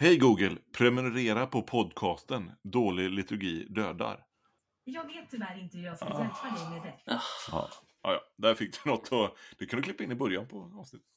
Hej 0.00 0.16
Google, 0.18 0.56
prenumerera 0.72 1.46
på 1.46 1.62
podcasten 1.62 2.52
Dålig 2.62 3.10
liturgi 3.10 3.66
dödar. 3.70 4.24
Jag 4.84 5.04
vet 5.04 5.30
tyvärr 5.30 5.60
inte 5.60 5.78
hur 5.78 5.84
jag 5.84 5.96
ska 5.96 6.06
Ah. 6.06 6.20
hjälpa 6.22 6.60
dig 6.60 6.70
med 6.70 6.82
det. 6.82 6.94
Ja, 7.04 7.20
ja, 7.50 7.68
ja. 8.02 8.20
där 8.36 8.54
fick 8.54 8.84
du 8.84 8.90
något 8.90 9.12
att... 9.12 9.34
Det 9.58 9.66
kan 9.66 9.76
du 9.76 9.82
klippa 9.82 10.04
in 10.04 10.12
i 10.12 10.14
början 10.14 10.48
på 10.48 10.72
avsnittet. 10.80 11.08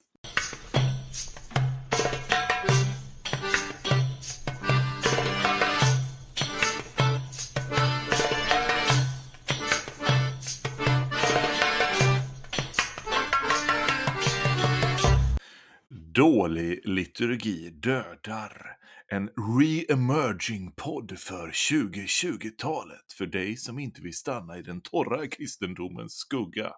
Dålig 16.42 16.88
liturgi 16.88 17.70
dödar. 17.70 18.78
En 19.08 19.30
re-emerging 19.30 20.72
podd 20.72 21.20
för 21.20 21.48
2020-talet 21.48 23.14
för 23.14 23.26
dig 23.26 23.58
som 23.58 23.80
inte 23.80 24.02
vill 24.02 24.18
stanna 24.18 24.58
i 24.58 24.62
den 24.62 24.82
torra 24.82 25.28
kristendomens 25.28 26.14
skugga. 26.14 26.74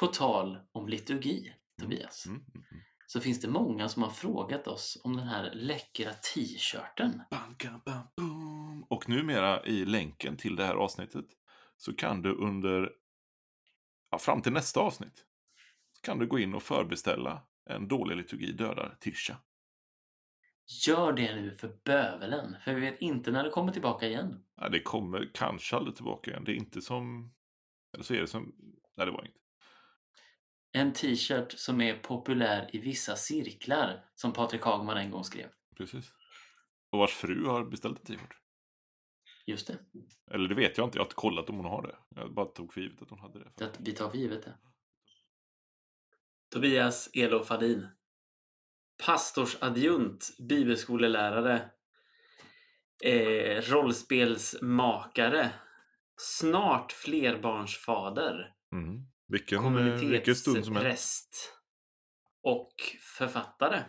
På 0.00 0.06
tal 0.06 0.58
om 0.72 0.88
liturgi, 0.88 1.52
Tobias, 1.80 2.26
Mm, 2.26 2.38
mm, 2.38 2.66
mm. 2.70 2.82
så 3.06 3.20
finns 3.20 3.40
det 3.40 3.48
många 3.48 3.88
som 3.88 4.02
har 4.02 4.10
frågat 4.10 4.66
oss 4.66 5.00
om 5.04 5.16
den 5.16 5.28
här 5.28 5.50
läckra 5.54 6.12
t-shirten. 6.12 7.22
Och 8.88 9.08
numera 9.08 9.66
i 9.66 9.84
länken 9.84 10.36
till 10.36 10.56
det 10.56 10.64
här 10.64 10.74
avsnittet 10.74 11.26
så 11.76 11.94
kan 11.94 12.22
du 12.22 12.34
under, 12.34 12.90
ja, 14.10 14.18
fram 14.18 14.42
till 14.42 14.52
nästa 14.52 14.80
avsnitt, 14.80 15.24
så 15.92 16.02
kan 16.02 16.18
du 16.18 16.26
gå 16.26 16.38
in 16.38 16.54
och 16.54 16.62
förbeställa 16.62 17.42
en 17.64 17.88
dålig 17.88 18.16
liturgi 18.16 18.52
dödar 18.52 18.96
tisha. 19.00 19.36
Gör 20.86 21.12
det 21.12 21.34
nu 21.34 21.54
för 21.54 21.76
bövelen, 21.84 22.56
för 22.64 22.74
vi 22.74 22.80
vet 22.80 23.00
inte 23.00 23.30
när 23.30 23.44
det 23.44 23.50
kommer 23.50 23.72
tillbaka 23.72 24.08
igen. 24.08 24.44
Ja, 24.56 24.68
det 24.68 24.80
kommer 24.82 25.30
kanske 25.34 25.76
aldrig 25.76 25.96
tillbaka 25.96 26.30
igen. 26.30 26.44
Det 26.44 26.52
är 26.52 26.56
inte 26.56 26.82
som, 26.82 27.32
eller 27.94 28.04
så 28.04 28.14
är 28.14 28.20
det 28.20 28.26
som, 28.26 28.54
nej 28.96 29.06
det 29.06 29.12
var 29.12 29.24
inte. 29.26 29.38
En 30.72 30.92
t-shirt 30.92 31.52
som 31.52 31.80
är 31.80 31.98
populär 31.98 32.70
i 32.72 32.78
vissa 32.78 33.16
cirklar, 33.16 34.04
som 34.14 34.32
Patrik 34.32 34.62
Hagman 34.62 34.96
en 34.96 35.10
gång 35.10 35.24
skrev. 35.24 35.48
Precis. 35.76 36.12
Och 36.90 36.98
vars 36.98 37.12
fru 37.12 37.46
har 37.46 37.64
beställt 37.64 37.98
en 37.98 38.04
t-shirt. 38.04 38.36
Just 39.46 39.66
det, 39.66 39.78
Eller 40.30 40.48
det 40.48 40.54
vet 40.54 40.78
jag 40.78 40.86
inte, 40.86 40.98
jag 40.98 41.02
har 41.02 41.06
inte 41.06 41.14
kollat 41.14 41.50
om 41.50 41.56
hon 41.56 41.64
har 41.64 41.82
det. 41.82 41.96
Jag 42.20 42.34
bara 42.34 42.46
tog 42.46 42.72
för 42.72 42.80
givet 42.80 43.02
att 43.02 43.10
hon 43.10 43.18
hade 43.18 43.38
det. 43.38 43.52
det 43.56 43.72
vi 43.78 43.92
tar 43.92 44.10
för 44.10 44.18
givet 44.18 44.42
det. 44.42 44.54
Tobias 46.52 47.10
Elo 47.14 47.44
Fadin. 47.44 47.86
Pastorsadjunt, 49.06 50.30
bibelskolelärare, 50.38 51.70
eh, 53.04 53.62
rollspelsmakare, 53.62 55.50
snart 56.16 56.92
flerbarnsfader, 56.92 58.54
Mm. 58.72 59.06
Vilken, 59.28 59.76
eh, 59.76 59.94
vilken 59.94 60.36
stund 60.36 60.64
som 60.64 60.76
helst. 60.76 61.58
och 62.42 62.72
författare. 63.18 63.82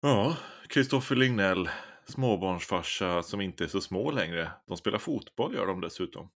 Ja, 0.00 0.36
Kristoffer 0.68 1.16
Lignell, 1.16 1.68
småbarnsfarsa 2.04 3.22
som 3.22 3.40
inte 3.40 3.64
är 3.64 3.68
så 3.68 3.80
små 3.80 4.10
längre. 4.10 4.52
De 4.66 4.76
spelar 4.76 4.98
fotboll 4.98 5.54
gör 5.54 5.66
de 5.66 5.80
dessutom. 5.80 6.30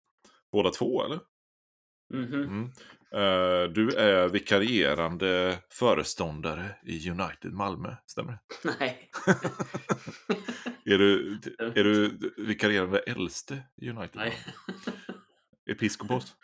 Båda 0.51 0.69
två 0.69 1.03
eller? 1.05 1.19
Mhm. 2.13 2.33
Mm. 2.43 2.71
Eh, 3.13 3.63
du 3.71 3.95
är 3.95 4.27
vikarierande 4.29 5.59
föreståndare 5.69 6.75
i 6.83 7.09
United 7.09 7.53
Malmö, 7.53 7.95
stämmer 8.05 8.31
det? 8.31 8.75
Nej. 8.79 9.09
Är 10.85 10.97
du, 10.97 11.39
är 11.75 11.83
du 11.83 12.17
vikarierande 12.37 12.99
äldste 12.99 13.63
i 13.81 13.89
United 13.89 14.15
Nej. 14.15 14.33
Episkopos? 15.71 16.35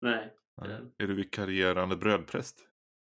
Nej. 0.00 0.32
Nej. 0.62 0.80
Är 0.98 1.06
du 1.06 1.14
vikarierande 1.14 1.96
brödpräst? 1.96 2.56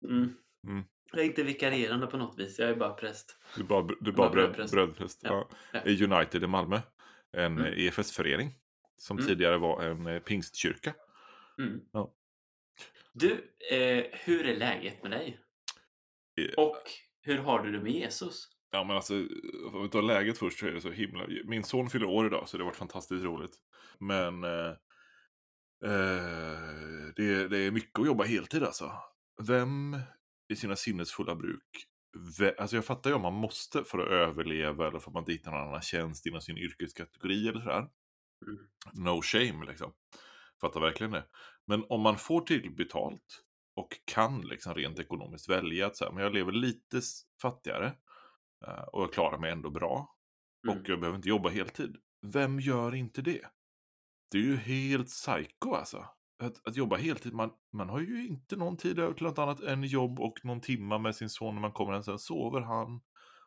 Mm. 0.09 0.33
Mm. 0.67 0.83
Jag 1.11 1.21
är 1.21 1.25
inte 1.25 1.43
vikarierande 1.43 2.07
på 2.07 2.17
något 2.17 2.39
vis, 2.39 2.59
jag 2.59 2.69
är 2.69 2.75
bara 2.75 2.93
präst. 2.93 3.37
Du 3.55 3.61
är 3.61 3.65
bara, 3.67 3.81
du 4.01 4.09
är 4.11 4.13
bara 4.15 4.15
Bara 4.15 4.29
bröd, 4.29 4.45
brödpräst. 4.45 4.73
brödpräst. 4.73 5.19
Ja. 5.23 5.49
Ja. 5.73 5.79
United 6.15 6.43
i 6.43 6.47
Malmö. 6.47 6.79
En 7.37 7.57
Mm. 7.57 7.73
EFS-förening. 7.77 8.53
Som 8.97 9.17
Mm. 9.17 9.27
tidigare 9.27 9.57
var 9.57 9.83
en 9.83 10.07
eh, 10.07 10.19
pingstkyrka. 10.19 10.93
Mm. 11.59 11.79
Ja. 11.91 12.13
Du, 13.13 13.55
eh, 13.71 14.05
hur 14.11 14.45
är 14.45 14.55
läget 14.55 15.03
med 15.03 15.11
dig? 15.11 15.39
Eh, 16.41 16.63
Och 16.63 16.81
hur 17.21 17.37
har 17.37 17.59
du 17.59 17.71
det 17.71 17.79
med 17.79 17.91
Jesus? 17.91 18.47
Ja 18.71 18.83
men 18.83 18.95
alltså, 18.95 19.13
om 19.73 19.83
vi 19.83 19.89
tar 19.89 20.01
läget 20.01 20.37
först 20.37 20.59
så 20.59 20.67
är 20.67 20.71
det 20.71 20.81
så 20.81 20.91
himla... 20.91 21.27
Min 21.45 21.63
son 21.63 21.89
fyller 21.89 22.05
år 22.05 22.25
idag 22.27 22.49
så 22.49 22.57
det 22.57 22.63
har 22.63 22.69
varit 22.69 22.77
fantastiskt 22.77 23.23
roligt. 23.23 23.55
Men 23.99 24.43
eh, 24.43 24.69
eh, 25.85 27.07
det, 27.15 27.47
det 27.47 27.57
är 27.57 27.71
mycket 27.71 27.99
att 27.99 28.05
jobba 28.05 28.23
heltid 28.23 28.63
alltså. 28.63 28.91
Vem 29.47 29.97
i 30.49 30.55
sina 30.55 30.75
sinnesfulla 30.75 31.35
bruk... 31.35 31.87
Alltså 32.57 32.75
jag 32.75 32.85
fattar 32.85 33.09
ju 33.09 33.15
om 33.15 33.21
man 33.21 33.33
måste 33.33 33.83
för 33.83 33.99
att 33.99 34.07
överleva 34.07 34.87
eller 34.87 34.99
för 34.99 35.09
att 35.09 35.13
man 35.13 35.21
inte 35.21 35.31
hittar 35.31 35.51
någon 35.51 35.67
annan 35.67 35.81
tjänst 35.81 36.25
inom 36.25 36.41
sin 36.41 36.57
yrkeskategori 36.57 37.47
eller 37.47 37.59
sådär. 37.59 37.87
Mm. 38.47 38.59
No 38.93 39.21
shame 39.21 39.65
liksom. 39.65 39.93
Fattar 40.61 40.79
verkligen 40.81 41.11
det. 41.11 41.25
Men 41.67 41.85
om 41.89 42.01
man 42.01 42.17
får 42.17 42.41
till 42.41 42.75
betalt 42.75 43.43
och 43.75 43.89
kan 44.05 44.41
liksom 44.41 44.73
rent 44.73 44.99
ekonomiskt 44.99 45.49
välja 45.49 45.87
att 45.87 45.97
så 45.97 46.05
här, 46.05 46.11
men 46.11 46.23
jag 46.23 46.33
lever 46.33 46.51
lite 46.51 47.01
fattigare 47.41 47.93
eh, 48.67 48.83
och 48.93 49.03
jag 49.03 49.13
klarar 49.13 49.37
mig 49.37 49.51
ändå 49.51 49.69
bra 49.69 50.15
Mm. 50.67 50.79
och 50.79 50.89
jag 50.89 50.99
behöver 50.99 51.15
inte 51.17 51.29
jobba 51.29 51.49
heltid. 51.49 51.95
Vem 52.21 52.59
gör 52.59 52.95
inte 52.95 53.21
det? 53.21 53.41
Det 54.31 54.37
är 54.37 54.41
ju 54.41 54.55
helt 54.57 55.07
psycho 55.07 55.73
alltså. 55.73 56.05
Att, 56.43 56.67
att 56.67 56.75
jobba 56.75 56.95
heltid, 56.97 57.33
man, 57.33 57.51
man 57.73 57.89
har 57.89 57.99
ju 57.99 58.27
inte 58.27 58.55
någon 58.55 58.77
tid 58.77 58.99
över 58.99 59.13
till 59.13 59.23
något 59.25 59.39
annat 59.39 59.59
än 59.61 59.83
jobb 59.83 60.19
och 60.19 60.39
någon 60.45 60.61
timma 60.61 60.97
med 60.97 61.15
sin 61.15 61.29
son 61.29 61.53
när 61.55 61.61
man 61.61 61.71
kommer 61.71 61.93
hem. 61.93 62.03
Sen 62.03 62.19
sover 62.19 62.61
han. 62.61 63.01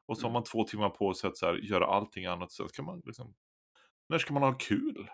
Och 0.07 0.17
så 0.19 0.23
har 0.23 0.29
Mm. 0.29 0.33
man 0.33 0.45
två 0.45 0.65
timmar 0.65 0.91
på 0.91 1.15
sig 1.15 1.29
att 1.29 1.37
så 1.37 1.47
här, 1.47 1.55
göra 1.55 1.87
allting 1.87 2.27
annat. 2.27 2.53
Sen 2.53 2.69
ska 2.69 2.83
man 2.83 3.03
liksom... 3.05 3.35
När 4.09 4.19
ska 4.19 4.35
man 4.35 4.43
ha 4.43 4.55
kul? 4.59 5.11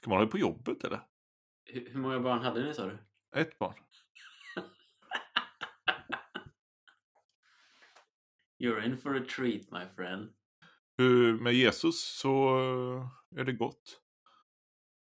Ska 0.00 0.10
man 0.10 0.18
ha 0.18 0.24
det 0.24 0.30
på 0.30 0.38
jobbet 0.38 0.84
eller? 0.84 1.00
Hur, 1.64 1.88
hur 1.90 1.98
många 2.00 2.20
barn 2.20 2.42
hade 2.42 2.64
ni 2.64 2.74
sa 2.74 2.86
du? 2.86 2.98
Ett 3.36 3.58
barn. 3.58 3.74
You're 8.58 8.84
in 8.86 8.96
for 8.98 9.16
a 9.16 9.24
treat 9.36 9.70
my 9.72 9.86
friend. 9.96 10.32
Hur- 10.98 11.40
Med 11.40 11.52
Jesus 11.54 12.00
så 12.20 12.58
eh, 12.58 13.40
är 13.40 13.44
det 13.44 13.52
gott. 13.52 14.00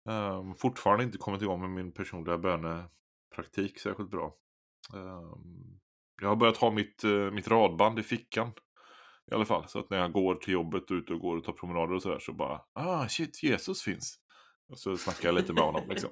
Um, 0.09 0.55
fortfarande 0.55 1.05
inte 1.05 1.19
kommit 1.19 1.43
igång 1.43 1.61
med 1.61 1.71
min 1.71 1.93
personliga 1.93 2.39
bönepraktik 2.39 3.79
särskilt 3.81 4.11
bra. 4.11 4.37
Ehm, 4.95 5.79
jag 6.21 6.29
har 6.29 6.37
börjat 6.37 6.57
ha 6.57 6.71
mitt, 6.71 7.05
eh, 7.05 7.11
mitt 7.31 7.49
radband 7.49 7.99
i 7.99 8.03
fickan. 8.03 8.53
I 9.31 9.35
alla 9.35 9.45
fall, 9.45 9.69
så 9.69 9.79
att 9.79 9.91
när 9.91 9.99
jag 9.99 10.13
går 10.13 10.35
till 10.35 10.53
jobbet 10.55 10.91
och 10.91 10.95
ute 10.95 11.13
och 11.13 11.21
går 11.21 11.37
och 11.37 11.45
tar 11.45 11.53
promenader 11.53 11.95
och 11.95 12.03
sådär 12.03 12.19
så 12.19 12.33
bara 12.33 12.61
Ah 12.73 13.09
shit, 13.09 13.43
Jesus 13.43 13.83
finns. 13.83 14.19
Och 14.69 14.79
så 14.79 14.97
snackar 14.97 15.29
jag 15.29 15.35
lite 15.35 15.53
med 15.53 15.63
honom 15.65 15.89
liksom. 15.89 16.11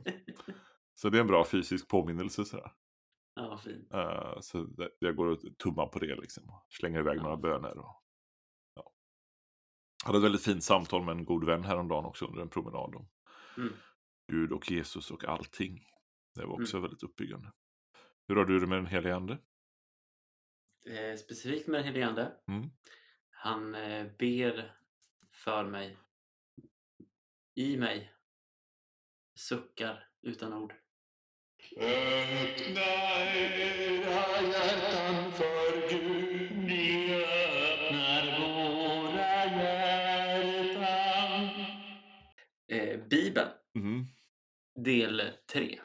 Så 0.95 1.09
det 1.11 1.19
är 1.19 1.21
en 1.21 1.27
bra 1.27 1.45
fysisk 1.45 1.89
påminnelse 1.89 2.45
sådär. 2.45 2.73
ja, 3.35 3.59
fint. 3.59 3.93
Eh, 3.95 4.41
så 4.41 4.69
jag 4.99 5.17
går 5.17 5.27
och 5.27 5.39
tummar 5.63 5.87
på 5.87 5.99
det 5.99 6.15
liksom. 6.17 6.53
Slänger 6.69 6.99
iväg 7.01 7.19
Ja. 7.19 7.23
några 7.23 7.37
böner. 7.37 7.79
Och, 7.79 8.03
ja. 8.75 8.93
Hade 10.05 10.19
ett 10.19 10.25
väldigt 10.25 10.45
fint 10.45 10.65
samtal 10.65 11.05
med 11.05 11.13
en 11.17 11.25
god 11.25 11.45
vän 11.45 11.65
häromdagen 11.65 12.05
också 12.05 12.27
under 12.27 12.43
en 12.43 12.49
promenad. 12.49 12.95
Om 12.95 13.09
Mm. 13.57 13.73
Gud 14.33 14.53
och 14.53 14.71
Jesus 14.71 15.11
och 15.11 15.25
allting. 15.25 15.87
Det 16.35 16.45
var 16.45 16.61
också 16.63 16.77
Mm. 16.77 16.83
väldigt 16.83 17.03
uppbyggande. 17.03 17.53
Hur 18.29 18.37
har 18.37 18.45
du 18.45 18.61
det 18.61 18.67
med 18.67 18.79
den 18.79 18.87
helige 18.87 19.15
ande? 19.17 19.39
Eh, 20.87 21.17
specifikt 21.19 21.67
med 21.69 21.79
den 21.81 21.85
helige 21.87 22.07
Ande. 22.07 22.33
Mm. 22.49 22.71
Han 23.31 23.75
eh, 23.75 24.07
ber 24.19 24.77
för 25.33 25.65
mig. 25.65 25.99
I 27.55 27.77
mig. 27.77 28.13
Suckar 29.49 30.05
utan 30.23 30.53
ord. 30.53 30.73
Öppna 31.77 32.81
era 33.35 34.43
hjärtan 34.43 35.33
för 35.33 35.91
Gud, 35.91 36.57
ni 36.59 37.15
öppnar 37.15 38.41
våra 38.41 39.45
hjärtan. 39.63 41.51
Eh, 42.73 43.01
Bibeln, 43.11 43.49
Mm. 43.75 44.05
del 44.85 45.23
3. 45.53 45.81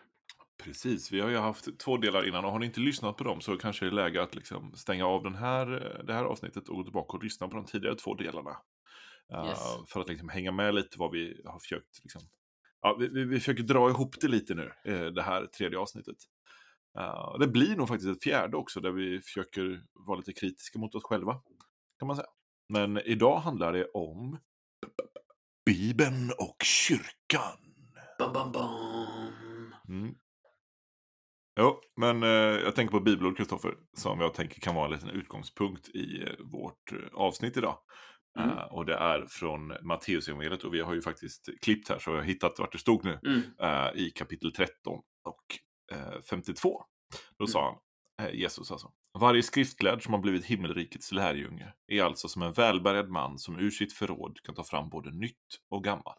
Precis, 0.57 1.12
vi 1.12 1.19
har 1.19 1.30
ju 1.30 1.38
haft 1.38 1.80
två 1.80 1.98
delar 1.98 2.28
innan 2.28 2.46
och 2.46 2.52
har 2.52 2.60
ni 2.60 2.66
inte 2.66 2.80
lyssnat 2.80 3.18
på 3.18 3.24
dem 3.24 3.42
så 3.42 3.57
kanske 3.57 3.86
det 3.86 3.90
är 3.90 3.92
läge 3.92 4.22
att 4.24 4.36
liksom 4.36 4.72
stänga 4.75 5.06
av 5.06 5.24
den 5.24 5.36
här, 5.36 5.66
det 6.07 6.13
här 6.13 6.24
avsnittet 6.25 6.69
och 6.69 6.75
gå 6.75 6.84
tillbaka 6.84 7.18
och 7.18 7.24
lyssna 7.24 7.48
på 7.48 7.56
de 7.56 7.66
tidigare 7.66 7.96
två 7.96 8.13
delarna. 8.13 8.57
Eh, 9.34 9.46
Yes. 9.48 9.60
För 9.88 10.00
att 10.02 10.10
liksom 10.10 10.30
hänga 10.30 10.52
med 10.52 10.75
lite 10.75 11.00
vad 11.00 11.12
vi 11.12 11.42
har 11.46 11.60
försökt. 11.60 12.00
Liksom. 12.04 12.22
Ja, 12.85 12.97
vi, 12.99 13.07
vi, 13.07 13.25
vi 13.25 13.39
försöker 13.39 13.63
dra 13.63 13.89
ihop 13.89 14.15
det 14.21 14.27
lite 14.27 14.53
nu, 14.53 14.71
eh, 14.85 15.05
det 15.05 15.21
här 15.21 15.45
tredje 15.45 15.79
avsnittet. 15.79 16.15
Eh, 16.99 17.37
det 17.39 17.47
blir 17.47 17.75
nog 17.75 17.87
faktiskt 17.87 18.17
ett 18.17 18.23
fjärde 18.23 18.57
också 18.57 18.79
där 18.79 18.91
vi 18.91 19.21
försöker 19.21 19.83
vara 19.93 20.17
lite 20.17 20.33
kritiska 20.33 20.79
mot 20.79 20.95
oss 20.95 21.03
själva. 21.03 21.41
Kan 21.99 22.07
man 22.07 22.15
säga. 22.15 22.27
Men 22.73 22.97
idag 22.97 23.37
handlar 23.37 23.73
det 23.73 23.85
om 23.85 24.39
Bibeln 25.65 26.31
och 26.37 26.63
kyrkan. 26.63 27.57
Bam, 28.19 28.33
bam, 28.33 28.51
bam. 28.51 29.33
Mm. 29.89 30.15
Jo, 31.59 31.79
men 31.95 32.23
eh, 32.23 32.29
jag 32.63 32.75
tänker 32.75 32.91
på 32.91 32.99
bibelord, 32.99 33.37
Kristoffer, 33.37 33.73
som 33.97 34.19
jag 34.19 34.33
tänker 34.33 34.61
kan 34.61 34.75
vara 34.75 34.85
en 34.85 34.91
liten 34.91 35.09
utgångspunkt 35.09 35.89
i 35.89 36.23
eh, 36.23 36.45
vårt 36.51 36.91
eh, 36.91 36.97
avsnitt 37.13 37.57
idag. 37.57 37.77
Mm. 38.39 38.49
Eh, 38.49 38.63
och 38.63 38.85
det 38.85 38.95
är 38.95 39.25
från 39.29 39.73
Matteusevangeliet 39.81 40.63
och 40.63 40.73
vi 40.73 40.81
har 40.81 40.93
ju 40.93 41.01
faktiskt 41.01 41.49
klippt 41.61 41.89
här 41.89 41.99
så 41.99 42.09
jag 42.09 42.17
har 42.17 42.23
hittat 42.23 42.59
vart 42.59 42.71
det 42.71 42.77
stod 42.77 43.03
nu. 43.05 43.19
Mm. 43.25 43.41
eh, 43.59 44.01
i 44.01 44.11
kapitel 44.15 44.51
13 44.51 45.01
och 45.23 45.43
eh, 45.91 46.21
52. 46.29 46.83
Då 47.37 47.47
sa 47.47 47.79
han, 48.17 48.35
Jesus 48.35 48.71
alltså, 48.71 48.91
varje 49.19 49.43
skriftlärd 49.43 50.03
som 50.03 50.13
har 50.13 50.21
blivit 50.21 50.45
himmelrikets 50.45 51.11
lärjunge 51.11 51.73
är 51.87 52.03
alltså 52.03 52.27
som 52.27 52.41
en 52.41 52.53
välbärgad 52.53 53.09
man 53.09 53.39
som 53.39 53.59
ur 53.59 53.69
sitt 53.71 53.93
förråd 53.93 54.39
kan 54.43 54.55
ta 54.55 54.63
fram 54.63 54.89
både 54.89 55.11
nytt 55.11 55.59
och 55.69 55.83
gammalt. 55.83 56.17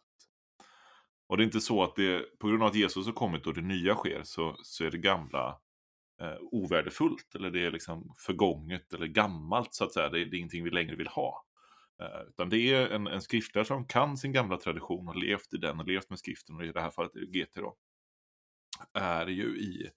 Och 1.28 1.36
det 1.36 1.42
är 1.42 1.44
inte 1.44 1.60
så 1.60 1.82
att 1.82 1.96
det, 1.96 2.38
på 2.38 2.48
grund 2.48 2.62
av 2.62 2.68
att 2.68 2.74
Jesus 2.74 3.06
har 3.06 3.12
kommit 3.12 3.46
och 3.46 3.54
det 3.54 3.60
nya 3.60 3.94
sker 3.94 4.20
så, 4.24 4.56
så 4.62 4.84
är 4.84 4.90
det 4.90 4.98
gamla 4.98 5.58
eh, 6.22 6.36
ovärdefullt 6.40 7.34
eller 7.34 7.50
det 7.50 7.66
är 7.66 7.70
liksom 7.70 8.14
förgånget 8.18 8.92
eller 8.92 9.06
gammalt 9.06 9.74
så 9.74 9.84
att 9.84 9.92
säga. 9.92 10.08
Det, 10.08 10.20
är- 10.20 10.24
det 10.26 10.36
är 10.36 10.38
ingenting 10.38 10.64
vi 10.64 10.70
längre 10.70 10.96
vill 10.96 11.06
ha. 11.08 11.44
Eh, 12.02 12.28
utan 12.28 12.48
det 12.48 12.58
är 12.58 12.88
en, 12.88 13.06
en 13.06 13.22
skriftare 13.22 13.64
som 13.64 13.86
kan 13.86 14.16
sin 14.16 14.32
gamla 14.32 14.56
tradition 14.56 15.08
och 15.08 15.16
levt 15.16 15.54
i 15.54 15.56
den 15.56 15.80
och 15.80 15.86
levt 15.86 16.10
med 16.10 16.18
skriften 16.18 16.56
och 16.56 16.64
i 16.64 16.72
det 16.72 16.80
här 16.80 16.90
fallet 16.90 17.14
är 17.16 17.20
det 17.20 17.26
GT 17.38 17.54
då. 17.54 17.76
Är 18.94 19.26
ju 19.26 19.58
i, 19.58 19.90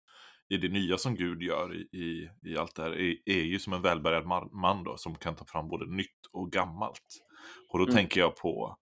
i 0.49 0.57
det 0.57 0.69
nya 0.69 0.97
som 0.97 1.15
Gud 1.15 1.41
gör 1.41 1.75
i, 1.75 1.79
i, 1.97 2.29
i 2.49 2.57
allt 2.57 2.75
det 2.75 2.83
här 2.83 2.91
är, 2.91 3.15
är 3.25 3.43
ju 3.43 3.59
som 3.59 3.73
en 3.73 3.81
välbärgad 3.81 4.25
man, 4.25 4.49
man 4.53 4.83
då 4.83 4.97
som 4.97 5.15
kan 5.15 5.35
ta 5.35 5.45
fram 5.45 5.67
både 5.67 5.95
nytt 5.95 6.25
och 6.31 6.51
gammalt. 6.51 7.23
Och 7.69 7.79
då 7.79 7.85
Mm. 7.85 7.95
tänker 7.95 8.19
jag 8.21 8.35
på 8.35 8.77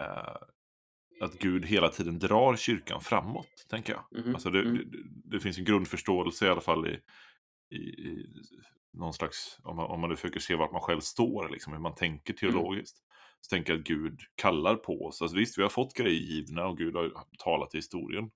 eh, 0.00 0.36
att 1.20 1.38
Gud 1.38 1.64
hela 1.64 1.88
tiden 1.88 2.18
drar 2.18 2.56
kyrkan 2.56 3.00
framåt, 3.00 3.66
tänker 3.70 3.92
jag. 3.92 4.24
Mhm, 4.24 4.34
Alltså 4.34 4.50
det, 4.50 4.60
mm. 4.60 4.76
det, 4.90 4.98
det 5.36 5.40
finns 5.40 5.58
en 5.58 5.64
grundförståelse 5.64 6.46
i 6.46 6.48
alla 6.48 6.60
fall 6.60 6.86
i, 6.86 7.00
i, 7.76 7.78
i 7.78 8.26
någon 8.92 9.14
slags, 9.14 9.58
om 9.62 9.76
man, 9.76 9.86
om 9.86 10.00
man 10.00 10.10
nu 10.10 10.16
försöker 10.16 10.40
se 10.40 10.54
vart 10.54 10.72
man 10.72 10.80
själv 10.80 11.00
står, 11.00 11.48
liksom, 11.48 11.72
hur 11.72 11.80
man 11.80 11.94
tänker 11.94 12.34
teologiskt. 12.34 12.96
Så 13.40 13.48
tänker 13.54 13.72
jag 13.72 13.80
att 13.80 13.86
Gud 13.86 14.20
kallar 14.34 14.74
på 14.76 15.06
oss. 15.06 15.22
Alltså 15.22 15.36
visst, 15.36 15.58
vi 15.58 15.62
har 15.62 15.68
fått 15.68 15.94
grejer 15.94 16.20
givna 16.20 16.66
och 16.66 16.78
Gud 16.78 16.94
har 16.94 17.12
talat 17.44 17.74
i 17.74 17.78
historien. 17.78 18.30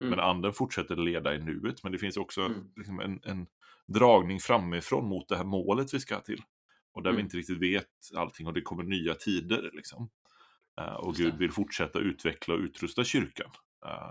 Mm. 0.00 0.10
Men 0.10 0.20
anden 0.20 0.52
fortsätter 0.52 0.96
leda 0.96 1.34
i 1.34 1.38
nuet. 1.38 1.82
Men 1.82 1.92
det 1.92 1.98
finns 1.98 2.16
också 2.16 2.40
Mm. 2.40 2.70
liksom 2.76 3.00
en, 3.00 3.20
en 3.24 3.46
dragning 3.86 4.40
framifrån 4.40 5.08
mot 5.08 5.28
det 5.28 5.36
här 5.36 5.44
målet 5.44 5.94
vi 5.94 6.00
ska 6.00 6.20
till. 6.20 6.42
Och 6.92 7.02
där 7.02 7.10
vi 7.10 7.14
Mm. 7.14 7.26
inte 7.26 7.36
riktigt 7.36 7.58
vet 7.62 7.86
allting 8.16 8.46
och 8.46 8.54
det 8.54 8.60
kommer 8.62 8.82
nya 8.82 9.14
tider. 9.14 9.70
Liksom. 9.72 10.10
Eh, 10.80 10.94
och 10.94 11.14
Gud 11.14 11.38
vill 11.38 11.52
fortsätta 11.52 11.98
utveckla 11.98 12.54
och 12.54 12.60
utrusta 12.60 13.04
kyrkan. 13.04 13.50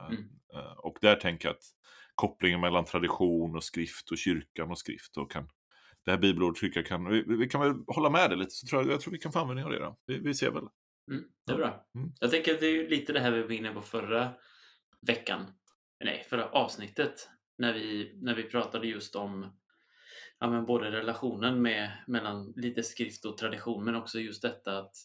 Mm. 0.10 0.24
eh, 0.54 0.72
och 0.78 0.98
där 1.02 1.16
tänker 1.16 1.48
jag 1.48 1.56
att 1.56 1.64
kopplingen 2.16 2.60
mellan 2.60 2.86
tradition 2.86 3.56
och 3.56 3.64
skrift 3.64 4.12
och 4.12 4.18
kyrkan 4.18 4.72
och 4.72 4.80
skrift 4.80 5.18
och 5.18 5.32
kan 5.32 5.50
det 6.08 6.12
här 6.12 6.20
bibelordet 6.20 6.60
tycker 6.60 6.80
jag 6.80 6.88
kan, 6.88 7.10
vi, 7.10 7.24
vi 7.28 7.50
kan 7.50 7.62
väl 7.62 7.84
hålla 7.88 8.10
med 8.10 8.30
det 8.30 8.36
lite, 8.36 8.52
så 8.52 8.68
tror 8.68 8.82
jag, 8.82 8.92
jag 8.92 9.02
tror 9.02 9.12
vi 9.12 9.18
kan 9.18 9.32
få 9.32 9.40
användning 9.40 9.66
av 9.66 9.72
det 9.72 9.80
då. 9.80 9.98
Vi, 10.06 10.20
vi 10.20 10.34
ser 10.34 10.52
väl. 10.52 10.68
Mm, 11.12 11.24
det 11.46 11.54
är 11.54 11.58
bra. 11.58 11.88
Mm. 11.96 12.12
Jag 12.20 12.32
tänker 12.32 12.54
att 12.54 12.60
det 12.60 12.68
är 12.68 12.90
lite 12.90 13.14
det 13.14 13.20
här 13.20 13.32
vi 13.32 13.42
var 13.42 13.52
inne 13.52 13.74
på 13.74 13.82
förra 13.82 14.30
veckan. 15.08 15.46
Nej, 16.04 16.26
förra 16.30 16.50
avsnittet. 16.50 17.30
När 17.58 17.74
vi, 17.74 18.12
när 18.22 18.36
vi 18.36 18.44
pratade 18.44 18.88
just 18.88 19.16
om 19.16 19.58
ja, 20.40 20.50
men 20.50 20.66
både 20.66 20.92
relationen 20.92 21.62
med, 21.62 21.92
mellan 22.08 22.54
lite 22.56 22.84
skrift 22.84 23.26
och 23.26 23.38
tradition 23.38 23.86
men 23.86 23.96
också 23.96 24.20
just 24.20 24.42
detta 24.42 24.78
att 24.78 24.96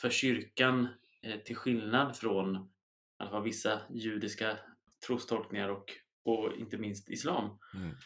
för 0.00 0.10
kyrkan, 0.10 0.88
eh, 1.22 1.38
till 1.38 1.56
skillnad 1.56 2.16
från 2.16 2.56
i 2.56 2.60
alla 3.18 3.30
fall 3.30 3.42
vissa 3.42 3.80
judiska 3.90 4.58
trostolkningar 5.06 5.68
och, 5.68 5.92
och 6.24 6.52
inte 6.58 6.76
minst 6.76 7.10
islam, 7.10 7.58
Mm 7.74 7.96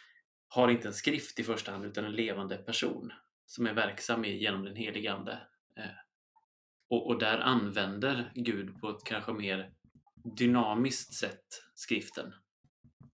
har 0.54 0.68
inte 0.68 0.88
en 0.88 0.94
skrift 0.94 1.38
i 1.38 1.44
första 1.44 1.72
hand 1.72 1.84
utan 1.84 2.04
en 2.04 2.12
levande 2.12 2.56
person 2.56 3.12
som 3.46 3.66
är 3.66 3.72
verksam 3.74 4.24
genom 4.24 4.64
den 4.64 4.76
helige 4.76 5.12
Ande. 5.12 5.38
Eh, 5.76 5.84
och, 6.88 7.06
och 7.06 7.18
där 7.18 7.38
använder 7.38 8.32
Gud 8.34 8.80
på 8.80 8.90
ett 8.90 9.04
kanske 9.04 9.32
mer 9.32 9.72
dynamiskt 10.36 11.14
sätt 11.14 11.46
skriften. 11.74 12.34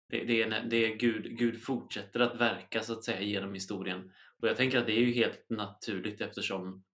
Det, 0.08 0.24
det, 0.24 0.42
är, 0.42 0.48
när- 0.48 0.64
det 0.64 0.76
är 0.76 0.96
Gud, 0.96 1.38
Gud 1.38 1.62
fortsätter 1.62 2.20
att 2.20 2.40
verka 2.40 2.82
så 2.82 2.92
att 2.92 3.04
säga 3.04 3.20
genom 3.20 3.54
historien. 3.54 4.12
Och 4.42 4.48
jag 4.48 4.56
tänker 4.56 4.78
att 4.78 4.86
det 4.86 4.92
är 4.98 5.00
ju 5.00 5.12
helt 5.12 5.50
naturligt 5.50 6.20
eftersom 6.20 6.84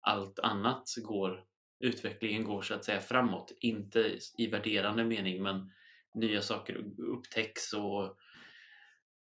allt 0.00 0.38
annat 0.38 0.84
går, 1.02 1.44
utvecklingen 1.80 2.44
går 2.44 2.62
så 2.62 2.74
att 2.74 2.84
säga 2.84 3.00
framåt. 3.00 3.52
Inte 3.60 4.18
i 4.38 4.46
värderande 4.46 5.04
mening 5.04 5.42
men 5.42 5.72
nya 6.14 6.42
saker 6.42 6.84
upptäcks 6.98 7.72
och, 7.72 8.18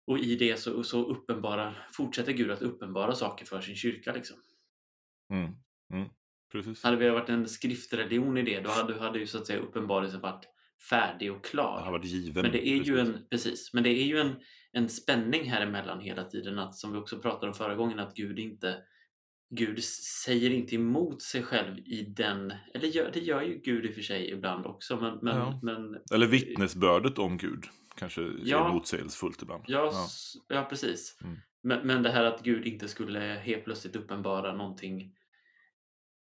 och 0.07 0.19
i 0.19 0.37
det 0.37 0.57
så, 0.57 0.83
så 0.85 1.05
uppenbarar, 1.05 1.89
fortsätter 1.93 2.33
Gud 2.33 2.51
att 2.51 2.63
uppenbara 2.63 3.15
saker 3.15 3.47
för 3.47 3.61
sin 3.61 3.77
kyrka. 3.77 4.13
Liksom. 4.13 4.37
Mm. 5.31 5.53
Mm. 5.93 6.09
Precis. 6.53 6.83
Hade 6.83 6.97
vi 6.97 7.09
varit 7.11 7.29
en 7.29 7.49
skriftreligion 7.49 8.39
i 8.39 8.43
det, 8.43 8.61
då 8.61 8.71
hade, 8.71 8.99
hade 8.99 9.19
ju 9.19 9.27
så 9.27 9.39
att 9.39 9.47
säga 9.47 9.59
uppenbarelsen 9.59 10.21
varit 10.21 10.49
färdig 10.91 11.33
och 11.33 11.39
Det 11.43 11.49
klar. 11.49 11.81
har 11.81 11.93
varit 11.93 12.05
given. 12.05 12.43
Men 12.43 12.53
det 12.53 12.69
är 12.69 12.77
ju 12.77 12.97
precis. 12.97 13.15
en, 13.15 13.27
precis, 13.31 13.71
men 13.75 13.83
det 13.83 13.91
är 13.91 14.05
ju 14.05 14.19
en, 14.19 14.35
en 14.73 14.89
spänning 14.89 15.51
här 15.51 15.61
emellan 15.63 16.01
hela 16.01 16.25
tiden, 16.25 16.59
att, 16.59 16.75
som 16.75 16.93
vi 16.93 16.99
också 16.99 17.19
pratade 17.19 17.47
om 17.47 17.55
förra 17.55 17.75
gången, 17.75 17.99
att 17.99 18.15
Gud 18.15 18.39
inte 18.39 18.77
Gud 19.51 19.85
säger 20.25 20.51
inte 20.51 20.75
emot 20.75 21.23
sig 21.23 21.43
själv 21.43 21.79
i 21.79 22.03
den, 22.17 22.53
eller 22.75 22.89
gör, 22.89 23.11
det 23.13 23.21
gör 23.21 23.43
ju 23.43 23.61
Gud 23.65 23.87
i 23.87 23.91
och 23.91 23.95
för 23.95 24.03
sig 24.03 24.31
ibland 24.31 24.67
också, 24.67 24.97
men, 24.97 25.19
men, 25.23 25.37
Ja. 25.37 25.61
men 25.63 25.99
Eller 26.15 26.27
vittnesbördet 26.27 27.19
om 27.19 27.39
Gud. 27.39 27.65
Kanske 27.99 28.33
Ja. 28.43 28.69
är 28.69 28.73
motsägelsefullt 28.73 29.43
ibland. 29.43 29.65
Ja, 29.67 29.89
s- 30.07 30.35
ja 30.49 30.65
precis. 30.71 31.19
Mm. 31.25 31.37
Men, 31.63 31.87
men 31.87 32.03
det 32.03 32.11
här 32.11 32.25
att 32.25 32.43
Gud 32.43 32.67
inte 32.67 32.89
skulle 32.89 33.19
helt 33.21 33.65
plötsligt 33.65 33.97
uppenbara 33.97 34.53
någonting 34.55 35.15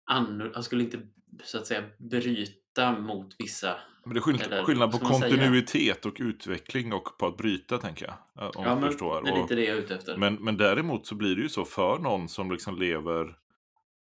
annorlunda. 0.06 0.52
Han 0.54 0.64
skulle 0.64 0.84
inte 0.84 1.00
så 1.44 1.58
att 1.58 1.68
säga 1.68 1.84
bryta 1.98 3.00
mot 3.00 3.36
vissa. 3.40 3.76
Men 4.06 4.14
det 4.14 4.20
är 4.20 4.22
skill- 4.22 4.42
Eller, 4.42 4.64
skillnad 4.64 4.92
på 4.92 4.98
kontinuitet 4.98 6.06
och 6.06 6.16
utveckling 6.20 6.94
och 6.94 7.18
på 7.20 7.28
att 7.28 7.38
bryta, 7.38 7.78
tänker 7.78 8.06
jag. 8.06 8.44
eh, 8.44 8.52
Om 8.58 8.64
ja, 8.66 8.76
men 8.80 8.90
förstår. 8.90 9.22
det 9.24 9.30
är 9.30 9.42
lite 9.42 9.56
det 9.56 9.66
jag 9.66 9.78
är 9.78 9.82
ute 9.82 9.96
efter. 9.96 10.18
Men, 10.18 10.36
men 10.36 10.58
däremot 10.58 11.08
så 11.08 11.16
blir 11.16 11.36
det 11.36 11.42
ju 11.42 11.50
så 11.50 11.66
för 11.66 11.98
någon 12.00 12.30
som 12.30 12.52
liksom 12.52 12.80
lever 12.80 13.24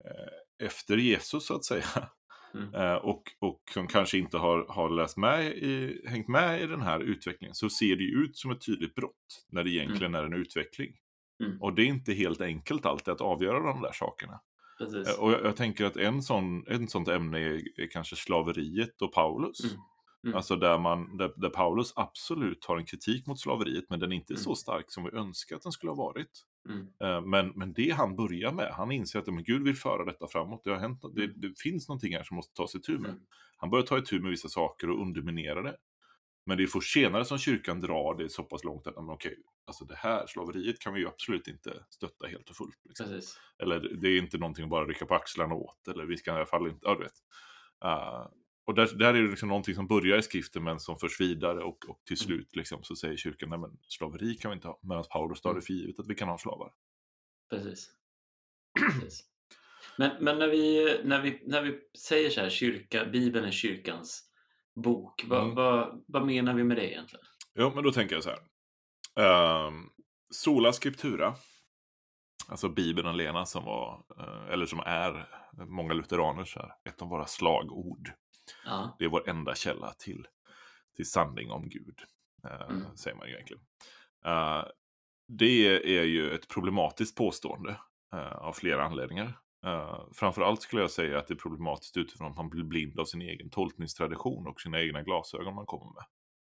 eh, 0.04 0.66
efter 0.66 0.96
Jesus 0.96 1.46
så 1.46 1.54
att 1.54 1.64
säga. 1.64 1.84
Mm. 2.54 2.74
Eh, 2.74 2.94
och, 2.94 3.22
och 3.38 3.60
som 3.74 3.86
kanske 3.86 4.18
inte 4.18 4.38
har, 4.38 4.66
har 4.68 4.90
läst 4.90 5.16
med 5.16 5.46
i, 5.46 6.02
hängt 6.06 6.28
med 6.28 6.62
i 6.62 6.66
den 6.66 6.82
här 6.82 7.00
utvecklingen. 7.00 7.54
Så 7.54 7.70
ser 7.70 7.96
det 7.96 8.02
ju 8.04 8.24
ut 8.24 8.36
som 8.36 8.50
ett 8.50 8.66
tydligt 8.66 8.94
brott. 8.94 9.46
När 9.48 9.64
det 9.64 9.70
egentligen 9.70 10.14
är 10.14 10.24
en 10.24 10.32
utveckling. 10.32 10.92
Mm. 11.44 11.62
Och 11.62 11.74
det 11.74 11.82
är 11.82 11.86
inte 11.86 12.12
helt 12.12 12.40
enkelt 12.40 12.86
alltid 12.86 13.12
att 13.14 13.20
avgöra 13.20 13.60
de 13.60 13.82
där 13.82 13.92
sakerna. 13.92 14.40
Precis. 14.78 15.08
Eh, 15.08 15.20
Och 15.20 15.32
jag, 15.32 15.44
jag 15.44 15.56
tänker 15.56 15.84
att 15.84 15.96
en 15.96 16.22
sån, 16.22 16.66
en 16.66 16.88
sånt 16.88 17.08
ämne 17.08 17.38
är, 17.38 17.80
är 17.80 17.90
kanske 17.90 18.16
slaveriet 18.16 19.02
och 19.02 19.12
Paulus. 19.12 19.64
Mm. 19.64 19.76
Mm. 20.24 20.36
Alltså 20.36 20.56
där, 20.56 20.78
man, 20.78 21.16
där, 21.16 21.32
där 21.36 21.48
Paulus 21.50 21.92
absolut 21.96 22.64
har 22.64 22.76
en 22.78 22.84
kritik 22.86 23.26
mot 23.26 23.40
slaveriet 23.40 23.84
men 23.90 24.00
den 24.00 24.12
är 24.12 24.16
inte 24.16 24.32
Mm. 24.32 24.42
så 24.42 24.54
stark 24.54 24.84
som 24.88 25.04
vi 25.04 25.10
önskar 25.10 25.56
att 25.56 25.62
den 25.62 25.72
skulle 25.72 25.90
ha 25.90 25.96
varit. 25.96 26.30
Mm. 26.68 26.86
Eh, 27.04 27.20
Men, 27.26 27.52
men 27.56 27.72
det 27.72 27.90
han 27.90 28.16
börjar 28.16 28.52
med, 28.52 28.72
han 28.72 28.92
inser 28.92 29.18
att 29.18 29.26
men 29.26 29.44
Gud 29.44 29.62
vill 29.64 29.76
föra 29.76 30.04
detta 30.04 30.26
framåt. 30.28 30.60
Det, 30.64 30.70
har 30.70 30.78
hänt, 30.78 31.02
det, 31.14 31.24
Mm. 31.24 31.40
det 31.40 31.58
finns 31.58 31.88
någonting 31.88 32.14
här 32.16 32.22
som 32.24 32.34
måste 32.36 32.54
tas 32.54 32.74
itu 32.74 32.98
med. 32.98 33.10
Mm. 33.10 33.22
Han 33.56 33.70
börjar 33.70 33.86
ta 33.86 33.98
itu 33.98 34.20
med 34.20 34.30
vissa 34.30 34.48
saker 34.48 34.90
och 34.90 35.02
underminera 35.02 35.62
det. 35.62 35.76
Men 36.46 36.56
det 36.56 36.62
är 36.62 36.66
först 36.66 36.92
senare 36.92 37.24
som 37.24 37.38
kyrkan 37.38 37.80
drar 37.80 38.14
det 38.14 38.28
så 38.28 38.42
pass 38.42 38.64
långt 38.64 38.86
att 38.86 38.94
men 38.94 39.08
okej, 39.10 39.36
alltså 39.66 39.84
det 39.84 39.96
här 39.96 40.26
slaveriet 40.26 40.78
kan 40.78 40.94
vi 40.94 41.00
ju 41.00 41.08
absolut 41.08 41.48
inte 41.48 41.84
stötta 41.90 42.26
helt 42.26 42.50
och 42.50 42.56
fullt. 42.56 42.78
Liksom. 42.84 43.06
Eller 43.62 43.80
det 44.00 44.08
är 44.08 44.18
inte 44.18 44.38
någonting 44.38 44.64
att 44.64 44.70
bara 44.70 44.86
rycka 44.86 45.06
på 45.06 45.14
axlarna 45.14 45.54
åt. 45.54 45.88
Eller 45.88 46.04
vi 46.06 46.16
ska 46.16 46.30
i 46.30 46.34
alla 46.34 46.46
fall 46.46 46.66
inte, 46.68 46.80
ja 46.82 46.94
du 46.94 47.00
vet. 47.02 47.12
Eh, 47.84 48.26
och 48.68 48.74
där, 48.74 48.94
där 48.98 49.14
är 49.14 49.22
det 49.22 49.28
liksom 49.30 49.48
någonting 49.48 49.74
som 49.74 49.86
börjar 49.86 50.18
i 50.18 50.22
skriften 50.22 50.64
men 50.64 50.80
som 50.80 50.98
förs 50.98 51.20
vidare 51.20 51.58
och, 51.64 51.88
och 51.88 52.00
till 52.04 52.16
Mm. 52.16 52.26
slut 52.26 52.56
liksom, 52.56 52.82
så 52.82 52.96
säger 52.96 53.16
kyrkan, 53.16 53.48
nej 53.50 53.58
men 53.58 53.78
slaveri 53.88 54.34
kan 54.34 54.50
vi 54.50 54.54
inte 54.54 54.68
ha. 54.68 54.80
Medan 54.82 55.04
Paulus 55.10 55.40
tar 55.40 55.50
det 55.50 55.52
Mm. 55.54 55.62
för 55.62 55.72
givet 55.72 55.98
att 56.00 56.06
vi 56.06 56.14
kan 56.14 56.28
ha 56.28 56.38
slavar. 56.38 56.72
Precis. 57.50 57.90
Precis. 59.00 59.24
Men, 59.98 60.24
men 60.24 60.38
när, 60.38 60.48
vi, 60.48 60.96
när, 61.04 61.22
vi, 61.22 61.42
när 61.46 61.62
vi 61.62 61.78
säger 61.98 62.30
så 62.30 62.40
här, 62.40 62.50
kyrka, 62.50 63.04
Bibeln 63.04 63.44
är 63.46 63.50
kyrkans 63.50 64.24
bok, 64.84 65.24
vad, 65.28 65.42
Mm. 65.42 65.54
vad, 65.54 66.04
vad 66.06 66.26
menar 66.26 66.54
vi 66.54 66.64
med 66.64 66.76
det 66.76 66.90
egentligen? 66.92 67.24
Jo, 67.54 67.72
men 67.74 67.84
då 67.84 67.92
tänker 67.92 68.14
jag 68.16 68.24
så 68.24 68.30
här. 68.30 69.66
Um, 69.66 69.90
Sola 70.30 70.72
Scriptura, 70.72 71.34
alltså 72.48 72.68
Bibeln 72.68 73.08
alena 73.08 73.46
som 73.46 73.64
var, 73.64 74.04
eh, 74.18 74.52
eller 74.52 74.66
som 74.66 74.80
är 74.86 75.28
många 75.66 75.94
lutheraners 75.94 76.56
här, 76.56 76.72
ett 76.84 77.02
av 77.02 77.08
våra 77.08 77.26
slagord. 77.26 78.10
Ja. 78.64 78.96
Det 78.98 79.04
är 79.04 79.08
vår 79.08 79.28
enda 79.28 79.54
källa 79.54 79.92
till, 79.92 80.26
till 80.96 81.10
sanning 81.10 81.50
om 81.50 81.68
Gud, 81.68 81.98
eh, 82.44 82.70
Mm. 82.70 82.96
säger 82.96 83.16
man 83.16 83.26
ju 83.28 83.34
egentligen. 83.34 83.62
Eh, 84.24 84.64
det 85.28 85.98
är 85.98 86.04
ju 86.04 86.30
ett 86.34 86.48
problematiskt 86.48 87.16
påstående 87.16 87.80
eh, 88.12 88.32
av 88.32 88.52
flera 88.52 88.84
anledningar. 88.84 89.38
Uh, 89.66 90.08
framförallt 90.12 90.62
skulle 90.62 90.82
jag 90.82 90.90
säga 90.90 91.18
att 91.18 91.26
det 91.26 91.34
är 91.34 91.38
problematiskt 91.38 91.96
utifrån 91.96 92.30
att 92.30 92.36
man 92.36 92.48
blir 92.48 92.64
blind 92.64 93.00
av 93.00 93.04
sin 93.04 93.22
egen 93.22 93.50
tolkningstradition 93.50 94.46
och 94.46 94.60
sina 94.60 94.80
egna 94.80 95.02
glasögon 95.02 95.54
man 95.54 95.66
kommer 95.66 95.92
med. 95.94 96.04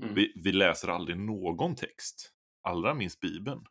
Mm. 0.03 0.15
Vi, 0.15 0.33
vi 0.45 0.53
läser 0.53 0.89
aldrig 0.89 1.19
någon 1.19 1.75
text, 1.77 2.33
allra 2.63 2.95
minst 2.95 3.21
Bibeln, 3.21 3.65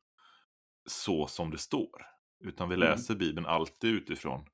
så 0.90 1.28
som 1.28 1.52
det 1.52 1.58
står. 1.58 2.06
Utan 2.46 2.70
vi 2.70 2.76
Mm. 2.76 2.90
läser 2.90 3.16
Bibeln 3.16 3.46
alltid 3.46 3.90
utifrån 3.94 4.46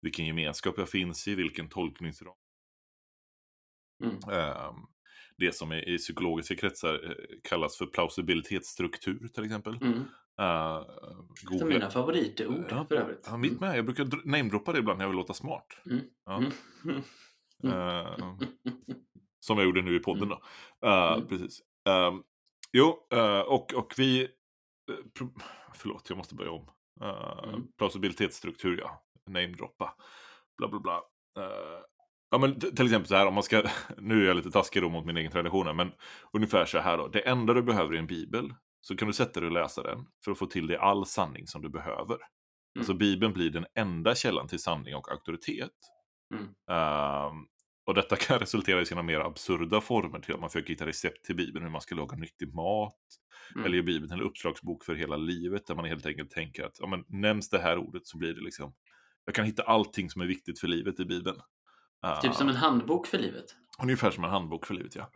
vilken 0.00 0.26
gemenskap 0.26 0.74
jag 0.78 0.88
finns 0.88 1.28
i, 1.28 1.34
vilken 1.34 1.68
tolkningsram. 1.68 2.36
Mm. 4.00 4.14
Ehm, 4.32 4.74
det 5.36 5.52
som 5.52 5.72
i, 5.72 5.98
psykologiska 5.98 6.56
kretsar 6.56 6.94
eh, 7.04 7.10
kallas 7.48 7.76
för 7.78 7.86
plausibilitetsstruktur 7.86 9.28
till 9.34 9.44
exempel. 9.44 9.76
Mm. 9.82 10.04
Uh, 10.40 11.64
mina 11.64 11.90
favoritord 11.90 12.64
Ja, 12.70 12.84
för 12.88 12.94
övrigt. 12.94 13.26
Ja, 13.30 13.36
mitt 13.36 13.60
med. 13.60 13.78
Jag 13.78 13.84
brukar 13.84 14.04
dr- 14.04 14.22
namedroppa 14.24 14.72
det 14.72 14.78
ibland 14.78 14.98
när 14.98 15.04
jag 15.04 15.10
vill 15.10 15.16
låta 15.16 15.34
smart. 15.34 15.66
Mm. 15.86 16.00
Ja. 16.26 16.36
Mm. 16.36 16.52
Mm. 17.64 17.72
Eh, 17.72 18.16
som 19.40 19.56
jag 19.58 19.64
gjorde 19.66 19.82
nu 19.82 19.96
i 19.96 19.98
podden 20.00 20.28
då. 20.28 20.42
Eh, 20.88 21.12
Mm. 21.12 21.28
Precis. 21.28 21.60
Ehm, 21.88 22.22
jo, 22.72 23.06
eh, 23.12 23.40
och, 23.40 23.74
och 23.74 23.94
vi... 23.96 24.22
eh, 24.22 25.26
förlåt, 25.74 26.06
jag 26.08 26.16
måste 26.18 26.34
börja 26.34 26.50
om. 26.50 26.70
Uh, 27.02 27.44
Mm. 27.48 27.66
Plausibilitetsstruktur, 27.78 28.78
ja. 28.78 29.04
Namedroppa. 29.26 29.94
Bla, 30.58 30.68
bla, 30.68 30.80
bla. 30.80 31.02
Ja, 32.30 32.38
men 32.38 32.60
till 32.60 32.84
exempel 32.84 33.06
så 33.06 33.14
här, 33.14 33.26
om 33.26 33.34
man 33.34 33.42
ska... 33.42 33.62
Nu 33.98 34.22
är 34.22 34.26
jag 34.26 34.36
lite 34.36 34.50
taskig 34.50 34.82
då 34.82 34.88
mot 34.88 35.06
min 35.06 35.16
egen 35.16 35.32
tradition 35.32 35.76
men 35.76 35.92
ungefär 36.32 36.64
så 36.64 36.78
här 36.78 36.98
då. 36.98 37.08
Det 37.08 37.20
enda 37.20 37.54
du 37.54 37.62
behöver 37.62 37.94
är 37.94 37.98
en 37.98 38.06
bibel. 38.06 38.54
Så 38.80 38.96
kan 38.96 39.08
du 39.08 39.14
sätta 39.14 39.40
dig 39.40 39.46
och 39.46 39.52
läsa 39.52 39.82
den 39.82 40.06
för 40.24 40.32
att 40.32 40.38
få 40.38 40.46
till 40.46 40.66
dig 40.66 40.76
all 40.76 41.06
sanning 41.06 41.46
som 41.46 41.62
du 41.62 41.68
behöver. 41.68 42.18
Alltså 42.78 42.94
Bibeln 42.94 43.32
blir 43.32 43.50
den 43.50 43.66
enda 43.74 44.14
källan 44.14 44.48
till 44.48 44.58
sanning 44.58 44.94
och 44.94 45.10
auktoritet. 45.12 45.70
Mm. 46.34 46.44
Ehm, 46.70 47.46
och 47.86 47.94
detta 47.94 48.16
kan 48.26 48.38
resultera 48.38 48.80
i 48.80 48.86
sina 48.86 49.02
mer 49.02 49.20
absurda 49.20 49.80
former 49.80 50.20
till 50.20 50.34
att 50.34 50.40
man 50.40 50.50
försöker 50.50 50.68
hitta 50.68 50.86
recept 50.86 51.24
till 51.24 51.36
Bibeln, 51.36 51.64
hur 51.64 51.72
man 51.72 51.80
ska 51.80 51.94
laga 51.94 52.16
nyttig 52.16 52.54
mat. 52.54 52.96
Mm. 53.54 53.66
Eller 53.66 53.76
ge 53.76 53.82
Bibeln 53.82 54.12
en 54.12 54.22
uppslagsbok 54.22 54.84
för 54.84 54.94
hela 54.94 55.16
livet, 55.16 55.66
där 55.66 55.74
man 55.74 55.84
helt 55.84 56.06
enkelt 56.06 56.30
tänker 56.30 56.64
att 56.64 56.76
ja, 56.80 56.86
men, 56.86 57.04
nämns 57.08 57.48
det 57.48 57.58
här 57.58 57.78
ordet 57.78 58.06
så 58.06 58.18
blir 58.18 58.34
det 58.34 58.40
liksom... 58.40 58.74
Jag 59.24 59.34
kan 59.34 59.44
hitta 59.44 59.62
allting 59.62 60.10
som 60.10 60.22
är 60.22 60.26
viktigt 60.26 60.60
för 60.60 60.68
livet 60.68 61.00
i 61.00 61.04
Bibeln. 61.04 61.40
Typ 62.22 62.34
som 62.34 62.46
Ehm, 62.48 62.50
en 62.54 62.56
handbok 62.60 63.06
för 63.06 63.18
livet. 63.18 63.44
Ungefär 63.82 64.10
som 64.10 64.24
en 64.24 64.30
handbok 64.30 64.66
för 64.66 64.74
livet, 64.74 64.96
ja. 64.96 65.10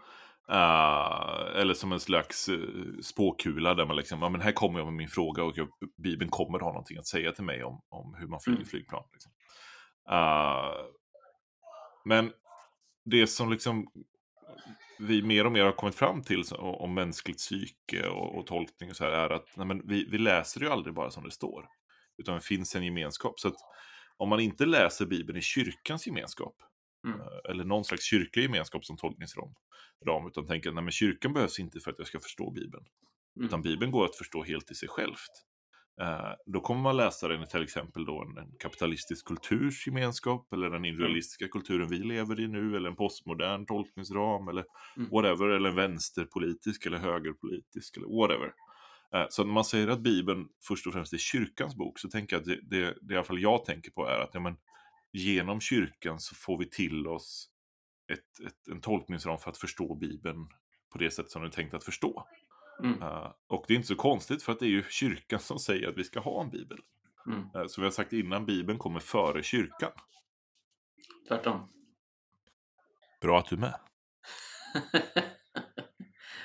Eh, 0.49 1.61
eller 1.61 1.75
som 1.75 1.93
en 1.93 2.01
slags 2.01 2.49
uh, 2.49 3.01
spåkula 3.03 3.75
där 3.75 3.87
man 3.87 3.97
liksom, 3.97 4.23
ja 4.23 4.29
men 4.29 4.41
här 4.41 4.53
kommer 4.53 4.79
jag 4.79 4.87
med 4.87 4.95
min 4.95 5.09
fråga 5.09 5.43
och 5.45 5.53
jag, 5.59 5.69
Bibeln 6.03 6.31
kommer 6.31 6.59
ha 6.59 6.69
någonting 6.69 6.99
att 6.99 7.07
säga 7.07 7.33
till 7.33 7.45
mig 7.45 7.65
om, 7.65 7.81
om 7.89 8.15
hur 8.19 8.27
man 8.27 8.41
flyger 8.41 8.57
Mm. 8.59 8.69
flygplan. 8.69 9.05
Liksom. 9.13 9.33
Eh, 10.11 10.85
men 12.05 12.33
det 13.05 13.27
som 13.27 13.51
liksom 13.53 13.87
vi 14.99 15.23
mer 15.23 15.47
och 15.47 15.53
mer 15.53 15.65
har 15.65 15.73
kommit 15.73 15.95
fram 15.95 16.23
till 16.23 16.45
så- 16.45 16.57
om 16.57 16.95
mänskligt 16.95 17.39
psyke 17.39 18.09
och, 18.09 18.39
och 18.39 18.47
tolkning 18.47 18.91
och 18.91 18.97
så 18.97 19.05
här 19.05 19.13
är 19.13 19.31
att 19.31 19.57
nej 19.57 19.67
men 19.67 19.89
vi, 19.89 20.09
vi 20.11 20.19
läser 20.19 20.61
ju 20.61 20.69
aldrig 20.69 20.95
bara 20.95 21.11
som 21.11 21.25
det 21.25 21.31
står. 21.31 21.67
Utan 22.19 22.35
det 22.35 22.41
finns 22.41 22.75
en 22.77 22.85
gemenskap. 22.85 23.41
Så 23.41 23.49
att 23.49 23.57
om 24.17 24.29
man 24.29 24.41
inte 24.41 24.67
läser 24.67 25.07
Bibeln 25.07 25.39
i 25.39 25.43
kyrkans 25.43 26.07
gemenskap 26.07 26.55
Mm. 27.05 27.21
eh, 27.21 27.51
eller 27.51 27.65
någon 27.65 27.85
slags 27.85 28.05
kyrklig 28.05 28.43
gemenskap 28.43 28.85
som 28.85 28.97
tolkningsram, 28.97 29.55
ram, 30.07 30.27
utan 30.27 30.47
tänker 30.47 30.69
att 30.69 30.75
nej, 30.75 30.85
men 30.85 30.93
kyrkan 30.93 31.33
behövs 31.33 31.59
inte 31.59 31.81
för 31.81 31.91
att 31.91 31.99
jag 31.99 32.07
ska 32.07 32.21
förstå 32.21 32.51
Bibeln. 32.51 32.85
Mm. 33.37 33.47
Utan 33.47 33.63
Bibeln 33.63 33.91
går 33.93 34.05
att 34.05 34.17
förstå 34.17 34.45
helt 34.45 34.71
i 34.71 34.75
sig 34.75 34.89
självt. 34.89 35.35
Eh, 36.01 36.33
då 36.47 36.61
kommer 36.61 36.81
man 36.81 36.97
läsa 36.97 37.29
den 37.29 37.43
i 37.43 37.47
till 37.47 37.63
exempel 37.63 38.05
då 38.05 38.23
en, 38.23 38.39
en 38.39 38.53
kapitalistisk 38.59 39.27
kulturs 39.27 39.87
gemenskap, 39.87 40.53
eller 40.53 40.71
den 40.71 40.85
individualistiska 40.85 41.49
kulturen 41.49 41.89
vi 41.89 41.99
lever 41.99 42.41
i 42.41 42.49
nu, 42.49 42.77
eller 42.77 42.89
en 42.91 42.97
postmodern 42.97 43.67
tolkningsram, 43.67 44.49
eller 44.49 44.65
Mm. 44.97 45.11
whatever, 45.11 45.49
eller 45.49 45.69
en 45.69 45.77
vänsterpolitisk 45.77 46.87
eller 46.87 46.99
högerpolitisk, 46.99 47.97
eller 47.97 48.21
whatever. 48.21 48.53
Eh, 49.15 49.27
Så 49.29 49.45
när 49.45 49.53
man 49.53 49.65
säger 49.65 49.89
att 49.89 50.01
Bibeln 50.01 50.49
först 50.69 50.87
och 50.87 50.93
främst 50.93 51.13
är 51.13 51.19
kyrkans 51.19 51.77
bok, 51.77 51.99
så 51.99 52.09
tänker 52.09 52.37
jag 52.37 52.41
att 52.41 52.47
det, 52.47 52.61
det, 52.63 52.95
det 53.03 53.15
i 53.15 53.17
alla 53.17 53.25
fall 53.25 53.41
jag 53.43 53.65
tänker 53.65 53.91
på 53.91 54.07
är 54.07 54.19
att 54.19 54.31
ja, 54.33 54.41
men, 54.41 54.57
genom 55.15 55.61
kyrkan 55.61 56.21
så 56.21 56.35
får 56.35 56.59
vi 56.59 56.71
till 56.71 57.07
oss 57.07 57.51
ett, 58.13 58.47
ett, 58.47 58.69
en 58.69 58.81
tolkningsram 58.81 59.39
för 59.39 59.51
att 59.51 59.59
förstå 59.59 59.95
Bibeln 59.95 60.49
på 60.93 60.99
det 60.99 61.11
sätt 61.11 61.31
som 61.31 61.43
den 61.43 61.51
är 61.51 61.55
tänkt 61.55 61.75
att 61.75 61.85
förstå. 61.85 62.29
Mm. 62.83 63.03
Eh, 63.03 63.33
och 63.47 63.65
det 63.69 63.75
är 63.75 63.77
inte 63.77 63.89
så 63.89 63.97
konstigt 63.97 64.43
för 64.43 64.53
att 64.53 64.59
det 64.59 64.67
är 64.67 64.71
ju 64.71 64.85
kyrkan 64.89 65.41
som 65.41 65.59
säger 65.59 65.89
att 65.89 65.97
vi 65.97 66.05
ska 66.05 66.21
ha 66.21 66.43
en 66.43 66.51
bibel. 66.51 66.79
Mm. 67.27 67.41
Uh, 67.41 67.67
som 67.67 67.83
vi 67.83 67.87
har 67.87 67.91
sagt 67.91 68.13
innan, 68.13 68.47
bibeln 68.47 68.79
kommer 68.79 69.01
före 69.01 69.43
kyrkan. 69.43 69.91
Tvärtom. 71.29 71.69
Bra 73.21 73.39
att 73.39 73.47
du 73.47 73.57
är 73.57 73.61
med. 73.61 73.81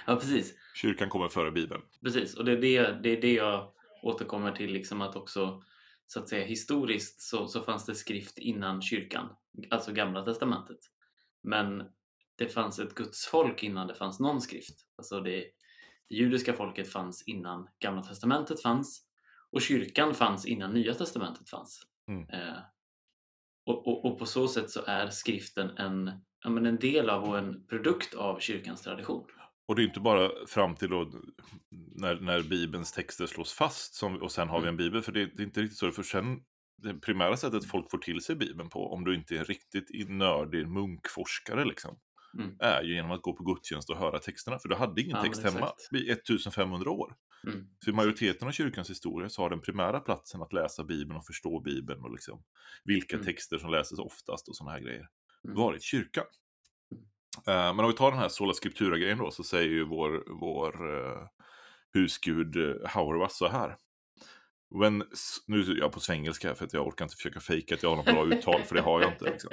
ja, 0.07 0.15
precis. 0.15 0.53
Kyrkan 0.75 1.09
kommer 1.09 1.27
före 1.27 1.51
bibeln. 1.51 1.81
Precis, 2.03 2.35
och 2.35 2.45
det 2.45 2.51
är 2.51 2.61
det, 2.61 2.99
det 3.03 3.09
är 3.17 3.21
det 3.21 3.33
jag 3.33 3.71
återkommer 4.03 4.51
till, 4.51 4.73
liksom 4.73 5.01
att 5.01 5.15
också 5.15 5.63
så 6.11 6.19
att 6.19 6.29
säga 6.29 6.45
historiskt 6.45 7.21
så, 7.21 7.47
så 7.47 7.61
fanns 7.61 7.85
det 7.85 7.95
skrift 7.95 8.37
innan 8.37 8.81
kyrkan, 8.81 9.29
alltså 9.69 9.91
gamla 9.91 10.25
testamentet. 10.25 10.79
Men 11.43 11.83
det 12.37 12.47
fanns 12.47 12.79
ett 12.79 12.95
gudsfolk 12.95 13.63
innan 13.63 13.87
det 13.87 13.95
fanns 13.95 14.19
någon 14.19 14.41
skrift. 14.41 14.75
Alltså 14.97 15.19
det, 15.19 15.45
det 16.09 16.15
judiska 16.15 16.53
folket 16.53 16.91
fanns 16.91 17.23
innan 17.27 17.67
gamla 17.79 18.03
testamentet 18.03 18.61
fanns 18.61 19.05
och 19.51 19.61
kyrkan 19.61 20.13
fanns 20.13 20.45
innan 20.45 20.73
nya 20.73 20.93
testamentet 20.93 21.49
fanns. 21.49 21.81
Mm. 22.07 22.29
Eh, 22.29 22.57
och, 23.65 23.87
och, 23.87 24.05
och 24.05 24.19
på 24.19 24.25
så 24.25 24.47
sätt 24.47 24.69
så 24.69 24.81
är 24.85 25.09
skriften 25.09 25.77
en, 25.77 26.11
ja, 26.43 26.49
men 26.49 26.65
en 26.65 26.79
del 26.79 27.09
av 27.09 27.23
och 27.23 27.37
en 27.37 27.67
produkt 27.67 28.13
av 28.13 28.39
kyrkans 28.39 28.81
tradition. 28.81 29.27
Och 29.69 29.75
det 29.75 29.81
är 29.81 29.87
inte 29.87 29.99
bara 29.99 30.31
fram 30.47 30.75
till 30.75 30.89
då, 30.89 31.11
när, 31.95 32.15
när 32.19 32.41
bibelns 32.43 32.91
texter 32.91 33.25
slås 33.25 33.53
fast 33.53 33.93
som, 33.93 34.21
och 34.21 34.31
sen 34.31 34.49
har 34.49 34.59
vi 34.59 34.67
Mm. 34.67 34.73
en 34.73 34.77
bibel. 34.77 35.01
För 35.01 35.11
det, 35.11 35.25
det 35.25 35.43
är 35.43 35.45
inte 35.45 35.61
riktigt 35.61 35.77
så. 35.77 35.91
För 35.91 36.03
sen, 36.03 36.39
det 36.77 36.93
primära 36.93 37.37
sättet 37.37 37.65
folk 37.65 37.91
får 37.91 37.97
till 37.97 38.21
sig 38.21 38.35
bibeln 38.35 38.69
på, 38.69 38.93
om 38.93 39.03
du 39.03 39.15
inte 39.15 39.37
är 39.37 39.45
riktigt 39.45 39.91
i- 39.91 40.05
nördig 40.05 40.67
munkforskare 40.67 41.65
liksom, 41.65 41.99
Mm. 42.39 42.55
är 42.59 42.81
ju 42.83 42.93
genom 42.95 43.11
att 43.11 43.21
gå 43.21 43.33
på 43.33 43.43
gudstjänst 43.43 43.89
och 43.89 43.97
höra 43.97 44.19
texterna. 44.19 44.59
För 44.59 44.69
du 44.69 44.75
hade 44.75 45.01
ingen 45.01 45.17
Ja, 45.17 45.23
text 45.23 45.43
hemma 45.43 45.71
i 45.91 46.09
1500 46.11 46.89
år. 46.91 47.15
Mm. 47.47 47.67
Så 47.83 47.89
i 47.89 47.93
majoriteten 47.93 48.47
av 48.47 48.51
kyrkans 48.51 48.89
historia 48.89 49.29
så 49.29 49.41
har 49.41 49.49
den 49.49 49.61
primära 49.61 49.99
platsen 49.99 50.41
att 50.41 50.53
läsa 50.53 50.83
Bibeln 50.83 51.17
och 51.17 51.25
förstå 51.25 51.59
Bibeln 51.59 52.03
och 52.03 52.11
liksom 52.11 52.43
vilka 52.83 53.15
Mm. 53.15 53.25
texter 53.25 53.57
som 53.57 53.71
läses 53.71 53.99
oftast 53.99 54.47
och 54.49 54.55
sådana 54.55 54.71
här 54.71 54.79
grejer. 54.79 55.07
Mm. 55.45 55.55
Varit 55.57 55.83
kyrkan. 55.83 56.25
Eh, 57.47 57.73
men 57.75 57.79
om 57.79 57.87
vi 57.87 57.93
tar 57.97 58.11
den 58.11 58.19
här 58.19 58.29
sola 58.29 58.53
scriptura-grejen 58.53 59.17
då 59.17 59.31
så 59.31 59.43
säger 59.43 59.69
ju 59.69 59.85
vår, 59.85 60.23
vår 60.39 60.95
uh, 60.95 61.27
husgud 61.93 62.55
eh, 62.55 62.89
Hauerwas 62.89 63.37
så 63.37 63.47
här. 63.47 63.77
When, 64.79 65.03
nu 65.47 65.61
är 65.61 65.77
jag 65.77 65.91
på 65.91 65.99
svengelska 65.99 66.47
här 66.47 66.55
för 66.55 66.65
att 66.65 66.73
jag 66.73 66.87
orkar 66.87 67.05
inte 67.05 67.15
försöka 67.15 67.39
fejka 67.39 67.75
att 67.75 67.83
jag 67.83 67.89
har 67.89 67.95
något 67.95 68.05
bra 68.05 68.25
uttal 68.25 68.63
för 68.63 68.75
det 68.75 68.81
har 68.81 69.01
jag 69.01 69.11
inte. 69.11 69.25
Liksom. 69.25 69.51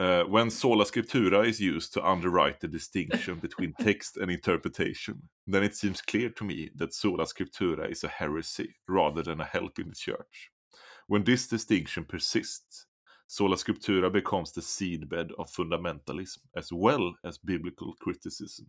Uh, 0.00 0.34
when 0.34 0.50
sola 0.50 0.84
scriptura 0.84 1.46
is 1.46 1.60
used 1.60 1.92
to 1.92 2.12
underwrite 2.12 2.58
the 2.60 2.66
distinction 2.66 3.38
between 3.38 3.72
text 3.72 4.16
and 4.16 4.30
interpretation, 4.30 5.28
then 5.52 5.62
it 5.62 5.76
seems 5.76 6.02
clear 6.02 6.30
to 6.30 6.44
me 6.44 6.68
that 6.78 6.94
sola 6.94 7.26
scriptura 7.26 7.88
is 7.88 8.04
a 8.04 8.08
heresy 8.08 8.68
rather 8.88 9.22
than 9.22 9.40
a 9.40 9.44
help 9.44 9.78
in 9.78 9.88
the 9.88 9.94
church. 9.94 10.50
When 11.06 11.24
this 11.24 11.48
distinction 11.48 12.04
persists, 12.04 12.86
sola 13.30 13.56
scriptura 13.56 14.10
becomes 14.10 14.52
the 14.52 14.60
seedbed 14.60 15.30
of 15.38 15.50
fundamentalism 15.50 16.40
as 16.56 16.72
well 16.72 17.14
as 17.22 17.42
biblical 17.42 17.94
criticism. 18.04 18.66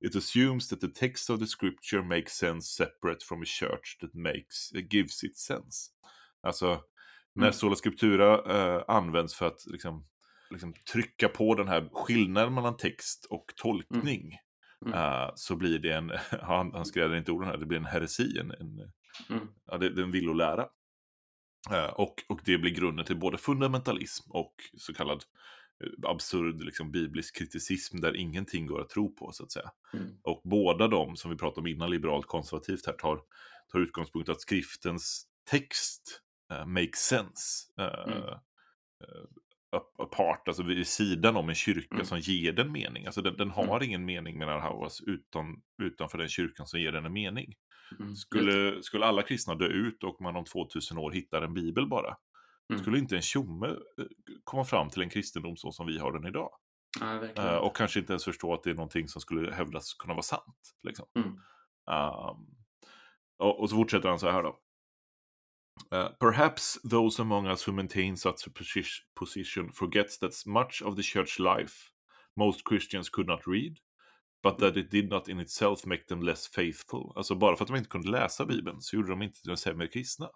It 0.00 0.16
assumes 0.16 0.68
that 0.68 0.80
the 0.80 0.88
text 0.88 1.30
of 1.30 1.38
the 1.40 1.46
scripture 1.46 2.02
makes 2.02 2.32
sense 2.38 2.66
separate 2.76 3.22
from 3.28 3.42
a 3.42 3.46
church 3.46 3.98
that 4.00 4.14
makes, 4.14 4.72
uh, 4.74 4.80
gives 4.90 5.24
it 5.24 5.36
sense. 5.38 5.90
Alltså, 6.42 6.80
när 7.34 7.46
Mm. 7.46 7.52
sola 7.52 7.76
scriptura 7.76 8.34
eh, 8.54 8.84
används 8.88 9.34
för 9.34 9.46
att 9.46 9.66
liksom, 9.66 10.06
liksom 10.50 10.74
trycka 10.92 11.28
på 11.28 11.54
den 11.54 11.68
här 11.68 11.88
skillnaden 11.92 12.54
mellan 12.54 12.76
text 12.76 13.26
och 13.30 13.44
tolkning 13.56 14.36
Mm. 14.86 14.94
eh, 14.94 15.30
så 15.34 15.56
blir 15.56 15.78
det 15.78 15.92
en, 15.92 16.10
han, 16.42 16.72
han 16.72 16.84
skrev 16.84 17.14
inte 17.14 17.32
orden 17.32 17.48
här, 17.48 17.56
det 17.56 17.66
blir 17.66 17.78
en 17.78 17.84
heresi, 17.84 18.38
en, 18.38 18.50
en, 18.50 18.92
Mm. 19.30 19.46
ja, 19.66 19.78
det, 19.78 19.88
det 19.94 20.00
är 20.00 20.04
en 20.04 20.10
villolära. 20.12 20.68
Eh, 21.70 21.86
och, 21.86 22.22
och 22.28 22.40
det 22.44 22.58
blir 22.58 22.70
grunden 22.70 23.06
till 23.06 23.18
både 23.18 23.38
fundamentalism 23.38 24.30
och 24.30 24.54
så 24.78 24.94
kallad 24.94 25.24
eh, 25.84 26.10
absurd 26.10 26.60
liksom, 26.60 26.90
biblisk 26.90 27.36
kriticism 27.36 28.00
där 28.00 28.16
ingenting 28.16 28.66
går 28.66 28.80
att 28.80 28.90
tro 28.90 29.14
på 29.14 29.32
så 29.32 29.44
att 29.44 29.52
säga. 29.52 29.70
Mm. 29.94 30.06
Och 30.22 30.40
båda 30.44 30.88
de 30.88 31.16
som 31.16 31.30
vi 31.30 31.36
pratade 31.36 31.60
om 31.60 31.66
innan, 31.66 31.90
liberalt 31.90 32.26
konservativt 32.26 32.86
här, 32.86 32.92
tar, 32.92 33.20
tar 33.72 33.78
utgångspunkt 33.78 34.28
att 34.28 34.40
skriftens 34.40 35.26
text 35.50 36.20
uh, 36.52 36.66
makes 36.66 37.00
sense. 37.00 37.72
Uh, 37.80 38.12
Mm. 38.12 38.18
uh, 38.18 38.38
apart, 39.98 40.48
alltså 40.48 40.62
vid 40.62 40.86
sidan 40.86 41.36
om 41.36 41.48
en 41.48 41.54
kyrka 41.54 41.94
Mm. 41.94 42.04
som 42.06 42.18
ger 42.18 42.52
den 42.52 42.72
mening. 42.72 43.06
Alltså 43.06 43.22
den, 43.22 43.36
den 43.36 43.50
har 43.50 43.82
ingen 43.82 44.04
mening 44.04 44.38
menar 44.38 44.58
Hauas 44.58 45.00
utan, 45.00 45.62
utanför 45.82 46.18
den 46.18 46.28
kyrkan 46.28 46.66
som 46.66 46.80
ger 46.80 46.92
den 46.92 47.04
en 47.06 47.12
mening. 47.12 47.54
Mm. 48.00 48.16
Skulle, 48.16 48.82
skulle 48.82 49.06
alla 49.06 49.22
kristna 49.22 49.54
dö 49.54 49.66
ut 49.66 50.04
och 50.04 50.20
man 50.20 50.36
om 50.36 50.44
2000 50.44 50.98
år 50.98 51.10
hittar 51.10 51.42
en 51.42 51.54
bibel 51.54 51.86
bara, 51.88 52.16
Mm. 52.70 52.82
skulle 52.82 52.98
inte 52.98 53.16
en 53.16 53.22
tjomme 53.22 53.66
eh, 53.66 54.04
komma 54.44 54.64
fram 54.64 54.90
till 54.90 55.02
en 55.02 55.10
kristendom 55.10 55.56
så 55.56 55.72
som 55.72 55.86
vi 55.86 55.98
har 55.98 56.12
den 56.12 56.26
idag. 56.26 56.50
Ja. 57.00 57.24
Eh, 57.36 57.56
och 57.56 57.76
kanske 57.76 58.00
inte 58.00 58.12
ens 58.12 58.24
förstå 58.24 58.54
att 58.54 58.62
det 58.62 58.70
är 58.70 58.74
någonting 58.74 59.08
som 59.08 59.20
skulle 59.20 59.54
hävdas 59.54 59.94
kunna 59.94 60.14
vara 60.14 60.22
sant. 60.22 60.74
Liksom. 60.82 61.06
Mm. 61.16 61.28
Um, 61.28 62.46
och, 63.38 63.60
och 63.60 63.70
så 63.70 63.76
fortsätter 63.76 64.08
han 64.08 64.18
så 64.18 64.30
här 64.30 64.42
då. 64.42 64.58
Uh, 65.92 66.08
perhaps 66.18 66.78
those 66.84 67.18
among 67.18 67.46
us 67.46 67.62
who 67.64 67.72
maintain 67.72 68.16
such 68.16 68.46
a 68.46 68.50
posi- 68.50 69.02
position 69.14 69.70
forgets 69.72 70.18
that 70.18 70.32
much 70.46 70.82
of 70.82 70.96
the 70.96 71.02
church 71.02 71.38
life 71.38 71.90
most 72.34 72.64
Christians 72.64 73.10
could 73.10 73.26
not 73.26 73.46
read, 73.46 73.78
but 74.42 74.58
that 74.58 74.76
it 74.76 74.90
did 74.90 75.10
not 75.10 75.28
in 75.28 75.40
itself 75.40 75.86
make 75.86 76.06
them 76.06 76.22
less 76.22 76.46
faithful. 76.46 77.12
Alltså 77.16 77.34
bara 77.34 77.56
för 77.56 77.64
att 77.64 77.68
de 77.68 77.76
inte 77.76 77.90
kunde 77.90 78.10
läsa 78.10 78.46
Bibeln 78.46 78.80
så 78.80 78.96
gjorde 78.96 79.08
de 79.08 79.22
inte 79.22 79.38
de 79.44 79.56
sämre 79.56 79.88
kristna. 79.88 80.30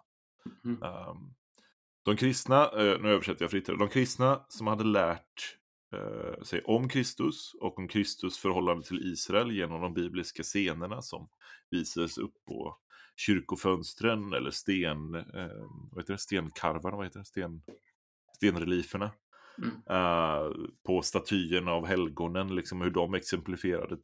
Mm. 0.65 0.83
Um, 0.83 1.35
de 2.05 2.17
kristna, 2.17 2.69
eh, 2.69 3.01
nu 3.01 3.09
översätter 3.09 3.43
jag 3.43 3.51
fritt 3.51 3.67
här, 3.67 3.75
de 3.75 3.89
kristna 3.89 4.45
som 4.49 4.67
hade 4.67 4.83
lärt 4.83 5.57
eh, 5.93 6.43
sig 6.43 6.61
om 6.61 6.89
Kristus 6.89 7.53
och 7.61 7.79
om 7.79 7.87
Kristus 7.87 8.37
förhållande 8.37 8.83
till 8.83 9.13
Israel 9.13 9.51
genom 9.51 9.81
de 9.81 9.93
bibliska 9.93 10.43
scenerna 10.43 11.01
som 11.01 11.29
visades 11.71 12.17
upp 12.17 12.33
på 12.47 12.77
kyrkofönstren 13.17 14.33
eller 14.33 14.51
sten, 14.51 15.15
eh, 15.15 15.47
vad 15.91 16.03
heter 16.03 16.13
det, 16.13 16.19
stenkarvarna, 16.19 16.97
vad 16.97 17.05
heter 17.05 17.19
det, 17.19 17.25
sten, 17.25 17.61
stenrelieferna. 18.35 19.11
Mm. 19.57 19.71
Eh, 19.89 20.51
på 20.85 21.01
statyerna 21.01 21.71
av 21.71 21.85
helgonen, 21.85 22.55
liksom 22.55 22.81
hur 22.81 22.91
de 22.91 23.13
exemplifierade 23.13 23.97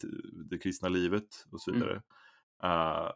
det 0.50 0.58
kristna 0.58 0.90
livet 0.90 1.46
och 1.52 1.62
så 1.62 1.72
Mm. 1.72 1.82
vidare. 1.82 2.02
Eh, 2.64 3.12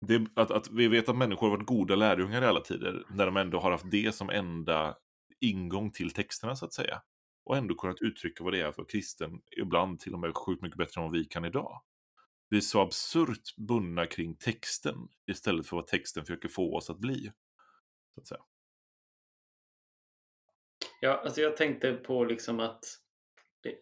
det, 0.00 0.26
att, 0.36 0.50
att 0.50 0.70
vi 0.70 0.88
vet 0.88 1.08
att 1.08 1.16
människor 1.16 1.48
har 1.50 1.56
varit 1.56 1.66
goda 1.66 1.96
lärjungar 1.96 2.42
i 2.42 2.46
alla 2.46 2.60
tider, 2.60 3.04
när 3.14 3.26
de 3.26 3.36
ändå 3.36 3.60
har 3.60 3.70
haft 3.70 3.90
det 3.90 4.14
som 4.14 4.30
enda 4.30 4.94
ingång 5.40 5.90
till 5.90 6.10
texterna 6.10 6.56
så 6.56 6.64
att 6.64 6.72
säga. 6.72 7.02
Och 7.44 7.56
ändå 7.56 7.74
kunnat 7.74 8.00
uttrycka 8.00 8.44
vad 8.44 8.52
det 8.52 8.60
är 8.60 8.72
för 8.72 8.84
kristen, 8.84 9.40
ibland 9.56 9.98
till 10.00 10.14
och 10.14 10.20
med 10.20 10.36
sjukt 10.36 10.62
mycket 10.62 10.78
bättre 10.78 11.00
än 11.00 11.02
vad 11.02 11.12
vi 11.12 11.24
kan 11.24 11.44
idag. 11.44 11.80
Vi 12.50 12.56
är 12.56 12.60
så 12.60 12.80
absurt 12.80 13.56
bundna 13.56 14.06
kring 14.06 14.34
texten 14.34 15.08
istället 15.26 15.66
för 15.66 15.76
vad 15.76 15.86
texten 15.86 16.24
försöker 16.24 16.48
få 16.48 16.76
oss 16.76 16.90
att 16.90 16.98
bli. 16.98 17.32
Så 18.14 18.20
att 18.20 18.26
säga. 18.26 18.40
Ja, 21.00 21.22
alltså 21.24 21.40
jag 21.40 21.56
tänkte 21.56 21.92
på 21.92 22.24
liksom 22.24 22.60
att 22.60 22.84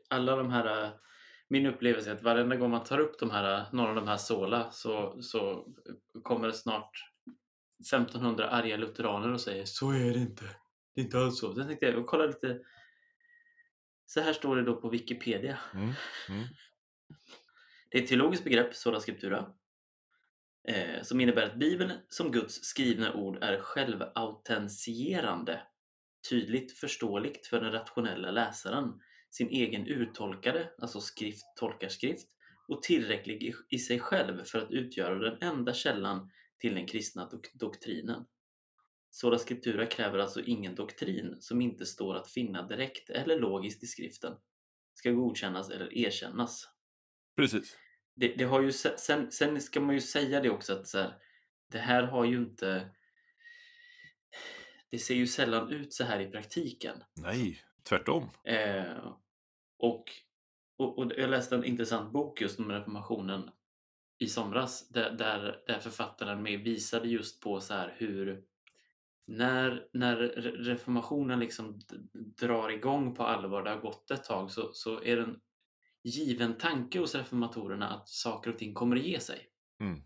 alla 0.08 0.37
de 0.37 0.50
här 0.50 0.98
min 1.48 1.66
upplevelse 1.66 2.10
är 2.10 2.14
att 2.14 2.22
varenda 2.22 2.56
gång 2.56 2.70
man 2.70 2.84
tar 2.84 2.98
upp 2.98 3.18
de 3.18 3.30
här, 3.30 3.66
några 3.72 3.88
av 3.88 3.94
de 3.94 4.08
här 4.08 4.16
sola 4.16 4.70
så, 4.70 5.22
så 5.22 5.68
kommer 6.22 6.46
det 6.46 6.52
snart 6.54 6.90
1500 7.80 8.48
arga 8.48 8.76
lutheraner 8.76 9.32
och 9.32 9.40
säger 9.40 9.64
så 9.64 9.90
är 9.90 10.12
det 10.12 10.18
inte. 10.18 10.44
Det 10.94 11.00
är 11.00 11.04
inte 11.04 11.18
alls 11.18 11.38
så. 11.38 11.54
Sen 11.54 11.66
tänkte 11.66 11.87
jag, 11.87 12.06
kolla 12.06 12.26
lite. 12.26 12.60
Så 14.06 14.20
här 14.20 14.32
står 14.32 14.56
det 14.56 14.62
då 14.62 14.80
på 14.80 14.88
Wikipedia. 14.88 15.58
Mm, 15.75 15.92
mm, 16.28 16.44
det 17.88 17.99
är 17.99 18.02
ett 18.02 18.09
teologiskt 18.09 18.45
begrepp, 18.45 18.75
sola 18.75 19.00
scriptura, 19.00 19.52
eh, 20.68 21.02
som 21.02 21.21
innebär 21.21 21.42
att 21.42 21.59
Bibeln 21.59 21.92
som 22.09 22.33
Guds 22.33 22.54
skrivna 22.54 23.14
ord 23.14 23.38
är 23.42 23.61
självautentierande, 23.61 25.62
tydligt 26.30 26.78
förståeligt 26.78 27.47
för 27.47 27.61
den 27.61 27.73
rationella 27.73 28.30
läsaren, 28.30 29.00
sin 29.30 29.49
egen 29.49 29.87
urtolkade, 29.87 30.71
alltså 30.78 31.00
skrift 31.00 31.45
tolkar 31.57 31.88
skrift, 31.88 32.28
och 32.68 32.83
tillräcklig 32.83 33.42
i, 33.42 33.54
i 33.68 33.78
sig 33.78 34.00
själv 34.00 34.45
för 34.45 34.59
att 34.59 34.71
utgöra 34.71 35.30
den 35.30 35.42
enda 35.42 35.75
källan 35.75 36.30
till 36.59 36.75
den 36.75 36.87
kristna 36.87 37.28
dok- 37.28 37.50
doktrinen. 37.54 38.26
Sola 39.11 39.38
scriptura 39.38 39.87
kräver 39.87 40.18
alltså 40.18 40.40
ingen 40.40 40.75
doktrin 40.75 41.37
som 41.40 41.61
inte 41.61 41.87
står 41.87 42.14
att 42.14 42.30
finna 42.30 42.66
direkt 42.66 43.11
eller 43.11 43.38
logiskt 43.38 43.83
i 43.83 43.87
skriften, 43.87 44.37
ska 44.95 45.11
godkännas 45.11 45.70
eller 45.70 45.98
erkännas 45.98 46.68
precis. 47.38 47.77
det, 48.14 48.29
det 48.29 48.44
har 48.44 48.62
ju, 48.62 48.72
se- 48.72 48.98
sen, 48.98 49.31
sen 49.33 49.61
ska 49.61 49.81
man 49.81 49.94
ju 49.94 50.01
säga 50.01 50.40
det 50.40 50.51
också 50.51 50.72
att 50.72 50.88
så 50.88 50.98
här, 50.98 51.14
det 51.72 51.79
här 51.79 52.03
har 52.03 52.24
ju 52.24 52.37
inte... 52.37 52.90
Det 54.90 54.98
ser 54.98 55.14
ju 55.14 55.27
sällan 55.27 55.72
ut 55.72 55.92
så 55.92 56.05
här 56.05 56.20
i 56.20 56.27
praktiken. 56.31 57.05
Nej, 57.16 57.61
tvärtom. 57.88 58.31
Eh, 58.44 59.12
och, 59.79 60.05
och, 60.79 60.98
och 60.98 61.12
jag 61.16 61.31
läste 61.31 61.55
en 61.55 61.64
intressant 61.64 62.12
bok 62.12 62.40
just 62.40 62.59
om 62.59 62.72
reformationen 62.72 63.51
i 64.18 64.27
somras 64.27 64.88
där, 64.88 65.11
där, 65.11 65.62
där 65.66 65.79
författaren 65.79 66.42
med 66.42 66.61
visade 66.61 67.09
just 67.09 67.42
på 67.42 67.61
så 67.61 67.74
här 67.74 67.94
hur 67.96 68.44
när, 69.27 69.88
när 69.92 70.16
re- 70.16 70.57
reformationen 70.57 71.40
liksom 71.40 71.81
drar 72.40 72.68
igång 72.68 73.14
på 73.14 73.22
allvar, 73.24 73.62
det 73.62 73.70
har 73.70 73.81
gått 73.81 74.11
ett 74.11 74.24
tag, 74.24 74.51
så, 74.51 74.72
så 74.72 75.03
är 75.03 75.16
det 75.16 75.22
en 75.22 75.40
given 76.04 76.58
tanke 76.58 76.98
hos 76.98 77.14
reformatorerna 77.14 77.88
att 77.88 78.08
saker 78.08 78.50
och 78.52 78.58
ting 78.58 78.74
kommer 78.74 78.96
att 78.96 79.02
ge 79.02 79.20
sig. 79.20 79.46
Mm. 79.80 80.00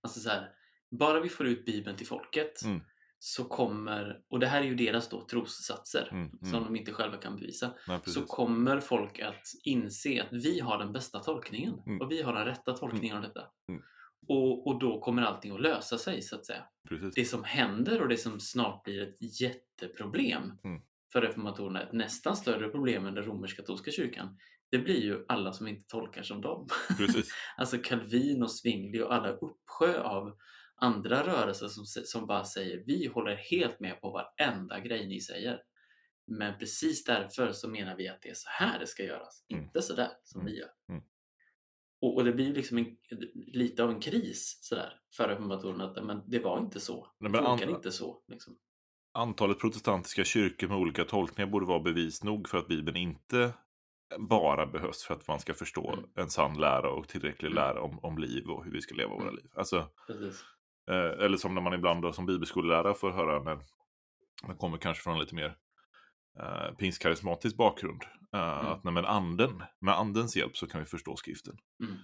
Alltså 0.00 0.20
så 0.20 0.28
här, 0.28 0.52
bara 0.90 1.20
vi 1.20 1.28
får 1.28 1.46
ut 1.46 1.64
Bibeln 1.64 1.96
till 1.96 2.06
folket 2.06 2.62
Mm. 2.64 2.80
så 3.18 3.44
kommer, 3.44 4.20
och 4.28 4.40
det 4.40 4.46
här 4.46 4.60
är 4.60 4.64
ju 4.64 4.74
deras 4.74 5.08
då 5.08 5.26
trossatser 5.26 6.08
Mm, 6.12 6.30
som 6.40 6.48
mm. 6.54 6.64
de 6.64 6.76
inte 6.76 6.92
själva 6.92 7.16
kan 7.16 7.36
bevisa, 7.36 7.74
Nej, 7.88 8.00
så 8.06 8.22
kommer 8.22 8.80
folk 8.80 9.20
att 9.20 9.46
inse 9.64 10.22
att 10.22 10.32
vi 10.32 10.60
har 10.60 10.78
den 10.78 10.92
bästa 10.92 11.18
tolkningen 11.18 11.74
Mm. 11.86 12.00
och 12.00 12.10
vi 12.10 12.22
har 12.22 12.34
den 12.34 12.44
rätta 12.44 12.72
tolkningen 12.76 13.16
av 13.16 13.22
detta. 13.22 13.46
Mm. 13.68 13.82
Och, 14.28 14.66
och 14.66 14.78
då 14.78 15.00
kommer 15.00 15.22
allting 15.22 15.54
att 15.54 15.60
lösa 15.60 15.98
sig 15.98 16.22
så 16.22 16.36
att 16.36 16.46
säga. 16.46 16.64
precis. 16.88 17.14
Det 17.14 17.24
som 17.24 17.44
händer 17.44 18.02
och 18.02 18.08
det 18.08 18.16
som 18.16 18.40
snart 18.40 18.84
blir 18.84 19.02
ett 19.02 19.40
jätteproblem 19.40 20.52
Mm. 20.64 20.80
för 21.12 21.20
reformatorerna, 21.22 21.82
ett 21.82 21.92
nästan 21.92 22.36
större 22.36 22.68
problem 22.68 23.06
än 23.06 23.14
den 23.14 23.24
romersk-katolska 23.24 23.90
kyrkan, 23.90 24.38
det 24.70 24.78
blir 24.78 25.00
ju 25.02 25.24
alla 25.28 25.52
som 25.52 25.68
inte 25.68 25.84
tolkar 25.88 26.22
som 26.22 26.40
dem. 26.40 26.68
Alltså 27.56 27.78
Calvin 27.78 28.42
och 28.42 28.50
Zwingli 28.50 29.02
och 29.02 29.14
alla 29.14 29.30
uppsjö 29.30 30.00
av 30.02 30.36
andra 30.76 31.26
rörelser 31.26 31.68
som, 31.68 31.84
som 31.86 32.26
bara 32.26 32.44
säger 32.44 32.82
vi 32.86 33.06
håller 33.06 33.36
helt 33.36 33.80
med 33.80 34.00
på 34.00 34.10
varenda 34.10 34.80
grej 34.80 35.08
ni 35.08 35.20
säger. 35.20 35.62
Men 36.26 36.58
precis 36.58 37.04
därför 37.04 37.52
så 37.52 37.68
menar 37.68 37.96
vi 37.96 38.08
att 38.08 38.22
det 38.22 38.28
är 38.28 38.34
så 38.34 38.48
här 38.48 38.78
det 38.78 38.86
ska 38.86 39.02
göras, 39.02 39.44
Mm. 39.50 39.64
inte 39.64 39.82
så 39.82 39.94
där 39.94 40.10
som 40.22 40.40
Mm. 40.40 40.52
ni 40.52 40.58
gör. 40.58 40.70
Mm. 40.88 41.02
Och, 42.00 42.16
och 42.16 42.24
det 42.24 42.32
blir 42.32 42.46
ju 42.46 42.54
liksom 42.54 42.78
en, 42.78 42.96
lite 43.34 43.84
av 43.84 43.90
en 43.90 44.00
kris 44.00 44.58
sådär 44.60 45.00
för 45.16 45.28
reformatorerna 45.28 45.84
att 45.84 46.04
men 46.04 46.22
det 46.30 46.38
var 46.38 46.58
inte 46.58 46.80
så. 46.80 47.08
Det 47.20 47.30
funkar 47.30 47.70
inte 47.70 47.92
så. 47.92 48.22
Liksom. 48.28 48.58
Antalet 49.12 49.58
protestantiska 49.58 50.24
kyrkor 50.24 50.68
med 50.68 50.76
olika 50.76 51.04
tolkningar 51.04 51.50
borde 51.50 51.66
vara 51.66 51.80
bevis 51.80 52.24
nog 52.24 52.48
för 52.48 52.58
att 52.58 52.68
Bibeln 52.68 52.96
inte 52.96 53.52
bara 54.18 54.66
behövs 54.66 55.04
för 55.04 55.14
att 55.14 55.28
man 55.28 55.40
ska 55.40 55.54
förstå 55.54 55.92
Mm. 55.92 56.04
en 56.14 56.30
sann 56.30 56.60
lära 56.60 56.90
och 56.90 57.08
tillräcklig 57.08 57.48
Mm. 57.50 57.54
lära 57.64 57.80
om, 57.82 57.98
om 57.98 58.18
liv 58.18 58.50
och 58.50 58.64
hur 58.64 58.72
vi 58.72 58.80
ska 58.80 58.94
leva 58.94 59.10
våra 59.14 59.22
Mm. 59.22 59.34
liv. 59.34 59.50
Alltså, 59.54 59.76
eh, 60.90 61.24
eller 61.24 61.36
som 61.36 61.54
när 61.54 61.62
man 61.62 61.74
ibland 61.74 62.02
då, 62.02 62.12
som 62.12 62.26
bibelskolelärare 62.26 62.94
får 62.94 63.10
höra 63.10 63.42
när 63.42 63.58
man 64.46 64.56
kommer 64.56 64.78
kanske 64.78 65.02
från 65.02 65.14
en 65.14 65.20
lite 65.20 65.34
mer 65.34 65.56
eh, 66.40 66.74
pingstkarismatisk 66.78 67.56
bakgrund. 67.56 68.02
Eh, 68.32 68.58
Mm. 68.58 68.66
Att 68.72 68.84
nej, 68.84 68.94
men 68.94 69.04
anden, 69.04 69.62
med 69.80 69.94
andens 69.94 70.36
hjälp 70.36 70.56
så 70.56 70.66
kan 70.66 70.80
vi 70.80 70.86
förstå 70.86 71.16
skriften. 71.16 71.58
Mm. 71.82 71.94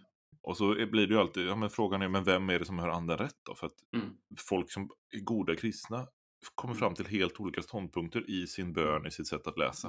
Och 0.42 0.56
så 0.56 0.74
blir 0.74 1.06
det 1.06 1.14
ju 1.14 1.20
alltid, 1.20 1.46
ja 1.46 1.56
men 1.56 1.70
frågan 1.70 2.02
är, 2.02 2.08
men 2.08 2.24
vem 2.24 2.50
är 2.50 2.58
det 2.58 2.64
som 2.64 2.78
hör 2.78 2.88
anden 2.88 3.18
rätt 3.18 3.36
då? 3.42 3.54
För 3.54 3.66
att 3.66 3.74
Mm. 3.96 4.16
folk 4.48 4.70
som 4.72 4.90
är 5.10 5.20
goda 5.20 5.56
kristna 5.56 6.06
kommer 6.54 6.74
Mm. 6.74 6.78
fram 6.80 6.94
till 6.94 7.06
helt 7.06 7.40
olika 7.40 7.62
ståndpunkter 7.62 8.30
i 8.30 8.46
sin 8.46 8.72
bön, 8.72 9.06
i 9.06 9.10
sitt 9.10 9.26
sätt 9.28 9.46
att 9.46 9.58
läsa. 9.58 9.88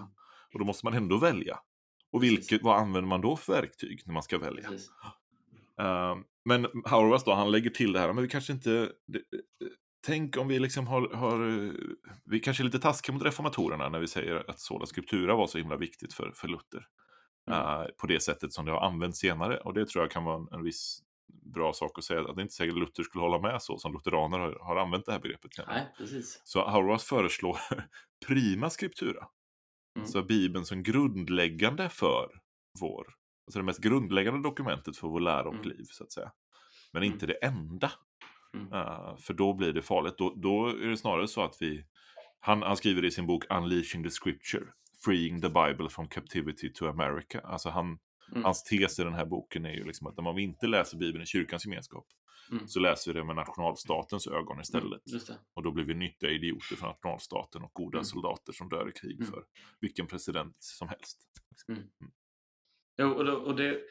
Och 0.54 0.60
då 0.60 0.66
måste 0.66 0.86
man 0.86 0.94
ändå 0.94 1.18
välja. 1.18 1.60
Och 2.16 2.24
vilket, 2.24 2.64
vad 2.64 2.80
använder 2.80 3.08
man 3.10 3.22
då 3.22 3.36
för 3.36 3.54
verktyg 3.54 4.02
när 4.06 4.14
man 4.14 4.24
ska 4.24 4.38
välja? 4.38 4.70
Uh, 5.82 6.18
men 6.46 6.68
Hauerwas 6.86 7.24
då, 7.24 7.34
han 7.34 7.52
lägger 7.52 7.70
till 7.70 7.94
det 7.94 8.00
här, 8.00 8.14
men 8.14 8.24
vi 8.24 8.30
kanske 8.30 8.54
inte... 8.54 8.92
Det, 9.08 9.18
eh, 9.18 9.68
tänk 10.06 10.38
om 10.38 10.48
vi 10.48 10.60
liksom 10.60 10.88
har, 10.88 11.10
har... 11.14 11.66
eh, 11.66 11.72
Vi 12.26 12.40
kanske 12.40 12.64
är 12.64 12.66
lite 12.66 12.80
taskiga 12.80 13.14
mot 13.14 13.24
reformatorerna 13.24 13.90
när 13.90 14.00
vi 14.00 14.08
säger 14.08 14.50
att 14.50 14.60
sola 14.60 14.86
scriptura 14.86 15.36
var 15.36 15.48
så 15.48 15.58
himla 15.58 15.78
viktigt 15.78 16.14
för, 16.14 16.32
för 16.36 16.48
Luther. 16.48 16.88
Mm. 17.52 17.60
Eh, 17.60 17.86
på 17.98 18.08
det 18.08 18.20
sättet 18.20 18.54
som 18.54 18.66
det 18.66 18.72
har 18.72 18.82
använts 18.82 19.20
senare. 19.20 19.58
Och 19.58 19.74
det 19.74 19.88
tror 19.88 20.04
jag 20.04 20.12
kan 20.12 20.24
vara 20.24 20.36
en, 20.36 20.48
en 20.52 20.64
viss 20.64 21.00
bra 21.54 21.74
sak 21.74 21.98
att 21.98 22.04
säga. 22.04 22.20
Att 22.20 22.36
det 22.36 22.40
är 22.40 22.44
inte 22.44 22.54
säkert 22.54 22.76
Luther 22.76 23.04
skulle 23.04 23.24
hålla 23.24 23.40
med 23.40 23.62
så 23.62 23.78
som 23.78 23.94
lutheraner 23.94 24.40
har, 24.40 24.60
har 24.62 24.76
använt 24.76 25.06
det 25.06 25.12
här 25.12 25.20
begreppet. 25.20 25.52
Nej, 25.68 25.94
precis. 25.98 26.42
Så 26.44 26.70
Hauerwas 26.70 27.04
föreslår 27.04 27.58
prima 28.28 28.70
scriptura. 28.70 29.28
Mm. 29.96 30.08
Så 30.08 30.24
Bibeln 30.24 30.66
som 30.66 30.84
grundläggande 30.84 31.90
för 31.90 32.30
vår, 32.80 33.08
alltså 33.48 33.60
det 33.60 33.64
mest 33.66 33.82
grundläggande 33.82 34.42
dokumentet 34.50 34.98
för 34.98 35.08
vår 35.08 35.20
lära 35.20 35.48
och 35.48 35.54
Mm. 35.54 35.68
liv 35.70 35.86
så 35.90 36.04
att 36.04 36.12
säga. 36.12 36.32
Men 36.94 37.04
Mm. 37.04 37.14
inte 37.14 37.26
det 37.26 37.34
enda. 37.46 37.92
Eh, 38.74 39.18
för 39.18 39.34
då 39.34 39.54
blir 39.54 39.74
det 39.74 39.82
farligt. 39.82 40.18
Då, 40.18 40.34
då 40.36 40.68
är 40.68 40.88
det 40.88 40.98
snarare 40.98 41.28
så 41.28 41.44
att 41.44 41.58
vi, 41.60 41.86
han, 42.40 42.62
han 42.62 42.78
skriver 42.78 43.06
i 43.06 43.12
sin 43.12 43.28
bok 43.28 43.44
Unleashing 43.50 44.04
the 44.04 44.10
Scripture, 44.10 44.66
Freeing 45.06 45.42
the 45.42 45.50
Bible 45.50 45.90
from 45.90 46.08
Captivity 46.08 46.74
to 46.74 46.86
America. 46.88 47.40
Alltså 47.44 47.70
han, 47.70 48.00
Mm. 48.32 48.44
Hans 48.44 48.64
tes 48.64 49.00
i 49.00 49.04
den 49.04 49.14
här 49.14 49.26
boken 49.26 49.66
är 49.66 49.72
ju 49.74 49.84
liksom 49.84 50.08
att 50.08 50.20
om 50.20 50.36
vi 50.36 50.42
inte 50.44 50.68
läser 50.68 50.98
Bibeln 50.98 51.24
i 51.24 51.26
kyrkans 51.26 51.66
gemenskap 51.66 52.06
Mm. 52.52 52.68
så 52.68 52.80
läser 52.80 53.14
vi 53.14 53.20
det 53.20 53.26
med 53.26 53.36
nationalstatens 53.36 54.28
ögon 54.28 54.60
istället. 54.62 55.02
Det. 55.06 55.40
Och 55.54 55.64
då 55.64 55.72
blir 55.72 55.84
vi 55.86 55.94
nyttiga 55.94 56.30
idioter 56.30 56.76
för 56.76 56.88
nationalstaten 56.88 57.64
och 57.64 57.72
goda 57.74 57.98
Mm. 57.98 58.06
soldater 58.06 58.54
som 58.54 58.70
dör 58.70 58.90
i 58.90 58.92
krig 58.92 59.20
Mm. 59.20 59.32
för 59.32 59.44
vilken 59.82 60.08
president 60.08 60.56
som 60.60 60.88
helst. 60.88 61.20
Jo, 62.98 63.10
och, 63.10 63.26
då, 63.26 63.34
och 63.34 63.56
det 63.56 63.82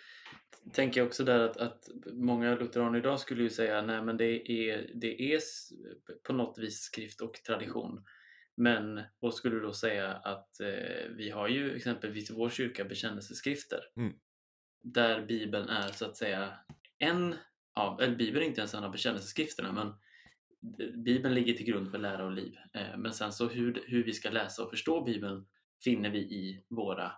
tänker 0.73 1.01
jag 1.01 1.07
också 1.07 1.25
där 1.25 1.41
att, 1.41 1.57
att 1.57 1.89
många 2.13 2.55
lutheraner 2.55 2.99
idag 2.99 3.21
skulle 3.21 3.43
ju 3.43 3.51
säga 3.51 3.83
nej 3.83 4.03
men 4.03 4.17
det 4.17 4.51
är, 4.51 4.91
det 4.95 5.35
är 5.35 5.41
på 6.27 6.33
något 6.33 6.59
vis 6.59 6.81
skrift 6.81 7.21
och 7.21 7.35
tradition. 7.35 8.05
Men, 8.57 9.03
och 9.21 9.35
skulle 9.35 9.61
då 9.61 9.73
säga 9.73 10.13
att 10.13 10.61
eh, 10.61 11.09
vi 11.17 11.31
har 11.31 11.49
ju 11.49 11.77
exempelvis 11.77 12.31
i 12.31 12.35
vår 12.35 12.51
kyrka 12.51 12.85
bekännelseskrifter. 12.85 13.81
Mm. 13.97 14.13
Där 14.83 15.27
Bibeln 15.27 15.69
är 15.69 15.89
så 15.89 16.05
att 16.07 16.17
säga 16.17 16.59
en 16.99 17.35
eller 17.77 18.17
Bibeln 18.17 18.45
är 18.45 18.49
inte 18.49 18.61
ens 18.61 18.75
en 18.75 18.85
av 18.85 18.91
bekännelseskrifterna 18.93 19.73
men 19.73 19.95
Bibeln 21.05 21.35
ligger 21.35 21.55
till 21.55 21.67
grund 21.67 21.91
för 21.91 21.99
lära 21.99 22.25
och 22.25 22.33
liv. 22.33 22.57
Eh, 22.73 22.97
men 22.99 23.13
sen 23.13 23.33
så 23.33 23.49
hur, 23.49 23.85
hur 23.87 24.05
vi 24.05 24.13
ska 24.13 24.31
läsa 24.31 24.65
och 24.65 24.71
förstå 24.71 25.01
Bibeln 25.05 25.47
finner 25.85 26.11
vi 26.11 26.19
i 26.19 26.65
våra 26.69 27.13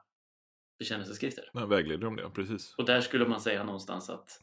bekännelseskrifter. 0.79 1.51
Men 1.55 1.69
vägleder 1.69 2.07
om 2.07 2.17
det, 2.17 2.31
precis. 2.31 2.75
Och 2.79 2.85
där 2.85 3.01
skulle 3.01 3.29
man 3.29 3.41
säga 3.41 3.65
någonstans 3.65 4.11
att, 4.11 4.41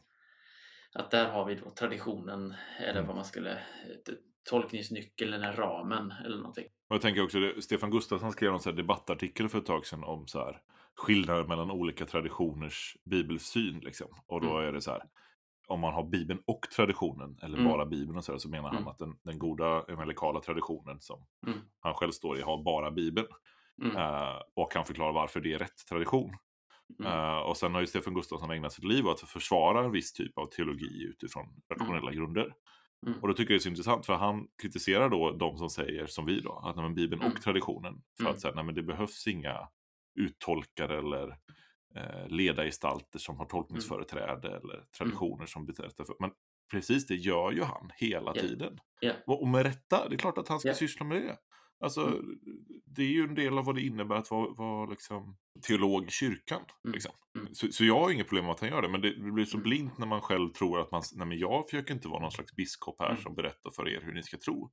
att 0.92 1.10
där 1.10 1.30
har 1.30 1.44
vi 1.44 1.54
då 1.54 1.70
traditionen 1.70 2.54
eller 2.78 2.90
Mm. 2.92 3.06
vad 3.06 3.16
man 3.16 3.24
skulle 3.24 3.58
tolkningsnyckeln 4.50 5.32
eller 5.32 5.52
ramen 5.52 6.14
eller 6.24 6.36
någonting. 6.36 6.66
Och 6.88 6.94
jag 6.94 7.02
tänker 7.02 7.22
också, 7.24 7.40
det, 7.40 7.62
Stefan 7.62 7.90
Gustafsson 7.90 8.32
skrev 8.32 8.54
en 8.66 8.76
debattartikel 8.76 9.48
för 9.48 9.58
ett 9.58 9.66
tag 9.66 9.86
sedan 9.86 10.04
om 10.04 10.26
så 10.26 10.38
här, 10.38 10.60
skillnader 10.94 11.44
mellan 11.44 11.70
olika 11.70 12.06
traditioners 12.06 12.96
bibelsyn. 13.04 13.78
Liksom. 13.80 14.08
Och 14.26 14.40
då 14.40 14.50
Mm. 14.50 14.68
är 14.68 14.72
det 14.72 14.80
så 14.80 14.90
här, 14.90 15.02
om 15.66 15.80
man 15.80 15.94
har 15.94 16.02
Bibeln 16.04 16.40
och 16.46 16.60
traditionen, 16.76 17.38
eller 17.42 17.58
Mm. 17.58 17.70
bara 17.72 17.86
Bibeln 17.86 18.16
och 18.18 18.24
så, 18.24 18.38
så 18.38 18.48
menar 18.48 18.68
han 18.68 18.76
Mm. 18.76 18.88
att 18.88 18.98
den, 18.98 19.16
den 19.22 19.38
goda 19.38 19.82
evangelikala 19.88 20.40
traditionen 20.40 21.00
som 21.00 21.26
Mm. 21.46 21.58
han 21.80 21.94
själv 21.94 22.10
står 22.12 22.38
i 22.38 22.42
har 22.42 22.62
bara 22.62 22.90
Bibeln. 22.90 23.26
Eh, 23.96 24.40
och 24.54 24.72
kan 24.72 24.84
förklara 24.84 25.12
varför 25.12 25.40
det 25.40 25.52
är 25.52 25.58
rätt 25.58 25.86
tradition. 25.88 26.36
Eh, 27.04 27.38
och 27.38 27.56
sen 27.56 27.74
har 27.74 27.80
ju 27.80 27.86
Stefan 27.86 28.14
Gustafsson 28.14 28.50
ägnat 28.50 28.72
sitt 28.72 28.84
liv 28.84 29.06
åt 29.06 29.22
att 29.22 29.28
försvara 29.28 29.84
en 29.84 29.90
viss 29.92 30.12
typ 30.12 30.38
av 30.38 30.46
teologi 30.46 31.04
utifrån 31.04 31.46
rationella 31.72 32.12
grunder. 32.12 32.54
Och 33.22 33.28
då 33.28 33.34
tycker 33.34 33.52
jag 33.54 33.58
det 33.58 33.60
är 33.60 33.62
så 33.62 33.68
intressant 33.68 34.06
för 34.06 34.14
han 34.14 34.46
kritiserar 34.62 35.08
då 35.08 35.32
de 35.32 35.58
som 35.58 35.70
säger 35.70 36.06
som 36.06 36.24
vi 36.26 36.40
då, 36.40 36.52
att 36.52 36.76
nej, 36.76 36.90
Bibeln 36.90 37.22
och 37.22 37.42
traditionen. 37.42 38.02
För 38.22 38.30
att 38.30 38.40
säga, 38.40 38.54
nej 38.54 38.64
men 38.64 38.74
det 38.74 38.82
behövs 38.82 39.26
inga 39.26 39.68
uttolkare 40.20 40.98
eller 40.98 41.36
eh, 41.96 42.28
ledargestalter 42.28 43.18
som 43.18 43.36
har 43.36 43.44
tolkningsföreträde 43.46 44.48
eller 44.48 44.84
traditioner 44.98 45.46
som 45.46 45.66
berättar 45.66 46.04
för. 46.04 46.16
Men 46.20 46.30
precis 46.70 47.06
det 47.06 47.14
gör 47.14 47.52
ju 47.52 47.62
han 47.62 47.90
hela 47.96 48.32
Ja. 48.34 48.40
tiden. 48.40 48.78
Ja. 49.00 49.12
Och, 49.26 49.48
med 49.48 49.62
rätta, 49.62 50.08
det 50.08 50.14
är 50.14 50.18
klart 50.18 50.38
att 50.38 50.48
han 50.48 50.60
ska 50.60 50.68
Ja. 50.68 50.74
syssla 50.74 51.06
med 51.06 51.22
det. 51.22 51.36
Alltså, 51.80 52.06
Mm. 52.06 52.38
det 52.84 53.02
är 53.02 53.06
ju 53.08 53.22
en 53.24 53.34
del 53.34 53.58
av 53.58 53.64
vad 53.64 53.74
det 53.74 53.80
innebär 53.82 54.16
att 54.16 54.30
vara, 54.30 54.50
vara 54.54 54.90
liksom, 54.90 55.36
teolog 55.66 56.04
i 56.06 56.10
kyrkan. 56.10 56.60
Mm. 56.84 56.92
Liksom. 56.94 57.12
Mm. 57.38 57.54
Så, 57.54 57.72
så 57.72 57.84
jag 57.84 58.00
har 58.00 58.10
inget 58.10 58.26
problem 58.28 58.44
med 58.44 58.52
att 58.52 58.60
han 58.60 58.68
gör 58.68 58.82
det, 58.82 58.88
men 58.88 59.00
det, 59.00 59.14
blir 59.32 59.44
så 59.44 59.56
Mm. 59.56 59.62
blint 59.62 59.98
när 59.98 60.06
man 60.06 60.20
själv 60.20 60.48
tror 60.52 60.80
att 60.80 60.90
man, 60.90 61.02
nej 61.14 61.26
men 61.26 61.38
jag 61.38 61.64
försöker 61.70 61.94
inte 61.94 62.08
vara 62.08 62.20
någon 62.20 62.30
slags 62.30 62.54
biskop 62.56 62.96
här 62.98 63.10
Mm. 63.10 63.22
som 63.22 63.34
berättar 63.34 63.70
för 63.70 63.88
er 63.88 64.00
hur 64.00 64.12
ni 64.12 64.22
ska 64.22 64.36
tro. 64.36 64.70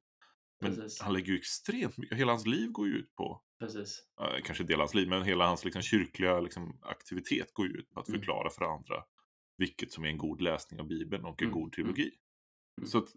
Men 0.62 0.76
Precis. 0.76 1.02
han 1.02 1.14
lägger 1.14 1.28
ju 1.34 1.38
extremt 1.38 1.98
mycket, 1.98 2.18
hela 2.18 2.32
hans 2.32 2.46
liv 2.46 2.72
går 2.72 2.88
ju 2.88 2.94
ut 2.94 3.16
på, 3.16 3.42
Precis. 3.60 4.04
eh, 4.22 4.42
kanske 4.44 4.64
inte 4.64 4.74
hela 4.74 4.84
hans 4.84 4.94
liv, 4.94 5.08
men 5.08 5.24
hela 5.24 5.48
hans 5.48 5.66
liksom, 5.66 5.82
kyrkliga 5.82 6.40
liksom, 6.40 6.80
aktivitet 6.82 7.54
går 7.54 7.68
ju 7.68 7.74
ut 7.74 7.90
på 7.92 8.00
att 8.00 8.08
Mm. 8.08 8.20
förklara 8.20 8.50
för 8.50 8.66
andra 8.66 9.04
vilket 9.58 9.92
som 9.92 10.04
är 10.06 10.10
en 10.10 10.18
god 10.18 10.42
läsning 10.42 10.80
av 10.80 10.88
Bibeln 10.88 11.26
och 11.26 11.42
en 11.42 11.48
Mm. 11.48 11.60
god 11.62 11.72
teologi. 11.74 12.12
Mm. 12.78 12.88
Så 12.90 12.98
att 12.98 13.08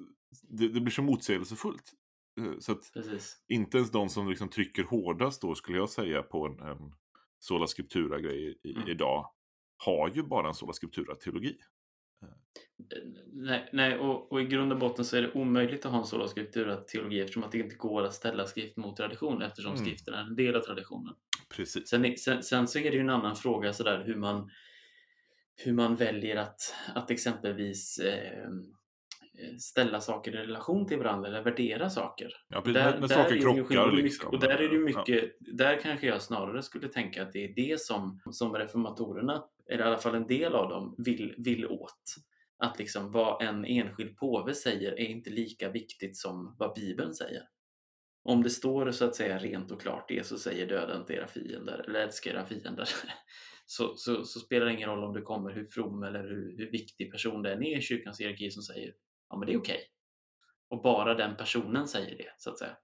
det, 0.43 0.69
det 0.69 0.81
blir 0.81 0.93
så 0.93 1.03
motsägelsefullt. 1.03 1.93
Eh, 2.41 2.59
Så 2.59 2.73
att 2.73 2.91
Precis. 2.95 3.43
inte 3.49 3.77
ens 3.79 3.91
de 3.91 4.09
som 4.09 4.29
liksom 4.29 4.49
trycker 4.49 4.85
hårdast 4.85 5.41
då 5.43 5.55
skulle 5.55 5.79
jag 5.79 5.91
säga 5.91 6.23
på 6.23 6.47
en, 6.47 6.61
en 6.69 6.95
sola 7.39 7.67
scriptura-grej 7.67 8.59
Mm. 8.65 8.89
idag 8.89 9.31
har 9.77 10.11
ju 10.15 10.23
bara 10.23 10.49
en 10.49 10.55
sola 10.55 10.73
scriptura-teologi. 10.73 11.57
Nej, 13.33 13.69
nej 13.73 13.99
och, 13.99 14.33
och 14.33 14.41
i 14.41 14.45
grund 14.45 14.73
och 14.73 14.79
botten 14.79 15.05
så 15.05 15.17
är 15.17 15.23
det 15.23 15.33
omöjligt 15.33 15.87
att 15.87 15.93
ha 15.93 15.99
en 15.99 16.05
sådan 16.07 16.29
scriptura 16.29 16.77
teologi 16.77 17.21
eftersom 17.21 17.45
att 17.45 17.53
det 17.53 17.59
inte 17.59 17.77
går 17.77 18.03
att 18.05 18.15
ställa 18.15 18.47
skrift 18.47 18.77
mot 18.77 18.97
tradition 18.97 19.43
eftersom 19.43 19.73
Mm. 19.73 19.85
skriften 19.85 20.15
är 20.15 20.23
en 20.23 20.37
del 20.37 20.55
av 20.55 20.61
traditionen. 20.61 21.15
Precis. 21.57 21.89
Sen, 21.89 22.17
sen, 22.17 22.43
sen 22.43 22.69
så 22.69 22.79
är 22.79 22.91
det 22.91 22.97
ju 22.97 23.01
en 23.01 23.11
annan 23.11 23.37
fråga 23.37 23.73
sådär 23.73 24.05
hur 24.07 24.17
man, 24.17 24.51
hur 25.57 25.73
man 25.73 25.97
väljer 25.97 26.37
att, 26.37 26.75
att 26.95 27.11
exempelvis 27.11 27.99
eh, 27.99 28.49
ställa 29.59 30.01
saker 30.01 30.33
i 30.35 30.37
relation 30.37 30.87
till 30.87 30.99
varandra 30.99 31.29
eller 31.29 31.43
värdera 31.43 31.91
saker. 31.91 32.31
Ja, 32.49 32.61
precis. 32.61 32.75
Där, 32.75 32.99
när, 33.01 33.09
saker 33.09 33.39
krockar 33.41 33.91
mycket- 33.91 34.05
liksom. 34.05 34.29
Och 34.35 34.41
där 34.41 34.49
är 34.49 34.69
det 34.69 34.75
ju 34.75 34.91
Ja. 34.91 34.99
mycket, 34.99 35.37
där 35.41 35.81
kanske 35.83 36.07
jag 36.07 36.23
snarare 36.23 36.63
skulle 36.63 36.89
tänka 36.89 37.23
att 37.23 37.33
det 37.33 37.45
är 37.45 37.55
det 37.55 37.81
som, 37.81 38.21
som 38.31 38.55
reformatorerna, 38.55 39.45
eller 39.71 39.85
i 39.85 39.87
alla 39.87 39.99
fall 39.99 40.15
en 40.15 40.27
del 40.27 40.55
av 40.55 40.69
dem, 40.69 40.95
vill, 40.99 41.35
vill 41.39 41.67
åt. 41.67 42.15
Att 42.59 42.79
liksom 42.79 43.11
vad 43.13 43.43
en 43.43 43.65
enskild 43.65 44.17
påve 44.17 44.55
säger 44.55 44.93
är 44.93 45.07
inte 45.07 45.31
lika 45.31 45.71
viktigt 45.71 46.17
som 46.17 46.57
vad 46.59 46.75
Bibeln 46.75 47.15
säger. 47.15 47.43
Om 48.23 48.43
det 48.43 48.51
står 48.51 48.91
så 48.91 49.05
att 49.05 49.15
säga 49.17 49.39
rent 49.39 49.71
och 49.71 49.81
klart 49.81 50.11
Jesus 50.11 50.43
säger 50.43 50.67
döda 50.67 50.97
inte 50.97 51.13
era 51.15 51.27
fiender 51.27 51.85
eller 51.89 52.01
älska 52.01 52.31
era 52.31 52.47
fiender 52.47 52.89
så, 53.67 53.95
så, 53.97 54.25
så 54.25 54.41
spelar 54.41 54.67
det 54.67 54.73
ingen 54.73 54.91
roll 54.91 55.05
om 55.05 55.13
det 55.15 55.21
kommer 55.21 55.51
hur 55.51 55.65
from 55.65 56.03
eller 56.03 56.23
hur, 56.23 56.55
hur 56.59 56.71
viktig 56.71 57.13
person 57.13 57.43
det 57.43 57.53
än 57.53 57.63
är 57.63 57.79
i 57.79 57.81
kyrkans 57.81 58.21
hierarki 58.21 58.51
som 58.51 58.63
säger 58.63 58.93
ja 59.35 59.39
men 59.39 59.47
det 59.47 59.53
är 59.53 59.59
okej. 59.59 59.81
Och 60.69 60.83
bara 60.83 61.15
den 61.15 61.37
personen 61.37 61.89
säger 61.89 62.19
det 62.19 62.35
så 62.39 62.51
att 62.51 62.59
säga. 62.59 62.77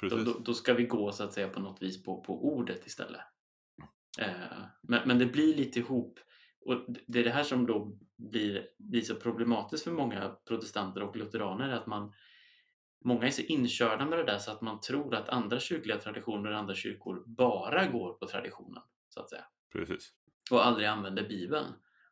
Då, 0.00 0.08
Precis. 0.08 0.24
då, 0.24 0.38
då 0.38 0.54
ska 0.54 0.74
vi 0.74 0.84
gå 0.84 1.12
så 1.12 1.24
att 1.24 1.32
säga 1.32 1.48
på 1.48 1.60
något 1.60 1.82
vis 1.82 2.02
på, 2.02 2.20
på 2.20 2.44
ordet 2.44 2.86
istället. 2.86 3.20
Eh, 4.20 4.62
men, 4.82 5.08
men 5.08 5.18
det 5.18 5.26
blir 5.26 5.54
lite 5.54 5.78
ihop. 5.78 6.20
Och 6.60 6.84
det 7.06 7.18
är 7.18 7.24
det 7.24 7.30
här 7.30 7.42
som 7.42 7.66
då 7.66 7.98
blir, 8.16 8.68
blir 8.78 9.00
så 9.00 9.14
problematiskt 9.14 9.84
för 9.84 9.90
många 9.90 10.36
protestanter 10.48 11.02
och 11.02 11.16
lutheraner. 11.16 11.68
Att 11.68 11.86
man, 11.86 12.12
många 13.04 13.26
är 13.26 13.30
så 13.30 13.42
inkörda 13.42 14.06
med 14.06 14.18
det 14.18 14.24
där 14.24 14.38
så 14.38 14.50
att 14.50 14.60
man 14.60 14.80
tror 14.80 15.14
att 15.14 15.28
andra 15.28 15.60
kyrkliga 15.60 15.98
traditioner 15.98 16.50
och 16.50 16.58
andra 16.58 16.74
kyrkor 16.74 17.24
bara 17.26 17.86
går 17.86 18.12
på 18.12 18.26
traditionen. 18.26 18.82
så 19.08 19.20
att 19.20 19.30
säga. 19.30 19.44
Precis. 19.72 20.12
Och 20.50 20.66
aldrig 20.66 20.88
använder 20.88 21.28
Bibeln. 21.28 21.66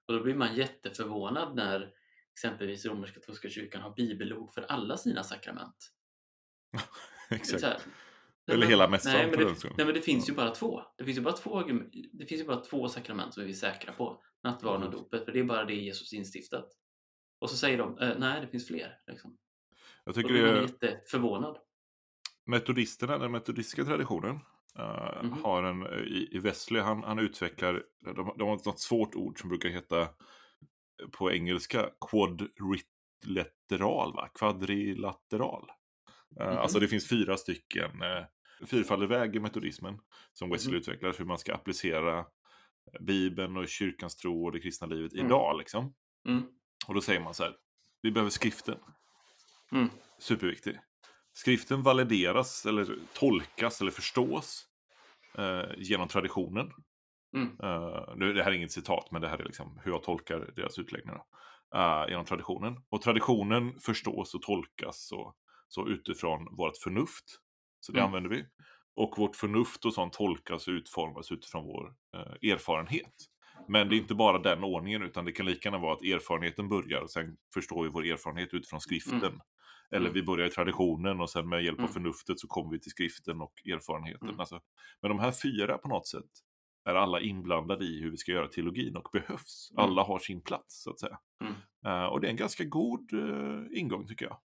Och 0.07 0.15
då 0.15 0.23
blir 0.23 0.35
man 0.35 0.55
jätteförvånad 0.55 1.57
när 1.57 1.93
exempelvis 2.33 2.87
romersk-katolska 2.87 3.51
kyrkan 3.51 3.83
har 3.83 3.95
bibelord 3.95 4.53
för 4.53 4.63
alla 4.63 4.97
sina 4.97 5.23
sakrament. 5.23 5.93
Exakt. 7.31 7.63
här, 7.63 7.79
Eller 8.47 8.59
men- 8.59 8.69
hela 8.69 8.89
mässan 8.89 9.13
nej, 9.13 9.27
men 9.31 9.39
det, 9.39 9.55
nej 9.77 9.87
men 9.87 9.95
det 9.95 10.01
finns 10.03 10.29
ju 10.31 10.35
bara 10.35 10.51
två. 10.51 10.83
Det 10.97 11.05
finns 11.05 11.19
ju 11.19 11.23
bara 11.23 11.35
två, 11.37 11.63
det 12.13 12.27
finns 12.27 12.41
ju 12.41 12.45
bara 12.47 12.61
två 12.61 12.89
sakrament 12.89 13.35
som 13.35 13.45
vi 13.45 13.51
är 13.51 13.55
säkra 13.55 13.93
på. 13.93 14.23
Nattvarden 14.45 14.83
och 14.83 14.91
Precis. 14.93 15.05
dopet, 15.11 15.25
för 15.25 15.33
det 15.33 15.39
är 15.41 15.45
bara 15.45 15.65
det 15.65 15.75
Jesus 15.75 16.13
instiftat. 16.13 16.69
Och 17.39 17.51
så 17.51 17.57
säger 17.57 17.79
de, 17.79 17.99
eh, 17.99 18.19
nej 18.19 18.41
det 18.41 18.47
finns 18.47 18.67
fler. 18.67 18.99
Liksom. 19.07 19.39
Jag 20.05 20.15
Då 20.15 20.21
tycker 20.21 20.33
blir 20.33 20.43
det 20.43 20.49
man 20.53 20.57
är 20.59 20.63
jätteförvånad. 20.63 21.59
metodisterna, 22.47 23.19
den 23.19 23.33
metodistiska 23.33 23.85
traditionen, 23.85 24.41
eh, 24.79 25.23
Mhm. 25.23 25.43
har 25.45 25.63
en, 25.63 25.87
eh, 25.87 25.99
i, 25.99 26.29
i 26.33 26.39
Wesley, 26.39 26.83
han, 26.83 27.03
han 27.03 27.19
utvecklar, 27.19 27.83
de, 28.05 28.15
de 28.15 28.49
har 28.49 28.67
något 28.67 28.81
svårt 28.81 29.15
ord 29.15 29.41
som 29.41 29.49
brukar 29.49 29.69
heta 29.69 30.09
på 31.13 31.33
engelska 31.33 31.91
quadrilateral, 32.11 34.13
va? 34.15 34.29
Kvadrilateral. 34.35 35.71
Eh, 36.41 36.47
Mhm. 36.49 36.59
Alltså 36.59 36.81
det 36.81 36.89
finns 36.89 37.09
fyra 37.09 37.37
stycken 37.37 38.03
uh, 38.03 38.25
fyrfaldig 38.67 39.09
väg 39.09 39.37
i 39.37 39.41
metodismen 39.41 39.99
som 40.33 40.51
Wesley 40.51 40.73
Mhm. 40.73 40.81
utvecklar, 40.81 41.15
hur 41.19 41.25
man 41.25 41.39
ska 41.39 41.55
applicera 41.55 42.27
Bibeln 43.01 43.57
och 43.57 43.69
kyrkans 43.69 44.17
tro 44.17 44.45
och 44.45 44.53
det 44.53 44.61
kristna 44.61 44.87
livet 44.87 45.13
Mm. 45.13 45.27
idag. 45.27 45.59
Liksom. 45.59 45.95
Mm. 46.29 46.43
Och 46.87 46.95
då 46.95 47.01
säger 47.01 47.21
man 47.21 47.35
så 47.35 47.43
här, 47.43 47.57
vi 48.03 48.11
behöver 48.11 48.31
skriften. 48.31 48.79
Mm. 49.73 49.89
Superviktig. 50.19 50.79
Skriften 51.33 51.83
valideras 51.83 52.67
eller 52.67 52.97
tolkas 53.13 53.81
eller 53.81 53.91
förstås 53.91 54.67
eh, 55.39 55.65
genom 55.77 56.09
traditionen. 56.09 56.73
Mm. 57.35 57.49
Nu, 58.19 58.33
det 58.33 58.43
här 58.43 58.51
är 58.51 58.55
inget 58.57 58.73
citat, 58.73 59.09
men 59.11 59.23
det 59.23 59.29
här 59.29 59.39
är 59.39 59.45
liksom 59.45 59.81
hur 59.85 59.93
jag 59.93 60.03
tolkar 60.03 60.53
deras 60.57 60.79
utläggningar. 60.79 61.23
Uh, 61.77 62.09
genom 62.09 62.25
traditionen. 62.25 62.77
Och 62.89 63.03
traditionen 63.03 63.81
förstås 63.81 64.35
och 64.35 64.43
tolkas 64.43 65.07
så, 65.09 65.35
så 65.69 65.89
utifrån 65.89 66.57
vårt 66.57 66.77
förnuft. 66.77 67.25
Så 67.81 67.93
det 67.93 67.99
Mm. 67.99 68.07
använder 68.09 68.31
vi. 68.31 68.45
Och 68.97 69.15
vårt 69.19 69.37
förnuft 69.37 69.85
och 69.85 69.95
sånt 69.95 70.13
tolkas 70.13 70.69
och 70.69 70.73
utformas 70.73 71.33
utifrån 71.33 71.65
vår 71.65 71.95
eh, 72.17 72.51
erfarenhet. 72.53 73.15
Men 73.69 73.89
det 73.89 73.97
är 73.97 73.99
inte 73.99 74.15
bara 74.15 74.39
den 74.39 74.65
ordningen, 74.65 75.03
utan 75.03 75.25
det 75.25 75.33
kan 75.33 75.47
lika 75.47 75.69
gärna 75.69 75.79
vara 75.79 75.93
att 75.93 76.03
erfarenheten 76.03 76.69
börjar 76.69 77.01
och 77.01 77.11
sen 77.11 77.37
förstår 77.55 77.83
vi 77.83 77.89
vår 77.89 78.05
erfarenhet 78.07 78.55
utifrån 78.55 78.81
skriften. 78.81 79.19
Mm. 79.25 79.41
Eller 79.91 80.07
Mm. 80.07 80.13
vi 80.13 80.23
börjar 80.23 80.47
i 80.47 80.51
traditionen 80.51 81.21
och 81.21 81.31
sen 81.31 81.49
med 81.49 81.65
hjälp 81.65 81.79
av 81.79 81.85
Mm. 81.85 81.93
förnuftet 81.93 82.41
så 82.41 82.47
kommer 82.49 82.71
vi 82.71 82.81
till 82.81 82.91
skriften 82.91 83.41
och 83.41 83.53
erfarenheten. 83.67 84.29
Mm. 84.29 84.41
Alltså, 84.41 84.61
men 85.03 85.09
de 85.09 85.19
här 85.19 85.33
fyra 85.43 85.79
på 85.79 85.89
något 85.89 86.07
sätt 86.07 86.31
är 86.85 86.95
alla 86.95 87.21
inblandade 87.21 87.85
i 87.85 88.01
hur 88.03 88.11
vi 88.11 88.17
ska 88.17 88.33
göra 88.33 88.49
teologin 88.49 88.97
och 88.97 89.09
behövs. 89.13 89.71
Mm. 89.73 89.85
Alla 89.85 90.03
har 90.03 90.19
sin 90.19 90.41
plats 90.43 90.83
så 90.83 90.91
att 90.91 91.01
säga. 91.01 91.19
Mm. 91.41 91.53
Eh, 91.87 92.07
och 92.07 92.21
det 92.21 92.27
är 92.27 92.31
en 92.31 92.37
ganska 92.37 92.65
god 92.65 93.13
eh, 93.13 93.61
ingång 93.81 94.07
tycker 94.07 94.25
jag. 94.27 94.39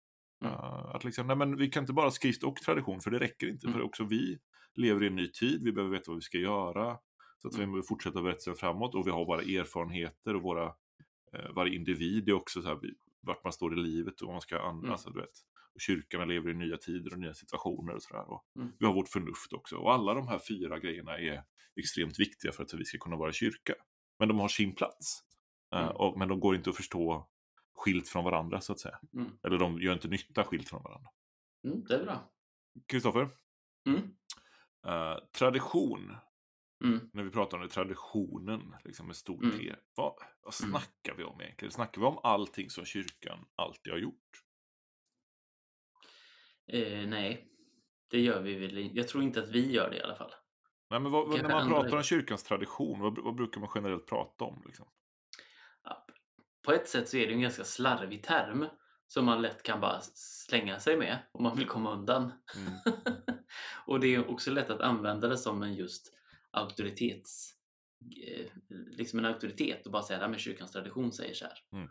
Mm. 0.45 0.53
Eh, 0.53 0.95
att 0.95 1.03
liksom, 1.03 1.27
nej 1.27 1.35
men 1.35 1.57
vi 1.57 1.69
kan 1.69 1.83
inte 1.83 1.93
bara 1.93 2.11
skrift 2.11 2.43
och 2.43 2.55
tradition 2.55 3.01
för 3.01 3.11
det 3.11 3.19
räcker 3.19 3.47
inte. 3.47 3.67
Mm. 3.67 3.79
För 3.79 3.85
också 3.85 4.03
vi 4.03 4.37
lever 4.75 5.03
i 5.03 5.07
en 5.07 5.15
ny 5.15 5.27
tid, 5.27 5.63
vi 5.63 5.71
behöver 5.71 5.93
veta 5.97 6.11
vad 6.11 6.15
vi 6.17 6.21
ska 6.21 6.37
göra. 6.37 6.97
Så 7.41 7.47
att 7.47 7.53
vi 7.53 7.57
Mm. 7.63 7.71
behöver 7.71 7.87
fortsätta 7.87 8.21
berättelsen 8.21 8.55
framåt 8.55 8.95
och 8.95 9.07
vi 9.07 9.11
har 9.11 9.25
våra 9.25 9.41
erfarenheter 9.41 10.35
och 10.35 10.41
våra, 10.41 10.73
varje 11.55 11.75
individ 11.75 12.29
är 12.29 12.33
också 12.33 12.61
så 12.61 12.67
här, 12.67 12.79
vi- 12.81 12.95
vart 13.21 13.43
man 13.43 13.53
står 13.53 13.73
i 13.73 13.81
livet 13.81 14.21
och 14.21 14.27
vad 14.27 14.33
man 14.33 14.41
ska 14.41 14.55
använda. 14.59 14.79
Mm. 14.79 14.91
Alltså, 14.91 15.09
du 15.09 15.19
vet. 15.19 15.29
Och 15.75 15.81
kyrkorna 15.81 16.25
lever 16.25 16.49
i 16.49 16.53
nya 16.53 16.77
tider 16.77 17.13
och 17.13 17.19
nya 17.19 17.33
situationer 17.33 17.93
och 17.95 18.03
sådär. 18.03 18.31
Och 18.31 18.45
Mm. 18.55 18.71
Vi 18.79 18.85
har 18.85 18.93
vårt 18.93 19.09
förnuft 19.09 19.53
också. 19.53 19.75
Och 19.77 19.93
alla 19.93 20.13
de 20.13 20.27
här 20.27 20.39
fyra 20.39 20.79
grejerna 20.79 21.17
är 21.17 21.43
extremt 21.75 22.19
viktiga 22.19 22.51
för 22.51 22.63
att 22.63 22.73
vi 22.73 22.85
ska 22.85 22.97
kunna 22.97 23.15
vara 23.15 23.31
kyrka. 23.31 23.73
Men 24.19 24.27
de 24.27 24.39
har 24.39 24.47
sin 24.47 24.75
plats. 24.75 25.19
Eh, 25.73 25.79
Mm. 25.83 25.95
och, 25.95 26.17
men 26.19 26.27
de 26.27 26.39
går 26.39 26.55
inte 26.55 26.69
att 26.69 26.75
förstå 26.75 27.29
skilt 27.75 28.09
från 28.09 28.23
varandra 28.23 28.61
så 28.61 28.73
att 28.73 28.79
säga. 28.79 28.99
Mm. 29.13 29.31
Eller 29.43 29.57
de 29.57 29.79
gör 29.81 29.93
inte 29.93 30.07
nytta 30.07 30.43
skilt 30.43 30.69
från 30.69 30.83
varandra. 30.83 31.09
Mm, 31.67 31.83
det 31.83 31.95
är 31.95 32.03
bra. 32.03 32.31
Kristoffer, 32.87 33.29
eh, 34.87 35.17
tradition. 35.31 36.15
Mm. 36.83 37.09
När 37.13 37.23
vi 37.23 37.29
pratar 37.29 37.57
om 37.57 37.63
det, 37.63 37.69
traditionen 37.69 38.75
liksom 38.83 39.07
med 39.07 39.15
stort 39.15 39.43
Mm. 39.43 39.57
T. 39.57 39.75
Vad, 39.95 40.13
vad 40.41 40.53
Mm. 40.63 40.71
snackar 40.71 41.15
vi 41.17 41.23
om 41.23 41.41
egentligen? 41.41 41.71
Snackar 41.71 42.01
vi 42.01 42.07
om 42.07 42.19
allting 42.23 42.69
som 42.69 42.85
kyrkan 42.85 43.45
alltid 43.55 43.93
har 43.93 43.99
gjort? 43.99 44.41
Eh, 46.67 47.07
nej, 47.07 47.47
det 48.09 48.19
gör 48.19 48.41
vi 48.41 48.55
väl 48.55 48.77
inte. 48.77 48.97
Jag 48.97 49.07
tror 49.07 49.23
inte 49.23 49.39
att 49.39 49.49
vi 49.49 49.71
gör 49.71 49.89
det 49.89 49.97
i 49.97 50.01
alla 50.01 50.15
fall. 50.15 50.31
Nej, 50.89 50.99
men 50.99 51.11
vad, 51.11 51.29
när 51.29 51.49
man 51.49 51.69
pratar 51.69 51.97
om 51.97 52.03
kyrkans 52.03 52.43
tradition, 52.43 52.99
vad, 52.99 53.23
vad 53.23 53.35
brukar 53.35 53.61
man 53.61 53.69
generellt 53.75 54.07
prata 54.07 54.45
om? 54.45 54.63
Liksom? 54.65 54.85
Ja, 55.83 56.05
på 56.65 56.71
ett 56.71 56.87
sätt 56.87 57.09
så 57.09 57.17
är 57.17 57.27
det 57.27 57.33
en 57.33 57.41
ganska 57.41 57.63
slarvig 57.63 58.23
term 58.23 58.67
som 59.07 59.25
man 59.25 59.41
lätt 59.41 59.63
kan 59.63 59.79
bara 59.79 60.01
slänga 60.01 60.79
sig 60.79 60.97
med 60.97 61.17
om 61.31 61.43
man 61.43 61.57
vill 61.57 61.67
komma 61.67 61.93
undan. 61.93 62.31
Mm. 62.55 62.73
och 63.85 63.99
det 63.99 64.15
är 64.15 64.31
också 64.31 64.51
lätt 64.51 64.69
att 64.69 64.81
använda 64.81 65.27
det 65.27 65.37
som 65.37 65.63
en 65.63 65.73
just 65.73 66.13
auktoritets 66.51 67.55
eh, 68.27 68.45
liksom 68.71 69.19
en 69.19 69.25
auktoritet 69.25 69.85
och 69.85 69.91
bara 69.91 70.03
säga 70.03 70.25
att 70.25 70.39
kyrkans 70.39 70.71
tradition 70.71 71.11
säger 71.11 71.33
så 71.33 71.45
här. 71.45 71.57
Mm. 71.71 71.89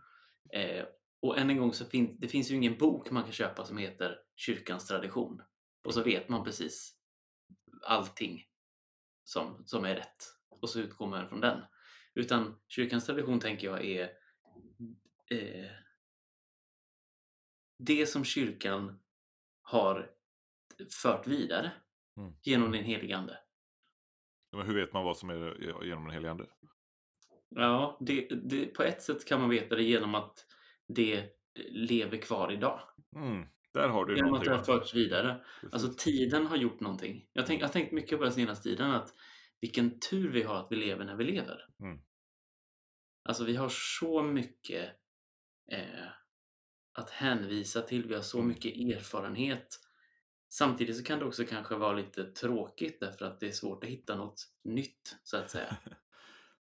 Eh, 0.53 0.85
och 1.23 1.39
än 1.39 1.51
en 1.51 1.59
gång 1.59 1.73
så 1.73 1.85
finns 1.85 2.21
det 2.21 2.29
finns 2.29 2.51
ju 2.51 2.55
ingen 2.55 2.79
bok 2.79 3.11
man 3.11 3.23
kan 3.23 3.33
köpa 3.33 3.65
som 3.65 3.79
heter 3.79 4.19
kyrkans 4.37 4.87
tradition. 4.87 5.42
Och 5.85 5.94
så 5.94 6.03
vet 6.03 6.29
man 6.29 6.44
precis 6.44 6.97
allting 7.83 8.47
som, 9.25 9.62
som 9.66 9.85
är 9.85 9.94
rätt. 9.94 10.25
Och 10.49 10.70
så 10.70 10.81
utgår 10.81 11.07
man 11.07 11.29
från 11.29 11.40
den. 11.40 11.61
Utan 12.14 12.61
kyrkans 12.68 13.07
tradition 13.07 13.40
tänker 13.40 13.66
jag 13.66 13.85
är 13.85 14.03
eh, 15.31 15.70
det 17.79 18.07
som 18.07 18.25
kyrkan 18.25 19.01
har 19.62 20.11
fört 21.03 21.27
vidare 21.27 21.73
Mm. 22.16 22.33
genom 22.42 22.73
den 22.73 22.85
helige 22.85 23.16
Ande. 23.16 23.38
Men 24.53 24.66
hur 24.66 24.75
vet 24.75 24.92
man 24.92 25.05
vad 25.05 25.16
som 25.16 25.31
är 25.31 25.85
genom 25.85 26.05
den 26.05 26.12
helige 26.12 26.31
Ande? 26.31 26.47
Ja, 27.49 27.99
det, 28.01 28.29
det, 28.29 28.66
på 28.66 28.83
ett 28.83 29.03
sätt 29.03 29.25
kan 29.25 29.40
man 29.40 29.51
veta 29.51 29.75
det 29.75 29.83
genom 29.83 30.14
att 30.14 30.47
det 30.87 31.31
lever 31.68 32.16
kvar 32.16 32.53
idag. 32.53 32.81
Mm. 33.16 33.47
Där 33.75 33.89
har 33.89 34.05
du 34.05 34.17
Genom 34.17 34.35
att 34.35 34.45
det 34.45 34.51
har 34.51 34.63
förts 34.63 34.95
vidare. 34.95 35.45
Alltså 35.73 35.93
tiden 35.97 36.47
har 36.47 36.57
gjort 36.57 36.81
någonting. 36.81 37.29
Jag, 37.33 37.47
tänk, 37.47 37.63
jag 37.63 37.67
har 37.67 37.73
tänkt 37.73 37.93
mycket 37.93 38.19
på 38.19 38.25
den 38.25 38.33
senaste 38.33 38.69
tiden 38.69 38.91
att 38.91 39.15
vilken 39.61 40.01
tur 40.01 40.31
vi 40.31 40.43
har 40.43 40.57
att 40.57 40.67
vi 40.71 40.77
lever 40.77 41.05
när 41.05 41.17
vi 41.17 41.25
lever. 41.25 41.67
Mm. 41.81 42.01
Alltså 43.25 43.45
vi 43.45 43.57
har 43.57 43.69
så 43.69 44.23
mycket 44.23 44.89
eh, 45.71 46.09
att 46.93 47.11
hänvisa 47.11 47.81
till. 47.81 48.07
Vi 48.09 48.15
har 48.15 48.23
så 48.23 48.39
Mm. 48.39 48.49
mycket 48.49 48.77
erfarenhet. 48.77 49.81
Samtidigt 50.49 50.97
så 50.97 51.05
kan 51.05 51.19
det 51.19 51.25
också 51.25 51.45
kanske 51.45 51.75
vara 51.75 51.93
lite 51.93 52.25
tråkigt 52.25 53.01
därför 53.01 53.25
att 53.25 53.41
det 53.41 53.47
är 53.47 53.53
svårt 53.53 53.85
att 53.85 53.91
hitta 53.91 54.17
något 54.17 54.43
nytt 54.65 55.17
så 55.23 55.37
att 55.37 55.51
säga. 55.51 55.77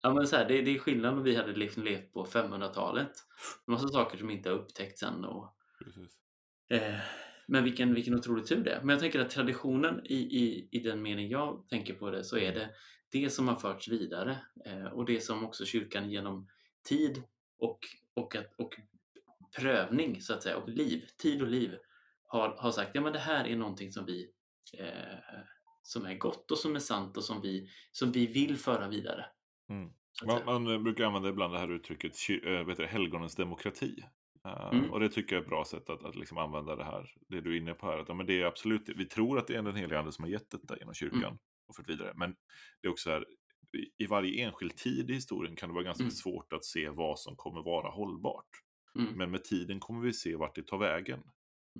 Ja, 0.05 0.15
men 0.15 0.27
så 0.27 0.37
här, 0.37 0.49
det, 0.49 0.63
det 0.63 0.75
är 0.75 0.79
skillnad 0.79 1.15
om 1.15 1.23
vi 1.23 1.37
hade 1.37 1.53
levt 1.53 2.13
på 2.13 2.27
500-talet. 2.27 3.13
Massa 3.67 3.89
saker 3.89 4.19
som 4.19 4.31
inte 4.31 4.49
har 4.49 4.57
upptäckts 4.57 5.03
än. 5.03 5.25
Och, 5.25 5.57
Precis. 5.79 6.22
Eh, 6.73 6.99
men 7.47 7.65
vilken, 7.65 7.95
vilken 7.95 8.15
otrolig 8.15 8.47
tur 8.47 8.65
det 8.65 8.71
är. 8.71 8.81
Men 8.81 8.89
jag 8.89 9.01
tänker 9.01 9.21
att 9.21 9.31
traditionen 9.31 10.01
i, 10.05 10.17
i, 10.17 10.69
i 10.71 10.79
den 10.79 11.03
mening 11.03 11.29
jag 11.29 11.69
tänker 11.69 11.95
på 11.95 12.11
det 12.11 12.25
så 12.25 12.39
är 12.39 12.55
det 12.55 12.71
det 13.13 13.31
som 13.31 13.49
har 13.49 13.57
förts 13.57 13.89
vidare 13.89 14.39
eh, 14.67 14.85
och 14.85 15.05
det 15.05 15.21
som 15.21 15.45
också 15.45 15.65
kyrkan 15.65 16.11
genom 16.11 16.49
tid 16.89 17.23
och, 17.59 17.79
och, 18.15 18.37
att, 18.37 18.55
och 18.59 18.75
prövning 19.57 20.21
så 20.21 20.35
att 20.35 20.43
säga 20.43 20.57
och 20.57 20.69
liv, 20.69 21.05
tid 21.19 21.43
och 21.43 21.49
liv 21.49 21.77
har, 22.29 22.49
har 22.49 22.71
sagt 22.71 22.91
ja 22.95 23.01
men 23.01 23.13
det 23.13 23.19
här 23.19 23.45
är 23.45 23.57
någonting 23.57 23.93
som 23.93 24.07
vi 24.07 24.31
eh, 24.79 25.41
som 25.83 26.07
är 26.07 26.15
gott 26.15 26.51
och 26.51 26.59
som 26.59 26.77
är 26.77 26.81
sant 26.81 27.17
och 27.17 27.25
som 27.25 27.41
vi, 27.41 27.69
som 27.93 28.13
vi 28.13 28.27
vill 28.27 28.57
föra 28.57 28.89
vidare. 28.89 29.25
Mm. 29.69 29.93
Man, 30.27 30.45
man 30.45 30.75
eh, 30.75 30.79
brukar 30.79 31.05
använda 31.05 31.29
ibland 31.29 31.55
det 31.55 31.59
här 31.59 31.73
uttrycket 31.73 32.13
äh, 32.45 32.67
vet 32.67 32.77
du, 32.77 32.87
helgonens 32.87 33.37
demokrati. 33.37 34.05
Eh, 34.49 34.69
Mm. 34.73 34.91
Och 34.91 35.01
det 35.01 35.09
tycker 35.09 35.35
jag 35.37 35.41
är 35.41 35.45
ett 35.45 35.49
bra 35.51 35.65
sätt 35.65 35.91
att, 35.91 36.05
att 36.05 36.17
liksom 36.17 36.39
använda 36.39 36.77
det 36.77 36.85
här, 36.85 37.11
det 37.29 37.41
du 37.41 37.53
är 37.53 37.57
inne 37.61 37.75
på 37.75 37.87
här. 37.87 37.99
Att, 37.99 38.09
ja, 38.09 38.15
men 38.15 38.27
det 38.27 38.41
är 38.43 38.45
absolut, 38.45 38.89
vi 38.89 39.05
tror 39.07 39.39
att 39.39 39.47
det 39.47 39.55
är 39.57 39.63
den 39.63 39.77
heliga 39.77 39.99
ande 39.99 40.13
som 40.13 40.25
har 40.25 40.31
gett 40.31 40.51
detta 40.51 40.79
genom 40.79 40.95
kyrkan 40.95 41.23
Mm. 41.25 41.39
och 41.69 41.77
fört 41.77 41.89
vidare. 41.89 42.13
Men 42.17 42.31
det 42.83 42.89
är 42.89 42.93
också 42.93 43.11
här, 43.11 43.25
i- 43.99 44.07
varje 44.07 44.45
enskild 44.47 44.77
tid 44.77 45.11
i 45.11 45.15
historien 45.15 45.57
kan 45.57 45.69
det 45.69 45.73
vara 45.75 45.85
ganska 45.85 46.03
Mm. 46.05 46.11
svårt 46.11 46.53
att 46.53 46.65
se 46.65 46.89
vad 46.89 47.19
som 47.19 47.37
kommer 47.37 47.63
vara 47.63 47.91
hållbart. 47.91 48.49
Mm. 48.99 49.13
Men 49.15 49.31
med 49.31 49.45
tiden 49.45 49.81
kommer 49.81 50.01
vi 50.01 50.13
se 50.13 50.37
vart 50.37 50.55
det 50.55 50.67
tar 50.67 50.79
vägen. 50.79 51.23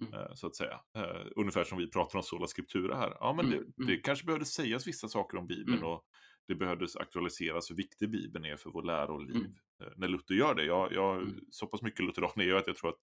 Mm. 0.01 0.15
eh, 0.15 0.35
Så 0.35 0.47
att 0.47 0.57
säga. 0.57 0.81
Eh, 0.97 1.27
Ungefär 1.37 1.65
som 1.65 1.79
vi 1.79 1.91
pratar 1.91 2.19
om 2.19 2.23
sola 2.23 2.47
scriptura 2.47 2.97
här. 2.97 3.17
Ja, 3.21 3.33
men 3.33 3.47
Mm, 3.47 3.59
det, 3.59 3.83
mm. 3.83 3.87
det 3.87 3.97
kanske 3.97 4.27
behövde 4.27 4.45
sägas 4.47 4.87
vissa 4.87 5.09
saker 5.09 5.39
om 5.39 5.47
Bibeln. 5.47 5.79
Mm. 5.79 5.89
Och 5.89 6.03
det 6.49 6.55
behövdes 6.55 6.97
aktualiseras 6.97 7.71
hur 7.71 7.77
viktig 7.77 8.11
Bibeln 8.11 8.45
är 8.45 8.57
för 8.57 8.71
vår 8.71 8.83
lära 8.83 9.13
och 9.13 9.23
liv. 9.23 9.37
Mm. 9.37 9.53
Eh, 9.83 9.89
När 9.97 10.09
Luther 10.09 10.35
gör 10.35 10.55
det. 10.55 10.65
Jag, 10.65 10.93
jag, 10.93 11.17
Mm. 11.23 11.41
Så 11.51 11.67
pass 11.67 11.83
mycket 11.83 12.05
lutheran 12.05 12.31
är 12.37 12.45
jag 12.45 12.59
att 12.59 12.67
jag 12.67 12.77
tror 12.77 12.91
att 12.91 13.01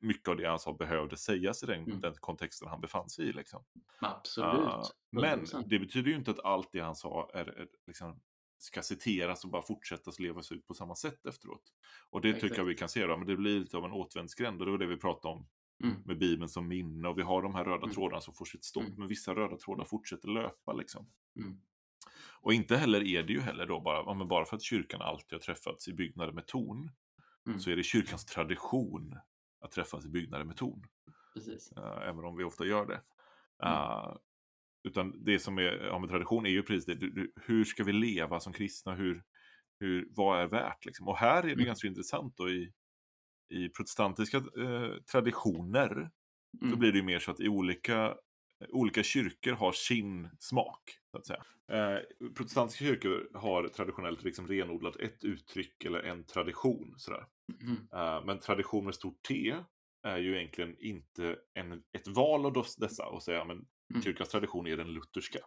mycket 0.00 0.28
av 0.28 0.36
det 0.36 0.48
han 0.48 0.58
sa 0.58 0.72
behövde 0.72 1.16
sägas 1.16 1.62
i 1.62 1.66
den, 1.66 1.84
Mm. 1.84 2.00
den 2.00 2.14
kontexten 2.14 2.68
han 2.68 2.80
befann 2.80 3.08
sig 3.08 3.26
i. 3.28 3.32
Liksom. 3.32 3.64
Absolut. 4.00 4.48
Ah, 4.50 4.84
men 5.10 5.24
100%. 5.40 5.64
det 5.68 5.78
betyder 5.78 6.10
ju 6.10 6.16
inte 6.16 6.30
att 6.30 6.40
allt 6.44 6.68
det 6.72 6.80
han 6.80 6.94
sa 6.96 7.30
är, 7.34 7.46
är, 7.46 7.68
liksom, 7.86 8.20
ska 8.58 8.82
citeras 8.82 9.44
och 9.44 9.50
bara 9.50 9.62
fortsätta 9.62 10.10
levas 10.18 10.52
ut 10.52 10.66
på 10.66 10.74
samma 10.74 10.94
sätt 10.94 11.26
efteråt. 11.26 11.62
Och 12.10 12.20
det 12.20 12.32
tycker 12.32 12.46
Exakt. 12.46 12.58
jag 12.58 12.64
vi 12.64 12.74
kan 12.74 12.88
se 12.88 13.06
då, 13.06 13.16
men 13.16 13.26
det 13.26 13.36
blir 13.36 13.60
lite 13.60 13.76
av 13.76 13.84
en 13.84 13.92
återvändsgränd 13.92 14.60
och 14.60 14.66
det 14.66 14.70
var 14.72 14.78
det 14.78 14.86
vi 14.86 14.96
pratade 14.96 15.34
om 15.34 15.46
Mm. 15.84 15.96
med 16.04 16.18
Bibeln 16.18 16.48
som 16.48 16.68
minne 16.68 17.08
och 17.08 17.18
vi 17.18 17.22
har 17.22 17.42
de 17.42 17.54
här 17.54 17.64
röda 17.64 17.82
Mm. 17.82 17.90
trådarna 17.94 18.20
som 18.20 18.34
får 18.34 18.44
sitt 18.44 18.64
stopp, 18.64 18.82
Mm. 18.84 18.94
men 18.98 19.08
vissa 19.08 19.34
röda 19.34 19.56
trådar 19.56 19.84
fortsätter 19.84 20.28
löpa 20.28 20.72
liksom. 20.72 21.06
Mm. 21.36 21.60
Och 22.42 22.52
inte 22.52 22.76
heller 22.76 23.02
är 23.06 23.22
det 23.22 23.32
ju 23.32 23.40
heller 23.40 23.66
då 23.66 23.80
bara, 23.80 23.96
ja, 23.96 24.14
men 24.14 24.28
bara 24.28 24.44
för 24.44 24.56
att 24.56 24.62
kyrkan 24.62 25.02
alltid 25.02 25.32
har 25.32 25.40
träffats 25.40 25.88
i 25.88 25.92
byggnader 25.92 26.32
med 26.32 26.46
torn, 26.46 26.90
Mm. 27.46 27.60
så 27.60 27.70
är 27.70 27.76
det 27.76 27.82
kyrkans 27.82 28.24
tradition 28.24 29.18
att 29.60 29.70
träffas 29.70 30.04
i 30.04 30.08
byggnader 30.08 30.44
med 30.44 30.56
torn. 30.56 30.86
Precis. 31.34 31.72
eh, 31.72 32.08
även 32.08 32.24
om 32.24 32.36
vi 32.36 32.44
ofta 32.44 32.64
gör 32.64 32.86
det. 32.86 33.00
Mm. 33.64 33.74
Eh, 33.74 34.16
utan 34.82 35.24
det 35.24 35.38
som 35.38 35.58
är, 35.58 35.88
har 35.90 35.98
med 35.98 36.08
tradition 36.10 36.46
är 36.46 36.50
ju 36.50 36.62
precis 36.62 36.84
det, 36.86 36.94
du- 36.94 37.10
du- 37.10 37.32
hur 37.36 37.64
ska 37.64 37.84
vi 37.84 37.92
leva 37.92 38.40
som 38.40 38.52
kristna, 38.52 38.94
hur, 38.94 39.22
hur, 39.80 40.08
vad 40.10 40.40
är 40.42 40.46
värt 40.46 40.84
liksom? 40.86 41.08
Och 41.08 41.16
här 41.16 41.38
är 41.38 41.46
det 41.46 41.52
Mm. 41.52 41.64
ganska 41.64 41.88
intressant 41.88 42.36
då 42.36 42.50
i, 42.50 42.72
i 43.50 43.68
protestantiska 43.68 44.36
eh, 44.36 44.94
traditioner, 45.12 46.10
då 46.52 46.66
Mm. 46.66 46.78
blir 46.78 46.92
det 46.92 46.98
ju 46.98 47.04
mer 47.04 47.18
så 47.18 47.30
att 47.30 47.40
i 47.40 47.48
olika, 47.48 48.16
olika 48.68 49.02
kyrkor 49.02 49.52
har 49.52 49.72
sin 49.72 50.30
smak. 50.38 50.99
Så 51.10 51.18
att 51.18 51.26
säga. 51.26 51.44
Eh, 51.68 51.98
protestantiska 52.36 52.84
kyrkor 52.84 53.30
har 53.34 53.68
traditionellt 53.68 54.22
liksom 54.22 54.46
renodlat 54.48 54.96
ett 54.96 55.24
uttryck 55.24 55.84
eller 55.84 56.02
en 56.02 56.24
tradition. 56.24 56.94
Sådär. 56.96 57.26
Mm. 57.62 57.76
Eh, 57.92 58.24
men 58.24 58.38
tradition 58.38 58.84
med 58.84 58.94
stort 58.94 59.22
T 59.28 59.54
är 60.02 60.18
ju 60.18 60.36
egentligen 60.36 60.76
inte 60.78 61.36
en, 61.54 61.72
ett 61.92 62.08
val 62.08 62.46
av 62.46 62.52
dessa 62.78 63.06
och 63.06 63.22
säga 63.22 63.44
men 63.44 63.66
Mm. 63.90 64.02
kyrkans 64.02 64.28
tradition 64.28 64.66
är 64.66 64.76
den 64.76 64.92
lutherska. 64.92 65.38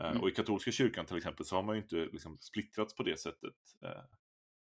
Eh, 0.00 0.10
Mm. 0.10 0.22
Och 0.22 0.28
i 0.28 0.32
katolska 0.32 0.70
kyrkan 0.72 1.06
till 1.06 1.16
exempel 1.16 1.46
så 1.46 1.56
har 1.56 1.62
man 1.62 1.76
ju 1.76 1.82
inte 1.82 1.96
liksom 1.96 2.38
splittrats 2.40 2.94
på 2.94 3.02
det 3.02 3.20
sättet 3.20 3.54
eh, 3.84 3.90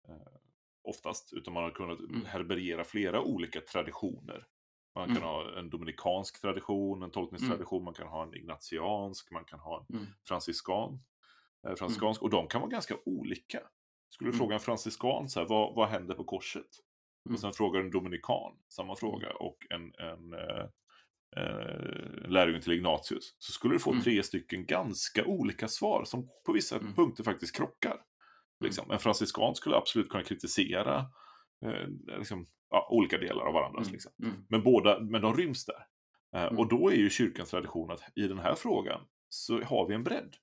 eh, 0.10 0.38
oftast, 0.84 1.34
utan 1.34 1.54
man 1.54 1.64
har 1.64 1.72
kunnat 1.72 2.00
Mm. 2.00 2.26
härbärgera 2.26 2.84
flera 2.84 3.22
olika 3.22 3.62
traditioner. 3.62 4.48
Man 4.96 5.08
kan 5.08 5.18
Mm. 5.18 5.28
ha 5.30 5.60
en 5.60 5.70
dominikansk 5.70 6.42
tradition, 6.42 7.04
en 7.04 7.12
tolkningstradition, 7.12 7.84
man 7.84 7.94
kan 7.94 8.08
ha 8.08 8.24
en 8.24 8.34
ignatiansk, 8.36 9.32
man 9.32 9.46
kan 9.46 9.60
ha 9.60 9.86
en 9.90 9.96
Mm. 9.96 10.08
franciskan. 10.28 11.00
Eh, 11.68 11.76
franciskansk 11.76 12.22
och 12.22 12.30
de 12.30 12.48
kan 12.48 12.62
vara 12.62 12.72
ganska 12.72 12.96
olika. 13.06 13.60
Skulle 14.10 14.28
du 14.30 14.34
Mm. 14.34 14.40
fråga 14.40 14.54
en 14.54 14.60
franciskan, 14.62 15.30
så 15.30 15.40
här, 15.40 15.48
vad, 15.48 15.76
vad 15.76 15.90
händer 15.90 16.16
på 16.16 16.24
korset? 16.24 16.66
Mm. 17.26 17.34
Och 17.34 17.40
sen 17.40 17.54
frågar 17.54 17.80
en 17.80 17.92
dominikan, 17.92 18.58
samma 18.70 18.96
fråga. 18.96 19.30
Och 19.34 19.58
en, 19.70 19.94
en, 19.98 20.34
eh, 20.34 20.66
eh, 21.38 22.30
lärjungen 22.30 22.62
till 22.62 22.74
Ignatius, 22.74 23.36
så 23.40 23.52
skulle 23.52 23.76
du 23.76 23.80
få 23.80 23.92
Mm. 23.92 24.04
tre 24.04 24.24
stycken 24.24 24.66
ganska 24.66 25.26
olika 25.26 25.68
svar 25.68 26.04
som 26.06 26.30
på 26.46 26.52
vissa 26.54 26.78
Mm. 26.78 26.94
punkter 26.94 27.24
faktiskt 27.24 27.56
krockar. 27.56 28.02
Liksom. 28.64 28.92
En 28.92 29.00
franciskan 29.00 29.56
skulle 29.56 29.76
absolut 29.76 30.10
kunna 30.10 30.24
kritisera 30.24 31.06
eh, 31.66 31.88
liksom, 32.18 32.48
ja, 32.70 32.88
olika 32.92 33.18
delar 33.18 33.46
av 33.46 33.54
varandras. 33.54 33.84
Mm. 33.88 33.94
Liksom. 33.94 34.12
Mm. 34.24 34.36
Men, 34.50 34.64
båda, 34.64 35.00
men 35.00 35.22
de 35.22 35.34
ryms 35.38 35.66
där. 35.66 35.76
Eh, 36.36 36.44
Mm. 36.44 36.60
Och 36.60 36.68
då 36.68 36.92
är 36.92 36.96
ju 36.96 37.10
kyrkans 37.10 37.50
tradition 37.50 37.92
att 37.92 38.02
i 38.16 38.28
den 38.28 38.40
här 38.40 38.56
frågan 38.56 39.02
så 39.30 39.62
har 39.62 39.88
vi 39.88 39.96
en 39.96 40.04
bredd. 40.04 40.36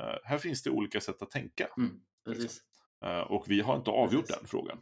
Eh, 0.00 0.14
här 0.24 0.38
finns 0.38 0.62
det 0.62 0.70
olika 0.70 1.00
sätt 1.00 1.22
att 1.22 1.30
tänka. 1.30 1.68
Mm. 1.78 2.00
Precis. 2.24 2.60
Eh, 3.04 3.20
och 3.20 3.44
vi 3.48 3.60
har 3.60 3.76
inte 3.76 3.90
avgjort 3.90 4.22
Precis. 4.26 4.36
den 4.36 4.46
frågan. 4.48 4.78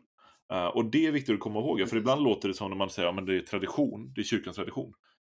Och 0.74 0.84
det 0.84 1.06
är 1.06 1.12
viktigt 1.12 1.34
att 1.34 1.40
komma 1.40 1.58
ihåg, 1.60 1.78
för 1.78 1.84
Precis. 1.84 1.98
ibland 1.98 2.22
låter 2.22 2.48
det 2.48 2.54
som 2.54 2.70
när 2.70 2.76
man 2.76 2.90
säger 2.90 3.08
att 3.08 3.14
ja, 3.14 3.20
det 3.20 3.36
är 3.36 3.40
tradition, 3.40 4.12
det 4.14 4.20
är 4.20 4.24
kyrkans 4.24 4.56
tradition. 4.56 4.92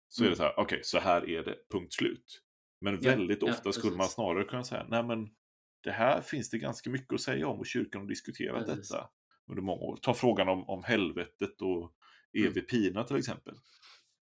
Så 0.08 0.22
är 0.22 0.26
Mm. 0.26 0.30
det 0.32 0.36
så 0.36 0.42
här, 0.42 0.54
okej, 0.56 0.80
så 0.82 0.98
här 0.98 1.30
är 1.30 1.44
det, 1.44 1.56
punkt 1.72 1.92
slut. 1.92 2.42
Men 2.80 2.94
Ja, 2.94 3.10
väldigt 3.10 3.42
ja, 3.42 3.50
ofta 3.50 3.72
skulle 3.72 3.96
man 3.96 4.08
snarare 4.08 4.44
kunna 4.44 4.64
säga, 4.64 4.86
nej 4.88 5.02
men 5.04 5.28
det 5.84 5.90
här 5.90 6.20
finns 6.20 6.50
det 6.50 6.58
ganska 6.58 6.90
mycket 6.90 7.12
att 7.14 7.20
säga 7.20 7.48
om 7.48 7.58
och 7.58 7.66
kyrkan 7.66 8.00
har 8.00 8.08
diskuterat 8.08 8.66
Precis. 8.66 8.88
detta 8.90 9.08
under 9.50 9.62
många 9.62 9.80
år. 9.82 9.98
Ta 10.02 10.14
frågan 10.14 10.48
om, 10.48 10.68
om 10.68 10.84
helvetet 10.84 11.62
och 11.62 11.92
evig 12.46 12.68
pina 12.68 13.04
till 13.04 13.16
exempel. 13.16 13.54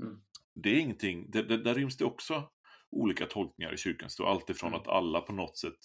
Mm. 0.02 0.20
Det 0.54 0.70
är 0.70 0.78
ingenting, 0.80 1.30
det, 1.30 1.42
det, 1.42 1.62
där 1.62 1.74
ryms 1.74 1.96
det 1.96 2.04
också 2.04 2.50
olika 2.90 3.26
tolkningar 3.26 3.74
i 3.74 3.76
kyrkan. 3.76 4.10
Så 4.10 4.26
allt 4.26 4.50
ifrån 4.50 4.68
Mm. 4.68 4.80
att 4.80 4.88
alla 4.88 5.20
på 5.20 5.32
något 5.32 5.58
sätt 5.58 5.78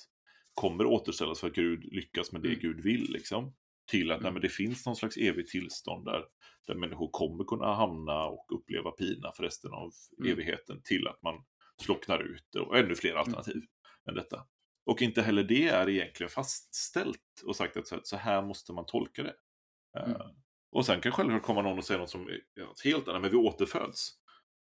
kommer 0.54 0.86
återställas 0.86 1.40
för 1.40 1.48
att 1.48 1.56
Gud 1.56 1.84
lyckas 1.94 2.32
med 2.32 2.42
det 2.42 2.48
Mm. 2.48 2.60
Gud 2.60 2.84
vill. 2.84 3.12
Liksom, 3.12 3.56
till 3.92 4.12
att 4.12 4.18
nej, 4.18 4.24
Mm. 4.28 4.34
men 4.34 4.42
det 4.42 4.50
finns 4.50 4.86
någon 4.86 4.96
slags 4.96 5.18
evigt 5.18 5.52
tillstånd 5.52 6.06
där, 6.06 6.24
där 6.68 6.76
människor 6.76 7.10
kommer 7.12 7.44
kunna 7.44 7.74
hamna 7.76 8.26
och 8.26 8.46
uppleva 8.60 8.92
pina 8.92 9.32
för 9.32 9.44
resten 9.44 9.72
av 9.74 9.92
Mm. 10.20 10.32
evigheten. 10.32 10.82
Till 10.84 11.08
att 11.08 11.22
man 11.22 11.44
slocknar 11.82 12.20
ut 12.20 12.56
och 12.56 12.78
ännu 12.78 12.96
fler 12.96 13.14
alternativ 13.16 13.62
än 14.10 14.16
detta. 14.16 14.46
Och 14.86 15.02
inte 15.02 15.22
heller 15.22 15.44
det 15.44 15.68
är 15.68 15.90
egentligen 15.90 16.30
fastställt 16.30 17.22
och 17.46 17.56
sagt 17.56 17.78
att 17.78 18.08
så- 18.08 18.18
här 18.18 18.42
måste 18.42 18.74
man 18.74 18.86
tolka 18.86 19.24
det. 19.24 19.36
Eh, 20.00 20.04
Mm. 20.10 20.22
Och 20.72 20.86
sen 20.86 21.02
kan 21.02 21.12
självklart 21.12 21.44
komma 21.44 21.62
någon 21.62 21.78
och 21.78 21.86
säga 21.86 22.00
något 22.00 22.10
som 22.10 22.30
ja, 22.54 22.74
helt 22.84 23.08
annat, 23.08 23.22
men 23.22 23.32
vi 23.32 23.38
återföds. 23.38 24.12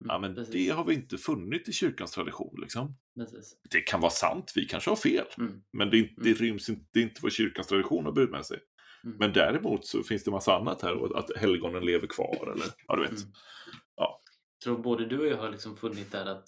Mm. 0.04 0.08
Ja, 0.14 0.18
men 0.18 0.34
Precis. 0.34 0.52
det 0.54 0.68
har 0.68 0.84
vi 0.84 0.94
inte 0.94 1.18
funnit 1.18 1.68
i 1.68 1.72
kyrkans 1.72 2.12
tradition. 2.12 2.54
Liksom. 2.60 2.96
Precis. 3.18 3.56
Det 3.70 3.80
kan 3.80 4.00
vara 4.00 4.10
sant, 4.10 4.52
vi 4.54 4.64
kanske 4.66 4.90
har 4.90 4.96
fel. 4.96 5.26
Mm. 5.38 5.62
Men 5.72 5.90
det, 5.90 5.96
är 5.96 5.98
inte, 5.98 6.14
det 6.22 6.28
Mm. 6.30 6.38
ryms 6.42 6.68
inte, 6.68 6.86
det 6.92 6.98
är 6.98 7.02
inte 7.02 7.20
vad 7.22 7.32
kyrkans 7.32 7.66
tradition 7.66 8.04
har 8.04 8.12
burit 8.12 8.30
med 8.30 8.46
sig. 8.46 8.58
Mm. 9.04 9.16
Men 9.16 9.32
däremot 9.32 9.86
så 9.86 10.02
finns 10.02 10.24
det 10.24 10.30
massa 10.30 10.56
annat 10.56 10.82
här, 10.82 11.18
att 11.18 11.36
helgonen 11.36 11.84
lever 11.86 12.06
kvar, 12.06 12.52
eller 12.52 12.66
ja, 12.86 12.96
du 12.96 13.02
vet. 13.02 13.10
Mm. 13.10 13.32
Ja. 13.96 14.22
Jag 14.58 14.64
tror 14.64 14.78
både 14.82 15.06
du 15.06 15.18
och 15.18 15.26
jag 15.26 15.36
har 15.36 15.50
liksom 15.50 15.76
funnit 15.76 16.12
där 16.12 16.26
att, 16.26 16.44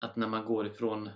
att 0.00 0.16
när 0.16 0.28
man 0.28 0.44
går 0.44 0.66
ifrån 0.66 1.10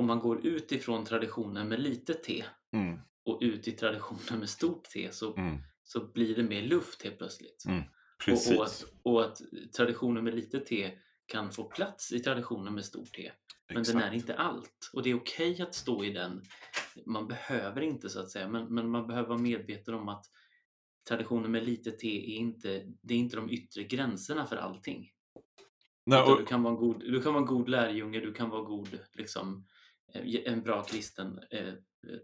om 0.00 0.06
man 0.06 0.18
går 0.18 0.46
ut 0.46 0.72
ifrån 0.72 1.04
traditionen 1.04 1.68
med 1.68 1.80
lite 1.80 2.14
T 2.14 2.44
Mm, 2.72 2.98
och 3.24 3.38
ut 3.42 3.68
i 3.68 3.72
traditionen 3.72 4.38
med 4.38 4.48
stort 4.48 4.84
T 4.84 5.08
så, 5.12 5.36
mm, 5.36 5.58
så 5.82 6.12
blir 6.12 6.36
det 6.36 6.42
mer 6.42 6.62
luft 6.62 7.02
helt 7.02 7.18
plötsligt. 7.18 7.64
Mm, 7.68 7.82
Och, 8.32 8.56
och, 8.58 8.64
att, 8.64 8.84
och 9.02 9.24
att 9.24 9.40
traditionen 9.76 10.24
med 10.24 10.34
lite 10.34 10.60
T 10.60 10.90
kan 11.26 11.52
få 11.52 11.64
plats 11.64 12.12
i 12.12 12.20
traditionen 12.20 12.74
med 12.74 12.84
stort 12.84 13.12
T. 13.16 13.32
Men 13.74 13.82
den 13.82 13.96
är 13.96 14.00
Exakt. 14.00 14.14
inte 14.14 14.34
allt. 14.34 14.90
Och 14.92 15.02
det 15.02 15.10
är 15.10 15.14
okej 15.14 15.62
att 15.62 15.74
stå 15.74 16.04
i 16.04 16.12
den. 16.12 16.42
Man 17.06 17.28
behöver 17.28 17.80
inte 17.80 18.08
så 18.08 18.20
att 18.20 18.30
säga, 18.30 18.48
men, 18.48 18.74
men 18.74 18.90
man 18.90 19.06
behöver 19.06 19.28
vara 19.28 19.38
medveten 19.38 19.94
om 19.94 20.08
att 20.08 20.24
traditionen 21.08 21.50
med 21.50 21.64
lite 21.64 21.90
T 21.90 22.36
är 22.36 22.38
inte, 22.38 22.84
det 23.02 23.14
är 23.14 23.18
inte 23.18 23.36
de 23.36 23.50
yttre 23.50 23.84
gränserna 23.84 24.46
för 24.46 24.56
allting. 24.56 25.10
Nej, 26.06 26.22
och, 26.22 26.38
du, 26.38 26.44
kan 26.44 26.62
vara 26.62 26.74
en 26.74 26.80
god, 26.80 27.00
du 27.00 27.22
kan 27.22 27.32
vara 27.32 27.42
en 27.42 27.46
god 27.46 27.68
lärjunge, 27.68 28.20
du 28.20 28.32
kan 28.32 28.50
vara 28.50 28.62
god, 28.62 28.98
liksom, 29.12 29.66
en 30.44 30.62
bra 30.62 30.82
kristen 30.82 31.40
eh, 31.50 31.74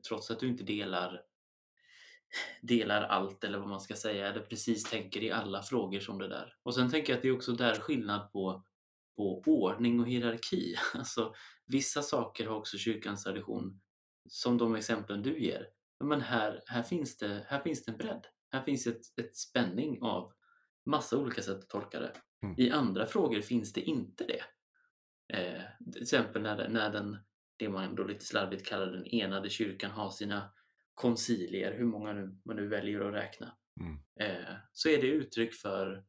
trots 0.09 0.31
att 0.31 0.41
du 0.41 0.49
inte 0.49 0.65
delar, 0.65 1.23
delar 2.63 3.03
allt 3.03 3.45
eller 3.45 3.59
vad 3.59 3.69
man 3.69 3.81
ska 3.81 3.95
säga, 3.95 4.29
eller 4.29 4.41
precis 4.41 4.85
tänker 4.85 5.23
i 5.23 5.31
alla 5.31 5.63
frågor 5.63 6.01
som 6.01 6.19
det 6.19 6.29
där. 6.29 6.57
Och 6.63 6.75
sen 6.75 6.91
tänker 6.91 7.13
jag 7.13 7.17
att 7.17 7.23
det 7.23 7.29
är 7.29 7.37
också 7.37 7.53
där 7.53 7.75
skillnad 7.75 8.33
på, 8.33 8.65
på 9.17 9.43
ordning 9.47 10.01
och 10.01 10.09
hierarki. 10.09 10.75
Alltså, 10.95 11.35
vissa 11.67 12.03
saker 12.03 12.47
har 12.47 12.57
också 12.57 12.79
kyrkans 12.79 13.25
tradition, 13.25 13.81
som 14.29 14.59
de 14.59 14.75
exemplen 14.75 15.23
du 15.23 15.39
ger. 15.39 15.69
Men 16.05 16.21
här, 16.21 16.63
här, 16.67 16.83
finns, 16.83 17.19
det, 17.19 17.47
här 17.49 17.61
finns 17.61 17.85
det 17.85 17.93
en 17.93 17.99
bredd. 17.99 18.27
Här 18.51 18.63
finns 18.63 18.87
ett, 18.87 19.19
ett 19.21 19.37
spänning 19.37 20.03
av 20.03 20.33
massa 20.87 21.19
olika 21.19 21.43
sätt 21.43 21.59
att 21.59 21.69
tolka 21.69 22.01
det. 22.01 22.13
Mm. 22.43 22.55
I 22.59 22.71
andra 22.71 23.07
frågor 23.07 23.41
finns 23.41 23.73
det 23.73 23.81
inte 23.81 24.25
det. 24.25 24.43
Eh, 25.37 25.63
till 25.93 26.03
exempel 26.03 26.43
när, 26.43 26.69
när 26.69 26.91
den, 26.91 27.17
det 27.57 27.69
man 27.69 27.95
då 27.95 28.05
lite 28.05 28.25
slarvigt 28.25 28.67
kallar 28.69 28.87
den 28.87 29.07
enade 29.07 29.51
kyrkan 29.51 29.91
har 29.91 30.11
sina 30.11 30.53
koncilier, 30.95 31.73
hur 31.79 31.85
många 31.85 32.13
nu, 32.13 32.39
man 32.45 32.57
nu 32.57 32.69
väljer 32.69 33.01
att 33.01 33.15
räkna, 33.15 33.57
Mm. 33.81 33.99
eh, 34.21 34.55
så 34.73 34.89
är 34.89 35.01
det 35.01 35.07
uttryck 35.07 35.55
för, 35.55 36.05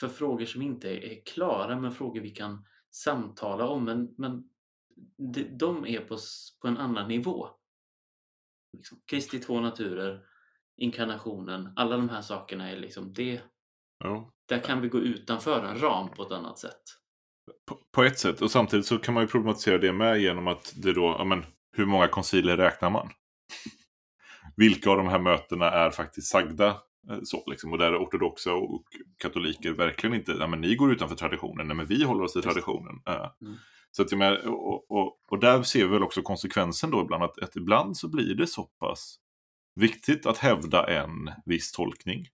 för 0.00 0.08
frågor 0.08 0.44
som 0.44 0.62
inte 0.62 0.88
är 0.90 1.22
klara, 1.24 1.80
men 1.80 1.92
frågor 1.92 2.20
vi 2.20 2.30
kan 2.30 2.64
samtala 2.90 3.66
om. 3.68 3.84
Men, 3.84 4.14
men 4.18 4.50
de, 5.32 5.42
de 5.58 5.86
är 5.86 6.00
på, 6.00 6.18
på 6.60 6.68
en 6.68 6.76
annan 6.76 7.08
nivå. 7.08 7.48
Liksom, 8.72 9.02
Kristi 9.06 9.38
två 9.38 9.60
naturer, 9.60 10.26
inkarnationen, 10.76 11.72
alla 11.76 11.96
de 11.96 12.08
här 12.08 12.22
sakerna 12.22 12.70
är 12.70 12.76
liksom 12.76 13.12
det. 13.12 13.40
ja, 13.98 14.32
Där 14.46 14.58
kan 14.60 14.80
vi 14.80 14.88
gå 14.88 14.98
utanför 14.98 15.64
en 15.64 15.78
ram 15.80 16.10
på 16.10 16.22
ett 16.22 16.32
annat 16.32 16.58
sätt. 16.58 16.82
På, 17.68 17.78
på 17.94 18.04
ett 18.04 18.18
sätt. 18.18 18.42
Och 18.42 18.50
samtidigt 18.50 18.86
så 18.86 18.98
kan 18.98 19.14
man 19.14 19.22
ju 19.22 19.28
problematisera 19.28 19.78
det 19.78 19.92
med 19.92 20.20
genom 20.20 20.46
att 20.48 20.72
det 20.76 20.92
då, 20.92 21.16
ja 21.18 21.24
men, 21.24 21.44
hur 21.76 21.86
många 21.86 22.08
koncilier 22.08 22.56
räknar 22.56 22.90
man? 22.90 23.10
Vilka 24.56 24.90
av 24.90 24.96
de 24.96 25.08
här 25.08 25.18
mötena 25.18 25.70
är 25.70 25.90
faktiskt 25.90 26.28
sagda 26.28 26.66
eh, 27.10 27.18
så 27.24 27.44
liksom? 27.50 27.72
Och 27.72 27.78
där 27.78 27.92
är 27.92 27.98
ortodoxa 28.04 28.52
och 28.54 28.82
katoliker 29.18 29.72
verkligen 29.72 30.16
inte, 30.16 30.32
ja 30.32 30.46
men 30.46 30.60
ni 30.60 30.74
går 30.74 30.92
utanför 30.92 31.16
traditionen, 31.16 31.66
nej 31.66 31.76
men 31.76 31.86
vi 31.86 32.04
håller 32.04 32.24
oss 32.24 32.32
till 32.32 32.42
traditionen. 32.42 33.00
Eh, 33.08 33.30
Mm. 33.42 33.56
Så 33.90 34.02
att 34.02 34.12
och, 34.46 34.90
och, 34.90 35.18
och 35.30 35.38
där 35.40 35.62
ser 35.62 35.84
vi 35.84 35.92
väl 35.92 36.02
också 36.02 36.22
konsekvensen 36.22 36.90
då 36.90 37.00
ibland, 37.00 37.24
att, 37.24 37.38
att 37.38 37.56
ibland 37.56 37.96
så 37.96 38.08
blir 38.08 38.34
det 38.34 38.46
så 38.46 38.62
pass 38.62 39.16
viktigt 39.80 40.26
att 40.26 40.38
hävda 40.38 40.86
en 41.00 41.30
viss 41.44 41.72
tolkning. 41.72 42.26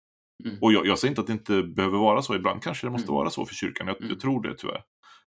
Mm. 0.44 0.58
Och 0.60 0.72
jag, 0.72 0.86
jag 0.86 0.98
säger 0.98 1.10
inte 1.10 1.20
att 1.20 1.26
det 1.26 1.32
inte 1.32 1.62
behöver 1.62 1.98
vara 1.98 2.22
så, 2.22 2.34
ibland 2.34 2.62
kanske 2.62 2.86
det 2.86 2.90
måste 2.90 3.08
Mm. 3.08 3.14
vara 3.14 3.30
så 3.30 3.46
för 3.46 3.54
kyrkan, 3.54 3.86
jag, 3.86 3.96
Mm. 3.96 4.08
jag 4.08 4.20
tror 4.20 4.42
det 4.42 4.54
tyvärr. 4.54 4.82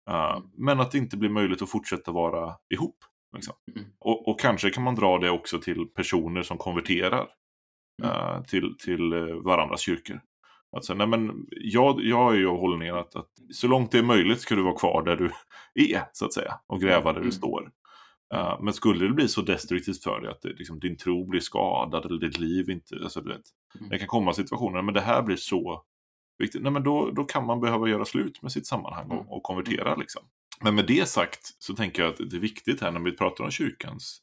Uh, 0.10 0.32
Mm. 0.38 0.50
Men 0.58 0.80
att 0.80 0.92
det 0.92 0.98
inte 0.98 1.18
blir 1.18 1.30
möjligt 1.30 1.62
att 1.62 1.70
fortsätta 1.70 2.12
vara 2.12 2.56
ihop. 2.74 2.96
Liksom. 3.36 3.54
Mm. 3.76 3.88
Och, 4.00 4.28
och 4.28 4.40
kanske 4.40 4.70
kan 4.70 4.84
man 4.84 4.96
dra 4.96 5.18
det 5.18 5.30
också 5.30 5.60
till 5.60 5.86
personer 5.96 6.44
som 6.44 6.58
konverterar 6.58 7.28
Mm. 8.04 8.12
eh, 8.12 8.44
till, 8.44 8.76
till 8.78 9.14
eh, 9.14 9.20
varandras 9.36 9.82
kyrkor. 9.82 10.22
Alltså, 10.76 10.94
nej 10.94 11.08
men, 11.08 11.46
jag, 11.52 12.02
jag 12.04 12.34
är 12.34 12.38
ju 12.38 12.48
av 12.48 12.58
hållningen 12.58 12.96
att, 12.96 13.16
att 13.16 13.30
så 13.54 13.68
långt 13.68 13.92
det 13.92 13.98
är 14.00 14.04
möjligt 14.04 14.40
ska 14.42 14.56
du 14.56 14.64
vara 14.64 14.78
kvar 14.80 15.04
där 15.04 15.16
du 15.16 15.32
är, 15.94 16.04
så 16.14 16.26
att 16.26 16.34
säga, 16.34 16.60
och 16.68 16.82
gräva 16.82 17.04
där 17.14 17.20
Mm. 17.20 17.24
du 17.26 17.32
står. 17.32 17.72
Eh, 18.34 18.58
men 18.62 18.74
skulle 18.74 19.06
det 19.08 19.14
bli 19.14 19.28
så 19.28 19.42
destruktivt 19.42 20.04
för 20.04 20.22
dig 20.22 20.32
att 20.32 20.42
det, 20.42 20.50
liksom, 20.50 20.80
din 20.80 20.98
tro 20.98 21.26
blir 21.28 21.40
skadad 21.42 22.06
eller 22.06 22.20
ditt 22.20 22.40
liv 22.40 22.70
inte, 22.70 22.96
alltså, 23.04 23.22
du 23.22 23.30
vet, 23.30 23.42
Mm. 23.80 23.90
det 23.90 23.98
kan 24.00 24.08
komma 24.08 24.34
situationer, 24.34 24.82
men 24.82 24.94
det 24.94 25.02
här 25.02 25.22
blir 25.22 25.36
så 25.36 25.84
viktigt, 26.42 26.62
nej 26.62 26.72
men 26.72 26.84
då, 26.84 27.12
då 27.12 27.24
kan 27.24 27.46
man 27.46 27.60
behöva 27.60 27.90
göra 27.90 28.06
slut 28.06 28.42
med 28.42 28.52
sitt 28.52 28.68
sammanhang 28.68 29.06
Mm. 29.06 29.18
och, 29.18 29.38
och 29.38 29.44
konvertera 29.44 29.96
liksom. 29.96 30.22
Men 30.64 30.76
med 30.76 30.88
det 30.88 31.10
sagt 31.10 31.56
så 31.60 31.74
tänker 31.76 32.04
jag 32.04 32.10
att 32.12 32.18
det 32.18 32.38
är 32.38 32.40
viktigt 32.40 32.82
här 32.82 32.92
när 32.92 33.00
vi 33.00 33.12
pratar 33.12 33.44
om 33.44 33.52
kyrkans 33.52 34.22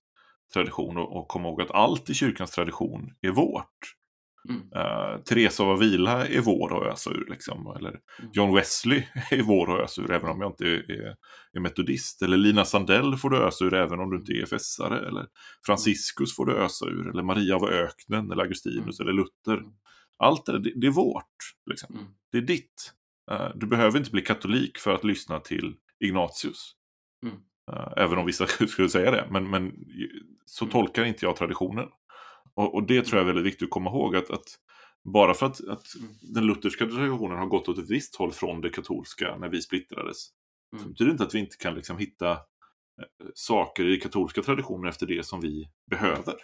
tradition 0.54 0.96
och, 0.96 1.16
och 1.16 1.28
komma 1.28 1.48
ihåg 1.48 1.62
att 1.62 1.70
allt 1.70 2.10
i 2.10 2.14
kyrkans 2.14 2.50
tradition 2.50 3.12
är 3.20 3.30
vårt. 3.30 3.94
Mm. 4.48 4.62
Uh, 4.62 5.22
Teresa 5.22 5.62
av 5.62 5.70
Avila 5.70 6.26
är 6.26 6.40
vår 6.40 6.76
att 6.76 6.92
ösa 6.92 7.10
ur. 7.10 7.26
Liksom. 7.30 7.74
Eller 7.76 7.88
Mm. 7.90 8.30
John 8.32 8.54
Wesley 8.54 9.02
är 9.30 9.42
vår 9.42 9.74
att 9.78 9.84
ösa 9.84 10.02
ur 10.02 10.10
även 10.10 10.30
om 10.30 10.40
jag 10.40 10.50
inte 10.50 10.64
är, 10.64 11.14
är 11.52 11.60
metodist. 11.60 12.22
Eller 12.22 12.36
Lina 12.36 12.64
Sandell 12.64 13.16
får 13.16 13.30
du 13.30 13.36
ösa 13.36 13.64
ur 13.64 13.74
även 13.74 14.00
om 14.00 14.10
du 14.10 14.16
inte 14.16 14.32
är 14.32 14.46
fässare. 14.46 15.08
Eller 15.08 15.26
Franciscus 15.66 16.36
får 16.36 16.46
du 16.46 16.56
ösa 16.56 16.86
ur. 16.86 17.10
Eller 17.10 17.22
Maria 17.22 17.56
av 17.56 17.64
öknen. 17.68 18.30
Eller 18.32 18.42
Augustinus. 18.42 19.00
Eller 19.00 19.12
Luther. 19.12 19.62
Mm. 20.20 20.28
Allt 20.30 20.46
det, 20.46 20.58
det, 20.58 20.72
det 20.76 20.86
är 20.86 20.90
vårt. 20.90 21.36
Liksom. 21.70 21.94
Mm. 21.94 22.06
Det 22.32 22.38
är 22.38 22.42
ditt. 22.42 22.92
Uh, 23.30 23.50
du 23.54 23.66
behöver 23.66 23.98
inte 23.98 24.10
bli 24.10 24.22
katolik 24.22 24.78
för 24.78 24.94
att 24.94 25.04
lyssna 25.04 25.40
till 25.40 25.76
Ignatius. 26.04 26.72
Mm. 27.22 27.36
Uh, 27.72 27.92
även 27.96 28.18
om 28.18 28.26
vissa 28.26 28.46
skulle 28.68 28.88
säga 28.88 29.10
det. 29.10 29.28
Men, 29.30 29.50
men 29.50 29.72
så 30.46 30.64
Mm. 30.64 30.72
tolkar 30.72 31.04
inte 31.04 31.24
jag 31.24 31.36
traditionen. 31.36 31.88
Och, 32.54 32.74
och 32.74 32.82
det 32.86 33.02
tror 33.02 33.18
jag 33.18 33.22
är 33.28 33.34
väldigt 33.34 33.52
viktigt 33.52 33.66
att 33.66 33.70
komma 33.70 33.90
ihåg. 33.90 34.16
Att, 34.16 34.30
att 34.30 34.44
bara 35.04 35.34
för 35.34 35.46
att, 35.46 35.60
att 35.68 35.94
Mm. 36.00 36.10
den 36.34 36.46
lutherska 36.46 36.86
traditionen 36.86 37.38
har 37.38 37.46
gått 37.46 37.68
åt 37.68 37.78
ett 37.78 37.90
visst 37.90 38.16
håll 38.16 38.32
från 38.32 38.60
det 38.60 38.70
katolska 38.70 39.36
när 39.36 39.48
vi 39.48 39.62
splittrades. 39.62 40.28
Mm. 40.72 40.84
Så 40.84 40.90
betyder 40.90 41.10
inte 41.12 41.24
att 41.24 41.34
vi 41.34 41.38
inte 41.38 41.56
kan 41.56 41.74
liksom 41.74 41.98
hitta 41.98 42.30
eh, 42.30 42.38
saker 43.34 43.84
i 43.88 44.00
katolska 44.00 44.42
traditioner 44.42 44.88
efter 44.88 45.06
det 45.06 45.26
som 45.26 45.40
vi 45.40 45.68
behöver. 45.90 46.34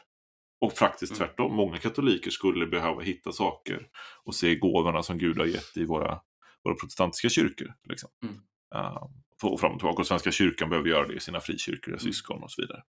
Och 0.64 0.72
faktiskt 0.72 1.12
Mm. 1.12 1.18
tvärtom, 1.18 1.56
många 1.56 1.78
katoliker 1.78 2.30
skulle 2.30 2.66
behöva 2.66 3.02
hitta 3.02 3.32
saker 3.32 3.88
och 4.24 4.34
se 4.34 4.54
gåvorna 4.54 5.02
som 5.02 5.18
Gud 5.18 5.38
har 5.38 5.46
gett 5.46 5.76
i 5.76 5.84
våra 5.84 6.20
våra 6.64 6.74
protestantiska 6.74 7.28
kyrkor. 7.28 7.74
Liksom. 7.88 8.10
Mm. 8.22 8.34
Uh, 8.74 9.06
och 9.42 9.60
fram 9.60 9.72
och 9.72 9.78
tillbaka. 9.78 10.00
Och 10.00 10.06
Svenska 10.06 10.30
kyrkan 10.32 10.70
behöver 10.70 10.88
göra 10.88 11.06
det 11.06 11.14
i 11.14 11.20
sina 11.20 11.40
frikyrkor, 11.40 11.88
Mm. 11.92 11.98
syskon 12.00 12.42
och 12.42 12.50
så 12.50 12.62
vidare. 12.62 12.82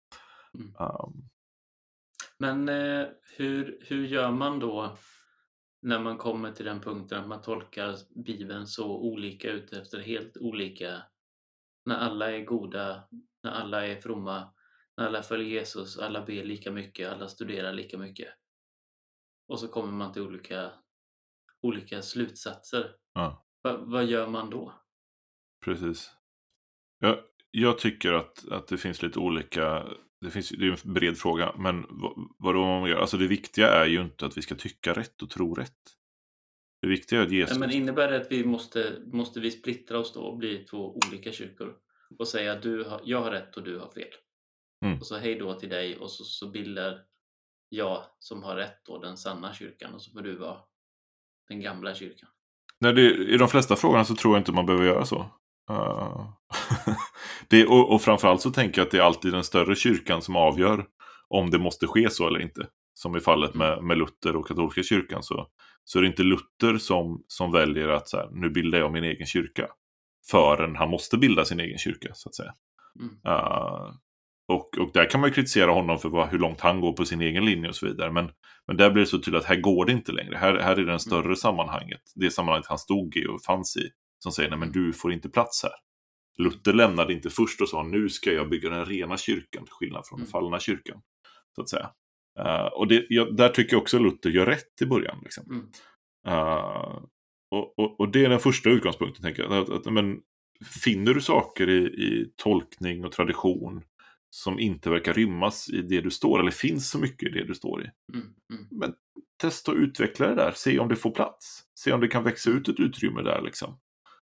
Mm. 0.55 0.75
Um, 0.79 1.29
Men 2.39 2.69
eh, 2.69 3.07
hur, 3.37 3.79
hur 3.81 4.07
gör 4.07 4.31
man 4.31 4.59
då 4.59 4.97
när 5.83 5.99
man 5.99 6.19
kommer 6.19 6.53
till 6.53 6.65
den 6.65 6.81
punkten 6.81 7.21
att 7.21 7.29
man 7.29 7.43
tolkar 7.43 7.97
Bibeln 8.25 8.67
så 8.67 8.87
olika 8.97 9.51
ut 9.51 9.73
efter 9.73 10.01
helt 10.01 10.37
olika... 10.37 11.03
När 11.85 11.97
alla 11.97 12.33
är 12.33 12.45
goda, 12.45 13.05
när 13.43 13.51
alla 13.51 13.87
är 13.87 14.01
fromma, 14.01 14.53
alla 14.97 15.23
följer 15.23 15.49
Jesus, 15.49 15.99
alla 15.99 16.25
ber 16.25 16.45
lika 16.45 16.71
mycket, 16.71 17.13
alla 17.13 17.29
studerar 17.29 17.73
lika 17.73 17.99
mycket. 17.99 18.29
Och 19.49 19.61
så 19.61 19.69
kommer 19.69 19.93
man 19.93 20.13
till 20.13 20.23
olika, 20.23 20.73
olika 21.63 22.03
slutsatser. 22.03 22.95
Ja. 23.15 23.47
Va, 23.63 23.77
vad 23.77 24.05
gör 24.05 24.27
man 24.27 24.51
då? 24.51 24.83
Precis. 25.65 26.11
Jag, 26.99 27.19
jag 27.51 27.79
tycker 27.79 28.13
att, 28.13 28.49
att 28.49 28.69
det 28.69 28.79
finns 28.79 29.03
lite 29.03 29.19
olika, 29.19 29.87
det, 30.21 30.31
finns, 30.31 30.49
det 30.49 30.67
är 30.67 30.87
en 30.87 30.93
bred 30.93 31.19
fråga, 31.19 31.55
men 31.59 31.87
vad, 31.89 32.31
vad 32.39 32.55
man 32.55 32.91
gör? 32.91 32.97
Alltså 32.97 33.17
det 33.17 33.27
viktiga 33.27 33.69
är 33.69 33.87
ju 33.87 34.03
inte 34.03 34.27
att 34.27 34.37
vi 34.37 34.43
ska 34.43 34.55
tycka 34.55 34.93
rätt 34.93 35.23
och 35.23 35.31
tro 35.31 35.55
rätt. 35.55 35.97
Det 36.83 36.89
viktiga 36.89 37.21
är 37.21 37.27
att 37.27 37.33
Jesus... 37.33 37.59
Men 37.59 37.71
innebär 37.71 38.11
det 38.11 38.17
att 38.17 38.33
vi 38.33 38.45
måste, 38.45 39.03
måste 39.13 39.41
vi 39.41 39.51
splittra 39.51 39.99
oss 39.99 40.13
då 40.13 40.21
och 40.21 40.39
bli 40.39 40.65
två 40.65 40.99
olika 41.07 41.33
kyrkor? 41.33 41.77
Och 42.19 42.29
säga 42.29 42.53
att 42.53 42.63
du 42.63 42.85
har, 42.85 43.01
jag 43.05 43.23
har 43.23 43.31
rätt 43.31 43.57
och 43.57 43.63
du 43.63 43.79
har 43.79 43.91
fel. 43.91 44.13
Mm. 44.83 44.99
Och 44.99 45.07
så 45.07 45.19
hej 45.19 45.35
då 45.35 45.55
till 45.55 45.69
dig 45.69 45.99
och 45.99 46.11
så, 46.11 46.25
så 46.25 46.51
bildar 46.51 46.99
jag 47.69 48.05
som 48.19 48.43
har 48.43 48.57
rätt 48.57 48.85
då 48.85 48.99
den 48.99 49.17
sanna 49.17 49.55
kyrkan 49.55 49.95
och 49.95 50.03
så 50.03 50.13
får 50.13 50.21
du 50.21 50.37
vara 50.37 50.57
den 51.49 51.61
gamla 51.61 51.95
kyrkan. 51.95 52.29
Nej, 52.81 52.93
det, 52.93 53.15
I 53.15 53.37
de 53.37 53.49
flesta 53.49 53.77
frågorna 53.77 54.05
så 54.05 54.15
tror 54.15 54.35
jag 54.35 54.41
inte 54.41 54.53
man 54.53 54.67
behöver 54.67 54.87
göra 54.87 55.05
så. 55.05 55.31
Uh, 55.71 56.29
det, 57.49 57.67
och, 57.67 57.95
och 57.95 58.03
framförallt 58.03 58.41
så 58.41 58.51
tänker 58.51 58.81
jag 58.81 58.87
att 58.87 58.91
det 58.91 58.99
är 58.99 59.03
alltid 59.03 59.33
den 59.33 59.45
större 59.45 59.77
kyrkan 59.77 60.23
som 60.23 60.37
avgör 60.37 60.87
om 61.29 61.51
det 61.51 61.59
måste 61.59 61.87
ske 61.87 62.11
så 62.11 62.27
eller 62.27 62.41
inte. 62.41 62.69
Som 62.95 63.17
i 63.17 63.21
fallet 63.21 63.55
med, 63.55 63.85
med 63.85 63.99
Luther 63.99 64.37
och 64.37 64.47
katolska 64.47 64.83
kyrkan 64.83 65.23
så, 65.23 65.47
så 65.85 65.99
är 65.99 66.03
det 66.03 66.09
inte 66.09 66.23
Luther 66.23 66.79
som, 66.79 67.25
som 67.27 67.53
väljer 67.53 67.89
att 67.89 68.09
så 68.09 68.17
här, 68.17 68.29
nu 68.33 68.51
bildar 68.51 68.79
jag 68.79 68.93
min 68.93 69.05
egen 69.05 69.27
kyrka. 69.27 69.69
Förrän 70.31 70.77
han 70.77 70.91
måste 70.91 71.19
bilda 71.19 71.45
sin 71.45 71.61
egen 71.61 71.79
kyrka 71.79 72.15
så 72.15 72.29
att 72.29 72.35
säga. 72.35 72.55
Mm. 73.01 73.11
Uh, 73.27 73.95
och, 74.53 74.79
och 74.79 74.91
där 74.93 75.11
kan 75.11 75.21
man 75.21 75.31
ju 75.31 75.35
kritisera 75.35 75.71
honom 75.71 75.99
för 75.99 76.09
vad, 76.09 76.29
hur 76.29 76.39
långt 76.39 76.61
han 76.61 76.81
går 76.81 76.93
på 76.93 77.05
sin 77.05 77.21
egen 77.21 77.45
linje 77.45 77.69
och 77.69 77.77
så 77.77 77.87
vidare. 77.87 78.13
Men, 78.13 78.31
men 78.67 78.77
där 78.77 78.91
blir 78.91 79.01
det 79.01 79.07
så 79.07 79.19
tydligt 79.19 79.43
att 79.43 79.49
här 79.49 79.61
går 79.61 79.87
det 79.87 79.93
inte 79.93 80.13
längre. 80.13 80.37
Här, 80.37 80.55
här 80.55 80.77
är 80.77 80.85
det 80.85 80.93
en 80.93 80.99
större 81.01 81.37
sammanhanget. 81.37 82.01
Det 82.15 82.31
sammanhanget 82.31 82.67
han 82.67 82.79
stod 82.79 83.17
i 83.17 83.27
och 83.27 83.43
fanns 83.43 83.77
i. 83.77 83.91
Som 84.19 84.33
säger, 84.33 84.51
nej 84.51 84.59
men 84.59 84.73
du 84.73 84.93
får 84.93 85.13
inte 85.13 85.29
plats 85.29 85.63
här. 85.63 85.73
Luther 86.39 86.73
lämnade 86.73 87.13
inte 87.13 87.31
först 87.31 87.61
och 87.61 87.69
sa, 87.69 87.83
nu 87.83 88.09
ska 88.09 88.33
jag 88.33 88.49
bygga 88.49 88.71
den 88.71 88.85
rena 88.85 89.17
kyrkan. 89.17 89.65
Till 89.65 89.73
skillnad 89.73 90.07
från 90.07 90.19
den 90.19 90.27
Mm. 90.27 90.33
fallna 90.33 90.59
kyrkan. 90.59 91.03
Så 91.55 91.63
att 91.63 91.69
säga. 91.69 91.91
Uh, 92.41 92.67
och 92.67 92.89
det, 92.89 93.07
jag, 93.09 93.37
där 93.37 93.49
tycker 93.49 93.75
jag 93.75 93.83
också 93.83 93.99
Luther 93.99 94.31
gör 94.31 94.47
rätt 94.47 94.83
i 94.83 94.87
början. 94.87 95.19
Liksom. 95.23 95.45
Mm. 95.51 95.65
Uh, 96.39 96.99
och, 97.51 97.79
och, 97.79 98.01
och 98.01 98.09
det 98.13 98.25
är 98.25 98.29
den 98.29 98.39
första 98.39 98.71
utgångspunkten, 98.71 99.23
tänker 99.23 99.43
jag. 99.43 99.53
Att, 99.53 99.71
att, 99.71 99.93
men, 99.93 100.21
finner 100.85 101.15
du 101.15 101.21
saker 101.21 101.69
i, 101.69 101.85
i 101.85 102.33
tolkning 102.37 103.05
och 103.05 103.13
tradition 103.13 103.83
som 104.35 104.59
inte 104.59 104.91
verkar 104.91 105.15
rymmas 105.15 105.69
i 105.69 105.83
det 105.83 106.01
du 106.01 106.11
står, 106.11 106.41
eller 106.41 106.51
finns 106.51 106.91
så 106.91 106.99
mycket 106.99 107.29
i 107.29 107.33
det 107.33 107.45
du 107.45 107.55
står 107.55 107.83
i. 107.83 107.91
Mm. 108.15 108.27
Mm. 108.53 108.95
Testa 109.37 109.73
att 109.73 109.79
utveckla 109.79 110.27
det 110.27 110.35
där, 110.35 110.53
se 110.57 110.79
om 110.79 110.89
det 110.89 110.97
får 110.97 111.11
plats. 111.11 111.63
Se 111.75 111.93
om 111.93 112.01
det 112.01 112.09
kan 112.09 112.25
växa 112.25 112.51
ut 112.51 112.69
ett 112.69 112.81
utrymme 112.81 113.23
där. 113.23 113.43
Liksom. 113.43 113.79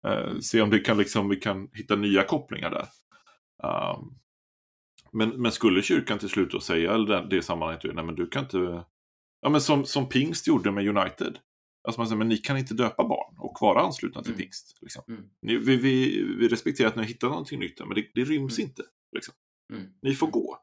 Uh, 0.07 0.39
se 0.39 0.61
om 0.61 0.69
det 0.69 0.79
kan, 0.79 0.97
liksom, 0.97 1.29
vi 1.29 1.35
kan 1.35 1.69
hitta 1.73 1.95
nya 1.95 2.23
kopplingar 2.23 2.69
där. 2.69 2.87
Um, 3.95 4.17
men, 5.11 5.29
men 5.29 5.51
skulle 5.51 5.81
kyrkan 5.81 6.19
till 6.19 6.29
slut 6.29 6.51
då 6.51 6.59
säga, 6.59 6.93
eller 6.93 7.07
det, 7.07 7.27
det 7.29 7.41
sammanhanget, 7.41 7.95
nej 7.95 8.05
men 8.05 8.15
du 8.15 8.27
kan 8.27 8.43
inte... 8.43 8.83
Ja 9.41 9.49
men 9.49 9.61
som, 9.61 9.85
som 9.85 10.09
Pingst 10.09 10.47
gjorde 10.47 10.71
med 10.71 10.97
United. 10.97 11.37
Alltså 11.83 12.01
man 12.01 12.07
säger, 12.07 12.17
men 12.17 12.29
ni 12.29 12.37
kan 12.37 12.57
inte 12.57 12.73
döpa 12.73 13.03
barn 13.03 13.35
och 13.37 13.57
vara 13.61 13.81
anslutna 13.81 14.23
till 14.23 14.31
Mm. 14.31 14.41
Pingst. 14.41 14.77
Liksom. 14.81 15.03
Mm. 15.07 15.23
Ni, 15.41 15.57
vi, 15.57 15.75
vi, 15.75 16.23
vi 16.39 16.47
respekterar 16.47 16.87
att 16.87 16.95
ni 16.95 17.01
har 17.01 17.07
hittat 17.07 17.29
någonting 17.29 17.59
nytt, 17.59 17.79
men 17.79 17.95
det, 17.95 18.05
det 18.13 18.23
ryms 18.23 18.59
Mm. 18.59 18.69
inte. 18.69 18.83
Liksom. 19.15 19.33
Mm. 19.71 19.93
Ni 20.01 20.13
får 20.15 20.27
gå. 20.27 20.57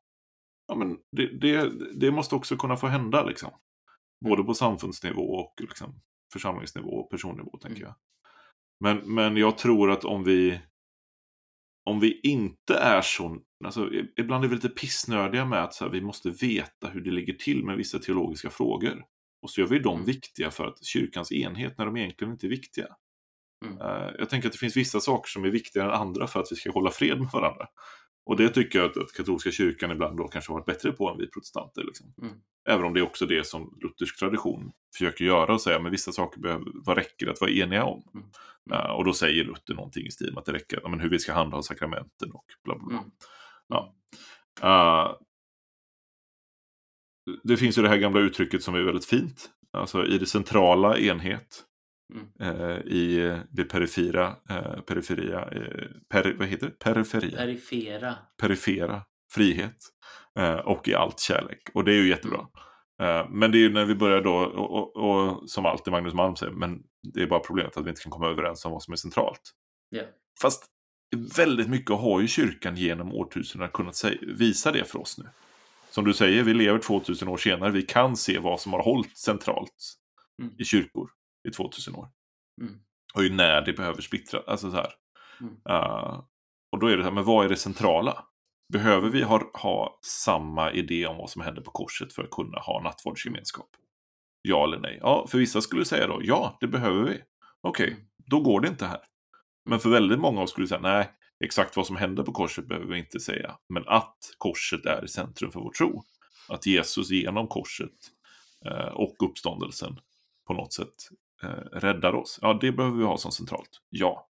Ja, 0.68 0.74
men 0.74 0.98
det, 1.16 1.26
det, 1.40 1.70
det 2.00 2.10
måste 2.10 2.34
också 2.34 2.56
kunna 2.56 2.76
få 2.76 2.86
hända. 2.86 3.24
Liksom. 3.24 3.50
Både 4.24 4.44
på 4.44 4.54
samfundsnivå 4.54 5.22
och 5.22 5.54
liksom, 5.60 6.00
församlingsnivå 6.32 6.88
och 6.90 7.10
personnivå, 7.10 7.58
tänker 7.62 7.80
Mm. 7.82 7.86
jag. 7.88 7.94
Men, 8.80 9.14
men 9.14 9.36
jag 9.36 9.58
tror 9.58 9.90
att 9.90 10.04
om 10.04 10.24
vi 10.24 10.60
om 11.90 12.00
vi 12.00 12.20
inte 12.22 12.74
är 12.74 13.02
så, 13.02 13.38
alltså, 13.64 13.90
ibland 14.16 14.44
är 14.44 14.48
vi 14.48 14.54
lite 14.54 14.68
pissnödiga 14.68 15.44
med 15.44 15.64
att 15.64 15.74
så 15.74 15.84
här, 15.84 15.92
vi 15.92 16.00
måste 16.00 16.30
veta 16.30 16.88
hur 16.88 17.00
det 17.00 17.10
ligger 17.10 17.32
till 17.34 17.64
med 17.64 17.76
vissa 17.76 17.98
teologiska 17.98 18.50
frågor. 18.50 19.04
Och 19.42 19.50
så 19.50 19.60
gör 19.60 19.68
vi 19.68 19.78
dem 19.78 19.94
Mm. 19.94 20.06
viktiga 20.06 20.50
för 20.50 20.66
att 20.66 20.84
kyrkans 20.84 21.32
enhet 21.32 21.78
när 21.78 21.86
de 21.86 21.96
egentligen 21.96 22.32
inte 22.32 22.46
är 22.46 22.50
viktiga. 22.50 22.86
Mm. 23.66 23.78
Eh, 23.80 24.10
jag 24.18 24.30
tänker 24.30 24.48
att 24.48 24.52
det 24.52 24.58
finns 24.58 24.76
vissa 24.76 25.00
saker 25.00 25.28
som 25.28 25.44
är 25.44 25.50
viktigare 25.50 25.88
än 25.88 26.00
andra 26.00 26.26
för 26.26 26.40
att 26.40 26.52
vi 26.52 26.56
ska 26.56 26.70
hålla 26.70 26.90
fred 26.90 27.18
med 27.20 27.30
varandra. 27.32 27.66
Och 28.28 28.36
det 28.36 28.48
tycker 28.48 28.78
jag 28.78 28.90
att, 28.90 28.96
att 28.96 29.12
katolska 29.12 29.50
kyrkan 29.50 29.90
ibland 29.90 30.16
då 30.16 30.28
kanske 30.28 30.52
varit 30.52 30.66
bättre 30.66 30.92
på 30.92 31.10
än 31.10 31.18
vi 31.18 31.30
protestanter. 31.30 31.84
Liksom. 31.84 32.14
Mm. 32.22 32.34
Även 32.68 32.84
om 32.84 32.94
det 32.94 33.00
är 33.00 33.04
också 33.04 33.26
det 33.26 33.46
som 33.46 33.78
luthersk 33.82 34.18
tradition 34.18 34.72
försöker 34.96 35.24
göra 35.24 35.54
och 35.54 35.60
säga, 35.60 35.78
men 35.78 35.92
vissa 35.92 36.12
saker 36.12 36.40
behöver, 36.40 36.64
vad 36.74 36.96
räcker 36.96 37.26
det 37.26 37.32
att 37.32 37.40
vara 37.40 37.50
eniga 37.50 37.84
om? 37.84 38.02
Mm. 38.14 38.26
Eh, 38.72 38.90
och 38.90 39.04
då 39.04 39.12
säger 39.12 39.44
Luther 39.44 39.74
någonting 39.74 40.06
i 40.06 40.10
stil 40.10 40.30
med 40.32 40.38
att 40.38 40.44
det 40.44 40.52
räcker, 40.52 40.80
ja, 40.82 40.88
men 40.88 41.00
hur 41.00 41.10
vi 41.10 41.18
ska 41.18 41.32
handha 41.32 41.62
sakramenten 41.62 42.32
och 42.32 42.44
bla 42.64 42.74
bla 42.74 42.86
bla. 42.86 42.98
Mm. 42.98 43.10
Ja. 43.68 43.94
Eh, 44.62 45.16
det 47.42 47.56
finns 47.56 47.78
ju 47.78 47.82
det 47.82 47.88
här 47.88 47.98
gamla 47.98 48.20
uttrycket 48.20 48.62
som 48.62 48.74
är 48.74 48.82
väldigt 48.82 49.06
fint. 49.06 49.50
Alltså 49.72 50.06
i 50.06 50.18
det 50.18 50.26
centrala 50.26 50.98
enhet. 50.98 51.64
Mm. 52.14 52.28
Eh, 52.40 52.76
I 52.78 53.34
det 53.50 53.64
perifera, 53.64 54.36
eh, 54.50 54.80
periferia, 54.80 55.40
eh, 55.40 55.86
per, 56.08 56.34
vad 56.38 56.48
heter 56.48 56.66
det? 56.66 56.78
Periferia, 56.78 57.36
Perifera. 57.36 58.14
perifera 58.40 59.02
frihet. 59.34 59.76
Eh, 60.38 60.54
och 60.54 60.88
i 60.88 60.94
allt 60.94 61.20
kärlek. 61.20 61.58
Och 61.74 61.84
det 61.84 61.92
är 61.92 61.96
ju 61.96 62.08
jättebra. 62.08 62.46
Men 63.28 63.50
det 63.52 63.58
är 63.58 63.60
ju 63.60 63.72
när 63.72 63.84
vi 63.84 63.94
börjar 63.94 64.20
då, 64.20 64.34
och, 64.34 64.70
och, 64.96 64.96
och 64.96 65.50
som 65.50 65.66
alltid 65.66 65.90
Magnus 65.90 66.14
Malm 66.14 66.36
säger, 66.36 66.52
men 66.52 66.82
det 67.14 67.22
är 67.22 67.26
bara 67.26 67.40
problemet 67.40 67.76
att 67.76 67.84
vi 67.86 67.90
inte 67.90 68.02
kan 68.02 68.12
komma 68.12 68.28
överens 68.28 68.64
om 68.64 68.72
vad 68.72 68.82
som 68.82 68.92
är 68.92 68.96
centralt. 68.96 69.40
Ja. 69.88 70.02
Fast 70.42 70.64
väldigt 71.36 71.68
mycket 71.68 71.90
har 71.96 72.20
ju 72.20 72.28
kyrkan 72.28 72.76
genom 72.76 73.14
årtusendena 73.14 73.68
kunnat 73.70 73.96
säga, 73.96 74.18
visa 74.38 74.72
det 74.72 74.84
för 74.84 74.98
oss 74.98 75.18
nu. 75.18 75.24
Som 75.90 76.04
du 76.04 76.14
säger, 76.14 76.42
vi 76.42 76.54
lever 76.54 76.78
2000 76.78 77.28
år 77.28 77.36
senare, 77.36 77.70
vi 77.70 77.82
kan 77.82 78.16
se 78.16 78.38
vad 78.38 78.60
som 78.60 78.72
har 78.72 78.82
hållit 78.82 79.16
centralt 79.18 79.94
Mm. 80.42 80.54
i 80.58 80.64
kyrkor 80.64 81.10
i 81.48 81.50
2000 81.50 81.94
år. 81.94 82.08
Mm. 82.60 82.74
Och 83.14 83.24
ju 83.24 83.34
när 83.34 83.62
det 83.62 83.72
behöver 83.72 84.02
splittra, 84.02 84.40
alltså 84.46 84.70
så 84.70 84.76
här. 84.76 84.92
Mm. 85.40 85.54
Uh, 85.70 86.22
och 86.72 86.78
då 86.78 86.86
är 86.86 86.96
det 86.96 87.02
så 87.02 87.08
här, 87.08 87.14
men 87.14 87.24
vad 87.24 87.44
är 87.44 87.48
det 87.48 87.56
centrala? 87.56 88.24
Behöver 88.72 89.10
vi 89.10 89.22
ha, 89.22 89.50
ha 89.54 89.98
samma 90.02 90.72
idé 90.72 91.06
om 91.06 91.16
vad 91.16 91.30
som 91.30 91.42
händer 91.42 91.62
på 91.62 91.70
korset 91.70 92.12
för 92.12 92.22
att 92.24 92.30
kunna 92.30 92.58
ha 92.58 92.82
nattvardsgemenskap? 92.82 93.70
Ja 94.42 94.64
eller 94.64 94.78
nej? 94.78 94.98
Ja, 95.00 95.26
för 95.26 95.38
vissa 95.38 95.60
skulle 95.60 95.84
säga 95.84 96.06
då, 96.06 96.20
ja, 96.22 96.56
det 96.60 96.66
behöver 96.66 97.02
vi. 97.04 97.20
Okej, 97.60 97.88
Mm. 97.92 98.00
då 98.26 98.40
går 98.40 98.60
det 98.60 98.68
inte 98.68 98.86
här. 98.86 99.00
Men 99.70 99.80
för 99.80 99.90
väldigt 99.90 100.18
många 100.18 100.38
av 100.38 100.44
oss 100.44 100.50
skulle 100.50 100.66
säga, 100.68 100.80
nej, 100.80 101.10
exakt 101.44 101.76
vad 101.76 101.86
som 101.86 101.96
händer 101.96 102.22
på 102.22 102.32
korset 102.32 102.68
behöver 102.68 102.86
vi 102.92 102.98
inte 102.98 103.20
säga. 103.20 103.56
Men 103.68 103.88
att 103.88 104.16
korset 104.38 104.86
är 104.86 105.04
i 105.04 105.08
centrum 105.08 105.52
för 105.52 105.60
vår 105.60 105.70
tro. 105.72 106.02
Att 106.48 106.66
Jesus 106.66 107.10
genom 107.10 107.48
korset 107.48 107.92
eh, 108.66 108.88
och 108.88 109.16
uppståndelsen 109.30 109.98
på 110.46 110.52
något 110.54 110.72
sätt 110.72 110.94
eh, 111.42 111.48
räddar 111.72 112.14
oss. 112.14 112.38
Ja, 112.42 112.58
det 112.60 112.72
behöver 112.72 112.96
vi 112.98 113.04
ha 113.04 113.18
som 113.18 113.32
centralt. 113.32 113.80
Ja. 113.88 114.24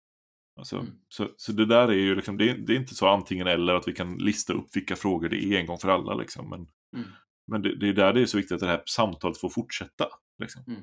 Alltså, 0.58 0.76
Mm. 0.76 0.92
så, 1.08 1.28
så 1.36 1.52
det 1.52 1.66
där 1.66 1.88
är 1.88 1.92
ju 1.92 2.14
liksom, 2.14 2.36
det 2.36 2.50
är, 2.50 2.54
det 2.58 2.72
är 2.72 2.76
inte 2.76 2.94
så 2.94 3.08
antingen 3.08 3.46
eller 3.46 3.74
att 3.74 3.88
vi 3.88 3.92
kan 3.92 4.18
lista 4.18 4.52
upp 4.52 4.76
vilka 4.76 4.96
frågor 4.96 5.28
det 5.28 5.44
är 5.44 5.60
en 5.60 5.66
gång 5.66 5.78
för 5.78 5.88
alla. 5.88 6.14
Liksom. 6.14 6.50
Men, 6.50 6.68
Mm. 6.96 7.08
men 7.46 7.62
det, 7.62 7.76
det 7.76 7.88
är 7.88 7.92
där 7.92 8.12
det 8.12 8.20
är 8.20 8.26
så 8.26 8.36
viktigt 8.36 8.54
att 8.54 8.60
det 8.60 8.66
här 8.66 8.82
samtalet 8.86 9.38
får 9.38 9.48
fortsätta. 9.48 10.06
Liksom. 10.38 10.62
Mm. 10.66 10.82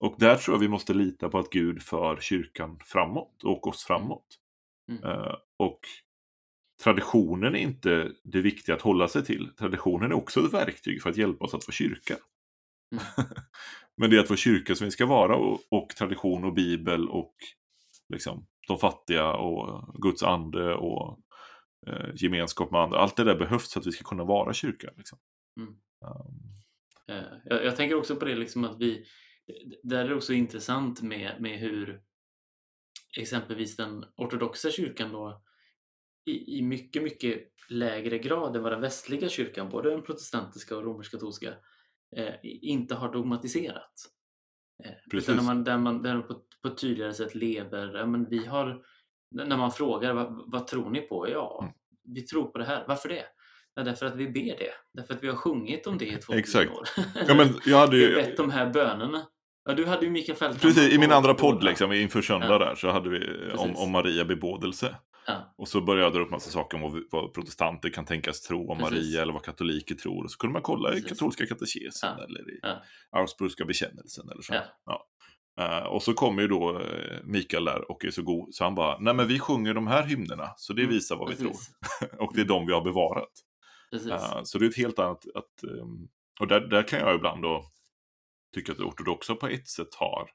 Och 0.00 0.16
där 0.18 0.36
tror 0.36 0.54
jag 0.54 0.60
vi 0.60 0.68
måste 0.68 0.94
lita 0.94 1.28
på 1.28 1.38
att 1.38 1.50
Gud 1.50 1.82
för 1.82 2.16
kyrkan 2.20 2.78
framåt 2.84 3.44
och 3.44 3.66
oss 3.66 3.84
framåt. 3.84 4.26
Mm. 4.90 5.04
Eh, 5.04 5.34
och 5.58 5.80
traditionen 6.84 7.54
är 7.54 7.58
inte 7.58 8.12
det 8.24 8.40
viktiga 8.40 8.74
att 8.74 8.82
hålla 8.82 9.08
sig 9.08 9.24
till. 9.24 9.50
Traditionen 9.58 10.10
är 10.10 10.16
också 10.16 10.40
ett 10.46 10.54
verktyg 10.54 11.02
för 11.02 11.10
att 11.10 11.16
hjälpa 11.16 11.44
oss 11.44 11.54
att 11.54 11.66
vara 11.68 11.72
kyrka. 11.74 12.16
Mm. 12.92 13.04
Men 14.00 14.10
det 14.10 14.16
är 14.16 14.20
att 14.20 14.30
vara 14.30 14.36
kyrka 14.36 14.74
som 14.74 14.84
vi 14.84 14.90
ska 14.90 15.06
vara 15.06 15.36
och, 15.36 15.60
och 15.68 15.88
tradition 15.88 16.44
och 16.44 16.54
bibel 16.54 17.08
och 17.08 17.34
liksom, 18.08 18.46
de 18.68 18.78
fattiga 18.78 19.32
och 19.32 19.94
Guds 20.02 20.22
ande 20.22 20.74
och 20.74 21.18
eh, 21.86 22.10
gemenskap 22.14 22.70
med 22.70 22.80
andra. 22.80 22.98
Allt 22.98 23.16
det 23.16 23.24
där 23.24 23.38
behövs 23.38 23.72
för 23.72 23.80
att 23.80 23.86
vi 23.86 23.92
ska 23.92 24.04
kunna 24.04 24.24
vara 24.24 24.52
kyrka. 24.52 24.90
Liksom. 24.96 25.18
Mm. 25.56 25.68
Um, 25.70 26.50
Jag, 27.44 27.64
jag 27.64 27.76
tänker 27.76 27.96
också 27.96 28.16
på 28.16 28.24
det 28.24 28.34
liksom 28.34 28.64
att 28.64 28.80
vi, 28.80 29.04
där 29.82 30.04
är 30.04 30.08
det 30.08 30.14
också 30.14 30.32
intressant 30.32 31.02
med, 31.02 31.36
med 31.40 31.58
hur, 31.58 32.00
exempelvis 33.18 33.76
den 33.76 34.04
ortodoxa 34.16 34.70
kyrkan 34.70 35.12
då 35.12 35.42
i, 36.24 36.58
i 36.58 36.62
mycket, 36.62 37.02
mycket 37.02 37.52
lägre 37.68 38.18
grad 38.18 38.56
än 38.56 38.62
vad 38.62 38.72
den 38.72 38.80
västliga 38.80 39.28
kyrkan, 39.28 39.70
både 39.70 39.90
den 39.90 40.02
protestantiska 40.02 40.76
och 40.76 40.84
romersk-katolska, 40.84 41.54
eh, 42.16 42.34
inte 42.42 42.94
har 42.94 43.12
dogmatiserat. 43.12 43.92
Eh, 44.84 44.90
Precis. 45.10 45.28
utan 45.28 45.36
när 45.44 45.54
man, 45.54 45.64
där 45.64 45.78
man, 45.78 46.02
där 46.02 46.14
man 46.14 46.22
på, 46.26 46.34
på 46.62 46.68
ett 46.68 46.78
tydligare 46.78 47.14
sätt 47.14 47.34
lever, 47.34 47.96
ja, 47.98 48.06
men 48.06 48.28
vi 48.30 48.46
har, 48.46 48.82
när 49.34 49.56
man 49.56 49.72
frågar 49.72 50.12
vad, 50.14 50.42
vad 50.46 50.66
tror 50.66 50.90
ni 50.90 51.00
på? 51.00 51.28
Ja, 51.30 51.58
Mm. 51.62 51.74
vi 52.14 52.22
tror 52.22 52.44
på 52.44 52.58
det 52.58 52.64
här. 52.64 52.84
Varför 52.88 53.08
det? 53.08 53.24
Ja, 53.74 53.82
därför 53.82 54.06
att 54.06 54.16
vi 54.16 54.26
ber 54.28 54.58
det. 54.58 54.72
Därför 54.94 55.14
att 55.14 55.22
vi 55.22 55.28
har 55.28 55.36
sjungit 55.36 55.86
om 55.86 55.98
det 55.98 56.04
i 56.06 56.10
2000 56.16 56.38
Exakt. 56.38 56.70
år. 56.70 56.88
Ja, 57.28 57.34
men 57.34 57.48
jag 57.66 57.78
hade 57.78 57.96
ju, 57.96 58.14
bett 58.14 58.36
de 58.36 58.50
här 58.50 58.70
bönerna. 58.70 59.22
Ja, 59.64 59.74
du 59.74 59.86
hade 59.86 60.04
ju 60.04 60.10
Mikael 60.10 60.38
Fälthammar 60.38 60.74
precis, 60.74 60.92
i 60.92 60.98
min 60.98 61.12
andra 61.12 61.34
podd 61.34 61.64
liksom, 61.64 61.92
inför 61.92 62.22
söndag 62.22 62.48
Ja. 62.48 62.58
där, 62.58 62.74
så 62.74 62.88
hade 62.90 63.10
vi 63.10 63.50
om, 63.56 63.76
om 63.76 63.90
Maria 63.90 64.24
bebådelse. 64.24 64.96
Ja, 65.26 65.54
Och 65.58 65.68
så 65.68 65.80
började 65.80 66.04
jag 66.06 66.12
dra 66.12 66.20
upp 66.20 66.30
massa 66.30 66.50
saker 66.50 66.82
om 66.82 66.92
vad, 66.92 67.02
vad 67.10 67.34
protestanter 67.34 67.90
kan 67.90 68.04
tänkas 68.04 68.40
tro 68.40 68.70
om 68.72 68.78
Precis. 68.78 68.92
Maria 68.92 69.22
eller 69.22 69.32
vad 69.32 69.42
katoliker 69.44 69.94
tror. 69.94 70.24
Och 70.24 70.30
så 70.30 70.38
kunde 70.38 70.52
man 70.52 70.62
kolla 70.62 70.88
i 70.90 70.92
Precis. 70.92 71.08
katolska 71.08 71.46
katekesen 71.46 72.14
Ja. 72.18 72.24
eller 72.24 72.50
i 72.50 72.58
Ja. 72.62 72.82
Augsburgska 73.10 73.64
bekännelsen 73.64 74.28
eller 74.30 74.42
så. 74.42 74.54
Ja. 74.84 75.06
Eh, 75.60 75.86
och 75.86 76.02
så 76.02 76.12
kommer 76.14 76.42
ju 76.42 76.48
då 76.48 76.80
eh, 76.80 77.18
Mikael 77.24 77.64
där 77.64 77.90
och 77.90 78.04
är 78.04 78.10
så 78.10 78.22
god 78.22 78.54
så 78.54 78.64
han 78.64 78.74
bara, 78.74 78.98
nej 78.98 79.14
men 79.14 79.28
vi 79.28 79.38
sjunger 79.38 79.74
de 79.74 79.86
här 79.86 80.02
hymnerna 80.02 80.50
så 80.56 80.72
det 80.72 80.82
Mm, 80.82 80.94
visar 80.94 81.16
vad 81.16 81.28
vi 81.30 81.36
precis. 81.36 81.70
tror. 82.00 82.20
och 82.22 82.32
det 82.34 82.40
är 82.40 82.44
de 82.44 82.66
vi 82.66 82.72
har 82.72 82.82
bevarat. 82.82 83.32
Eh, 84.10 84.42
så 84.44 84.58
det 84.58 84.66
är 84.66 84.70
ett 84.70 84.76
helt 84.76 84.98
annat, 84.98 85.24
att, 85.34 85.62
ehm, 85.62 86.08
och 86.40 86.46
där, 86.48 86.60
där 86.60 86.82
kan 86.88 86.98
jag 86.98 87.14
ibland 87.14 87.42
då 87.42 87.64
tycka 88.54 88.72
att 88.72 88.78
det 88.78 88.84
ortodoxa 88.84 89.34
på 89.34 89.46
ett 89.48 89.68
sätt 89.68 89.94
har, 89.94 90.30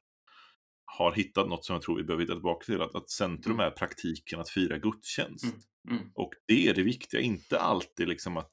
har 0.97 1.11
hittat 1.11 1.47
något 1.49 1.65
som 1.65 1.73
jag 1.73 1.81
tror 1.83 1.95
vi 1.97 2.03
behöver 2.03 2.23
hitta 2.23 2.33
tillbaka 2.33 2.65
till. 2.65 2.81
Att, 2.81 2.95
att 2.95 3.09
centrum 3.09 3.53
Mm. 3.55 3.65
är 3.67 3.71
praktiken 3.71 4.39
att 4.39 4.49
fira 4.49 4.77
gudstjänst. 4.77 5.43
Mm. 5.43 5.97
Mm. 5.97 6.11
Och 6.13 6.33
det 6.47 6.67
är 6.67 6.73
det 6.73 6.83
viktiga, 6.83 7.21
inte 7.21 7.59
alltid 7.59 8.07
liksom 8.07 8.37
att 8.37 8.51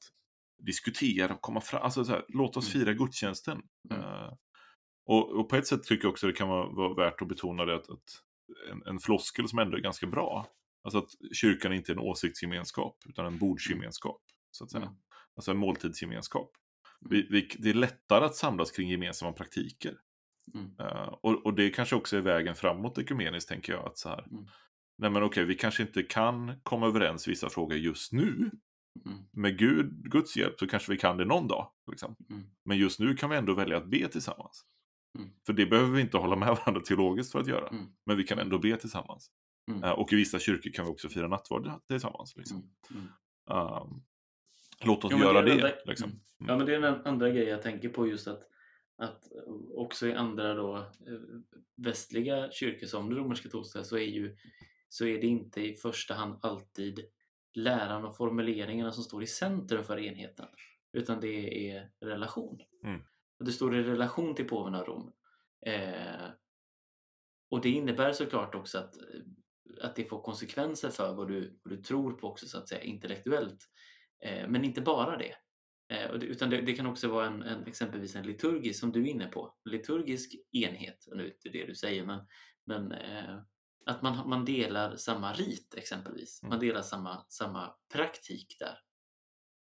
diskutera 0.65 1.33
och 1.33 1.41
komma 1.41 1.61
fram. 1.61 1.81
Alltså 1.83 2.05
så 2.05 2.11
här, 2.11 2.25
låt 2.27 2.57
oss 2.57 2.75
Mm. 2.75 2.85
fira 2.85 2.93
gudstjänsten. 2.93 3.61
Eh, 3.91 4.33
och, 5.05 5.31
och 5.31 5.49
på 5.49 5.55
ett 5.55 5.67
sätt 5.67 5.83
tycker 5.83 6.05
jag 6.05 6.11
också 6.11 6.27
det 6.27 6.33
kan 6.33 6.47
vara, 6.47 6.69
vara 6.69 6.93
värt 6.93 7.21
att 7.21 7.27
betona 7.27 7.65
det 7.65 7.75
att, 7.75 7.89
att 7.89 8.03
en, 8.71 8.83
en 8.85 8.99
floskel 8.99 9.47
som 9.49 9.59
ändå 9.59 9.77
är 9.77 9.81
ganska 9.81 10.07
bra. 10.07 10.47
Alltså 10.83 10.97
att 10.99 11.09
kyrkan 11.33 11.73
inte 11.73 11.91
är 11.91 11.93
en 11.95 11.99
åsiktsgemenskap 11.99 12.97
utan 13.09 13.25
en 13.25 13.37
bordsgemenskap. 13.37 14.21
Så 14.51 14.63
att 14.63 14.71
säga. 14.71 14.95
Alltså 15.35 15.51
en 15.51 15.57
måltidsgemenskap. 15.57 16.51
Vi, 17.09 17.27
vi, 17.29 17.49
det 17.59 17.69
är 17.69 17.73
lättare 17.73 18.25
att 18.25 18.35
samlas 18.35 18.71
kring 18.71 18.89
gemensamma 18.89 19.31
praktiker. 19.33 19.97
Mm. 20.53 20.71
Eh, 20.79 21.07
och, 21.21 21.45
och 21.45 21.53
det 21.53 21.69
kanske 21.69 21.95
också 21.95 22.17
är 22.17 22.21
vägen 22.21 22.55
framåt 22.55 22.97
ekumeniskt, 22.97 23.49
tänker 23.49 23.73
jag. 23.73 23.85
Att 23.85 23.97
så 23.97 24.09
här, 24.09 24.25
Mm. 24.31 24.45
nej 24.97 25.09
men 25.09 25.23
okej, 25.23 25.45
vi 25.45 25.55
kanske 25.55 25.83
inte 25.83 26.03
kan 26.03 26.53
komma 26.63 26.87
överens 26.87 27.27
i 27.27 27.31
vissa 27.31 27.49
frågor 27.49 27.77
just 27.77 28.11
nu. 28.13 28.51
Mm. 29.05 29.17
Med 29.31 29.57
Gud, 29.57 30.11
Guds 30.11 30.37
hjälp 30.37 30.59
så 30.59 30.67
kanske 30.67 30.91
vi 30.91 30.97
kan 30.97 31.17
det 31.17 31.25
någon 31.25 31.47
dag. 31.47 31.71
Liksom. 31.91 32.15
Mm. 32.29 32.43
Men 32.65 32.77
just 32.77 32.99
nu 32.99 33.15
kan 33.15 33.29
vi 33.29 33.35
ändå 33.35 33.53
välja 33.53 33.77
att 33.77 33.85
be 33.87 34.07
tillsammans. 34.07 34.65
Mm. 35.17 35.29
För 35.45 35.53
det 35.53 35.65
behöver 35.65 35.91
vi 35.91 36.01
inte 36.01 36.17
hålla 36.17 36.35
med 36.35 36.47
varandra 36.65 36.81
teologiskt 36.81 37.31
för 37.31 37.39
att 37.39 37.47
göra. 37.47 37.67
Mm. 37.67 37.85
Men 38.05 38.17
vi 38.17 38.23
kan 38.23 38.39
ändå 38.39 38.59
be 38.59 38.77
tillsammans. 38.77 39.31
Mm. 39.71 39.83
Eh, 39.83 39.91
och 39.91 40.13
i 40.13 40.15
vissa 40.15 40.39
kyrkor 40.39 40.69
kan 40.71 40.85
vi 40.85 40.91
också 40.91 41.09
fira 41.09 41.27
nattvard 41.27 41.71
tillsammans. 41.87 42.35
Liksom. 42.37 42.57
Um, 43.49 44.03
låt 44.85 45.03
oss 45.05 45.11
Jo, 45.13 45.19
göra 45.19 45.41
det 45.41 45.55
det. 45.55 45.61
där- 45.61 45.81
liksom. 45.85 46.11
Ja, 46.47 46.57
men 46.57 46.65
det 46.65 46.75
är 46.75 46.81
den 46.81 47.05
andra 47.05 47.29
grejen 47.29 47.49
jag 47.49 47.61
tänker 47.61 47.89
på 47.89 48.07
just 48.07 48.27
att, 48.27 48.41
att 48.97 49.31
också 49.75 50.07
i 50.07 50.13
andra 50.13 50.53
då 50.53 50.77
eh, 50.77 50.83
västliga 51.75 52.51
kyrkor 52.51 52.87
som 52.87 53.09
den 53.09 53.17
romersk-katolska 53.17 53.83
så 53.83 53.97
är 53.97 54.07
ju 54.07 54.37
så 54.89 55.05
är 55.05 55.21
det 55.21 55.27
inte 55.27 55.61
i 55.61 55.75
första 55.75 56.13
hand 56.13 56.39
alltid 56.41 57.05
läran 57.53 58.05
och 58.05 58.17
formuleringarna 58.17 58.91
som 58.91 59.03
står 59.03 59.23
i 59.23 59.27
centrum 59.27 59.83
för 59.83 59.99
enheten 59.99 60.47
utan 60.93 61.19
det 61.19 61.69
är 61.71 61.91
relation. 61.99 62.61
Mm. 62.83 63.01
Det 63.39 63.51
står 63.51 63.75
i 63.75 63.83
relation 63.83 64.35
till 64.35 64.47
påven 64.47 64.75
av 64.75 64.85
Rom. 64.85 65.13
Eh, 65.65 66.29
och 67.49 67.61
det 67.61 67.69
innebär 67.69 68.13
såklart 68.13 68.55
också 68.55 68.77
att, 68.77 68.95
att 69.81 69.95
det 69.95 70.05
får 70.05 70.21
konsekvenser 70.21 70.89
för 70.89 71.13
vad 71.13 71.27
du, 71.27 71.59
vad 71.63 71.73
du 71.73 71.83
tror 71.83 72.13
på 72.13 72.27
också 72.27 72.47
så 72.47 72.57
att 72.57 72.69
säga 72.69 72.81
intellektuellt. 72.81 73.69
Eh, 74.19 74.47
men 74.47 74.65
inte 74.65 74.81
bara 74.81 75.17
det. 75.17 75.35
Eh, 75.89 76.11
utan 76.13 76.49
det, 76.49 76.61
det 76.61 76.73
kan 76.73 76.85
också 76.85 77.07
vara 77.07 77.27
en, 77.27 77.41
en, 77.41 77.67
exempelvis 77.67 78.15
en 78.15 78.27
liturgisk, 78.27 78.79
som 78.79 78.91
du 78.91 79.01
är 79.01 79.07
inne 79.07 79.27
på, 79.27 79.55
liturgisk 79.65 80.35
enhet. 80.51 81.07
Nu 81.15 81.25
är 81.25 81.33
det 81.43 81.49
det 81.49 81.65
du 81.65 81.75
säger, 81.75 82.05
men, 82.05 82.19
men 82.65 82.91
eh, 82.91 83.39
att 83.85 84.01
man, 84.01 84.29
man 84.29 84.45
delar 84.45 84.95
samma 84.95 85.33
rit 85.33 85.75
exempelvis. 85.77 86.43
Man 86.43 86.59
delar 86.59 86.81
samma, 86.81 87.25
samma 87.29 87.75
praktik 87.93 88.55
där. 88.59 88.79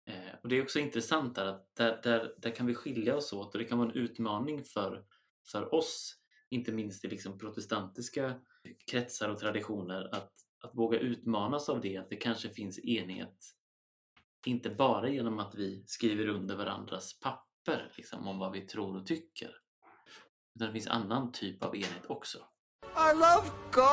Eh, 0.10 0.36
och 0.44 0.50
Det 0.50 0.58
är 0.58 0.64
också 0.64 0.80
intressant 0.80 1.36
där 1.36 1.46
att 1.46 1.76
där, 1.76 2.00
där, 2.04 2.36
där 2.38 2.56
kan 2.56 2.66
vi 2.66 2.76
skilja 2.76 3.16
oss 3.16 3.34
åt 3.34 3.54
och 3.54 3.60
det 3.60 3.66
kan 3.66 3.78
vara 3.78 3.90
en 3.90 3.96
utmaning 3.96 4.64
för, 4.64 5.06
för 5.52 5.74
oss, 5.76 6.16
inte 6.50 6.72
minst 6.72 7.06
i 7.06 7.08
liksom 7.08 7.38
protestantiska 7.38 8.42
kretsar 8.92 9.30
och 9.30 9.40
traditioner, 9.40 10.16
att, 10.16 10.32
att 10.62 10.76
våga 10.76 11.00
utmanas 11.00 11.70
av 11.70 11.82
det, 11.82 11.98
att 11.98 12.10
det 12.10 12.16
kanske 12.16 12.50
finns 12.50 12.80
enhet 12.80 13.38
inte 14.46 14.70
bara 14.70 15.10
genom 15.10 15.40
att 15.40 15.56
vi 15.56 15.84
skriver 15.86 16.28
under 16.28 16.56
varandras 16.56 17.20
papper 17.20 17.94
liksom, 17.98 18.28
om 18.28 18.40
vad 18.40 18.52
vi 18.52 18.62
tror 18.62 18.98
och 18.98 19.06
tycker. 19.08 19.52
Utan 20.56 20.68
det 20.68 20.74
finns 20.74 20.88
annan 20.88 21.32
typ 21.32 21.64
av 21.64 21.76
enhet 21.76 22.06
också. 22.08 22.38
I 22.84 23.14
love 23.14 23.50
gold. 23.72 23.92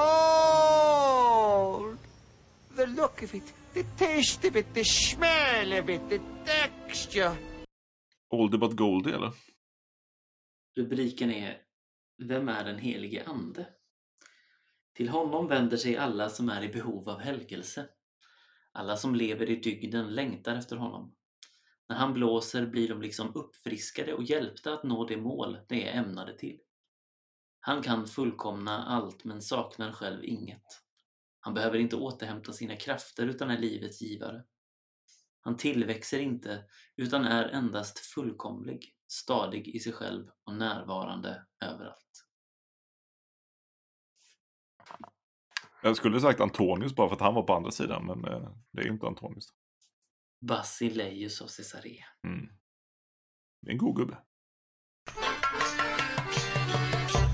The 2.77 2.87
look 2.87 3.23
of 3.23 3.35
it, 3.35 3.55
the 3.75 3.83
taste 3.83 4.49
of 4.49 4.57
it, 4.57 4.75
the 4.75 4.85
smell 4.85 5.83
of 5.83 5.89
it, 5.89 6.01
the 6.09 6.21
texture. 6.45 7.37
Oldie 8.31 8.59
but 8.59 8.77
Goldie 8.77 9.15
eller? 9.15 9.33
Rubriken 10.77 11.31
är 11.31 11.63
Vem 12.19 12.49
är 12.49 12.65
den 12.65 12.79
helige 12.79 13.25
Ande? 13.27 13.67
Till 14.95 15.09
honom 15.09 15.49
vänder 15.49 15.77
sig 15.77 15.97
alla 15.97 16.29
som 16.29 16.49
är 16.49 16.63
i 16.63 16.69
behov 16.69 17.09
av 17.09 17.21
helgelse. 17.21 17.89
Alla 18.77 18.97
som 18.97 19.15
lever 19.15 19.51
i 19.51 19.57
dygden 19.57 20.15
längtar 20.15 20.55
efter 20.55 20.77
honom. 20.77 21.15
När 21.89 21.97
han 21.97 22.15
blåser 22.15 22.67
blir 22.67 22.89
de 22.89 23.03
liksom 23.03 23.35
uppfriskade 23.35 24.15
och 24.15 24.23
hjälpta 24.23 24.75
att 24.75 24.85
nå 24.85 25.07
det 25.07 25.17
mål 25.17 25.59
de 25.69 25.89
är 25.89 25.93
ämnade 25.93 26.39
till. 26.39 26.59
Han 27.61 27.83
kan 27.83 28.07
fullkomna 28.07 28.85
allt 28.85 29.25
men 29.25 29.43
saknar 29.43 29.93
själv 29.93 30.25
inget. 30.25 30.83
Han 31.41 31.55
behöver 31.55 31.79
inte 31.79 31.97
återhämta 31.97 32.53
sina 32.53 32.77
krafter 32.77 33.27
utan 33.27 33.51
är 33.51 33.59
livets 33.59 34.03
givare. 34.03 34.45
Han 35.41 35.57
tillväxer 35.57 36.19
inte 36.19 36.65
utan 36.97 37.25
är 37.25 37.49
endast 37.49 37.99
fullkomlig, 37.99 38.95
stadig 39.09 39.69
i 39.69 39.81
sig 39.81 39.93
själv 39.93 40.31
och 40.45 40.55
närvarande 40.55 41.47
överallt. 41.65 42.26
Jag 45.87 45.97
skulle 45.97 46.21
sagt 46.21 46.41
Antonius 46.41 46.95
bara 46.95 47.09
för 47.09 47.15
att 47.15 47.21
han 47.21 47.35
var 47.35 47.43
på 47.43 47.55
andra 47.55 47.71
sidan, 47.71 48.07
men 48.07 48.25
eh, 48.25 48.51
det 48.73 48.83
är 48.83 48.89
inte 48.89 49.07
Antonius. 49.07 49.49
Basileus 50.41 51.43
av 51.43 51.47
Caesarea. 51.47 52.05
Mm. 52.27 52.49
Det 53.63 53.71
är 53.71 53.73
en 53.73 53.79
god 53.79 53.97
gubbe. 53.97 54.19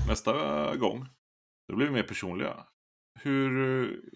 Nästa 0.07 0.75
gång, 0.75 1.05
då 1.67 1.75
blir 1.75 1.87
vi 1.87 1.93
mer 1.93 2.03
personliga. 2.03 2.67
Hur, 3.19 3.49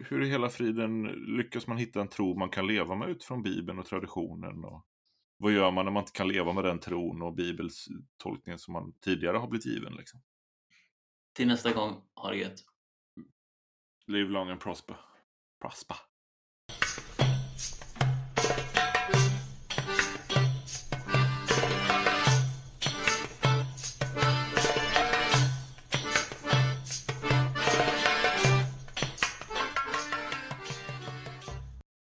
hur 0.10 0.24
i 0.24 0.30
hela 0.30 0.50
friden 0.50 1.04
lyckas 1.38 1.68
man 1.68 1.78
hitta 1.78 2.02
en 2.02 2.08
tro 2.08 2.40
man 2.40 2.50
kan 2.50 2.68
leva 2.68 2.96
med 2.96 3.10
utifrån 3.10 3.44
Bibeln 3.44 3.80
och 3.80 3.86
traditionen? 3.86 4.66
Och 4.66 4.86
vad 5.38 5.52
gör 5.52 5.72
man 5.72 5.86
när 5.86 5.92
man 5.92 6.04
inte 6.04 6.18
kan 6.18 6.28
leva 6.28 6.54
med 6.54 6.64
den 6.64 6.80
tron 6.80 7.22
och 7.22 7.36
Bibels 7.36 7.88
tolkning 8.18 8.58
som 8.58 8.74
man 8.74 8.94
tidigare 9.02 9.38
har 9.38 9.48
blivit 9.48 9.66
given? 9.66 9.96
Liksom? 9.96 10.22
Till 11.34 11.48
nästa 11.48 11.74
gång, 11.74 12.02
ha 12.16 12.30
det 12.30 12.38
gött. 12.38 12.64
Live 14.10 14.30
long 14.30 14.50
and 14.50 14.60
prosper. 14.60 14.96
Prosper. 15.60 15.96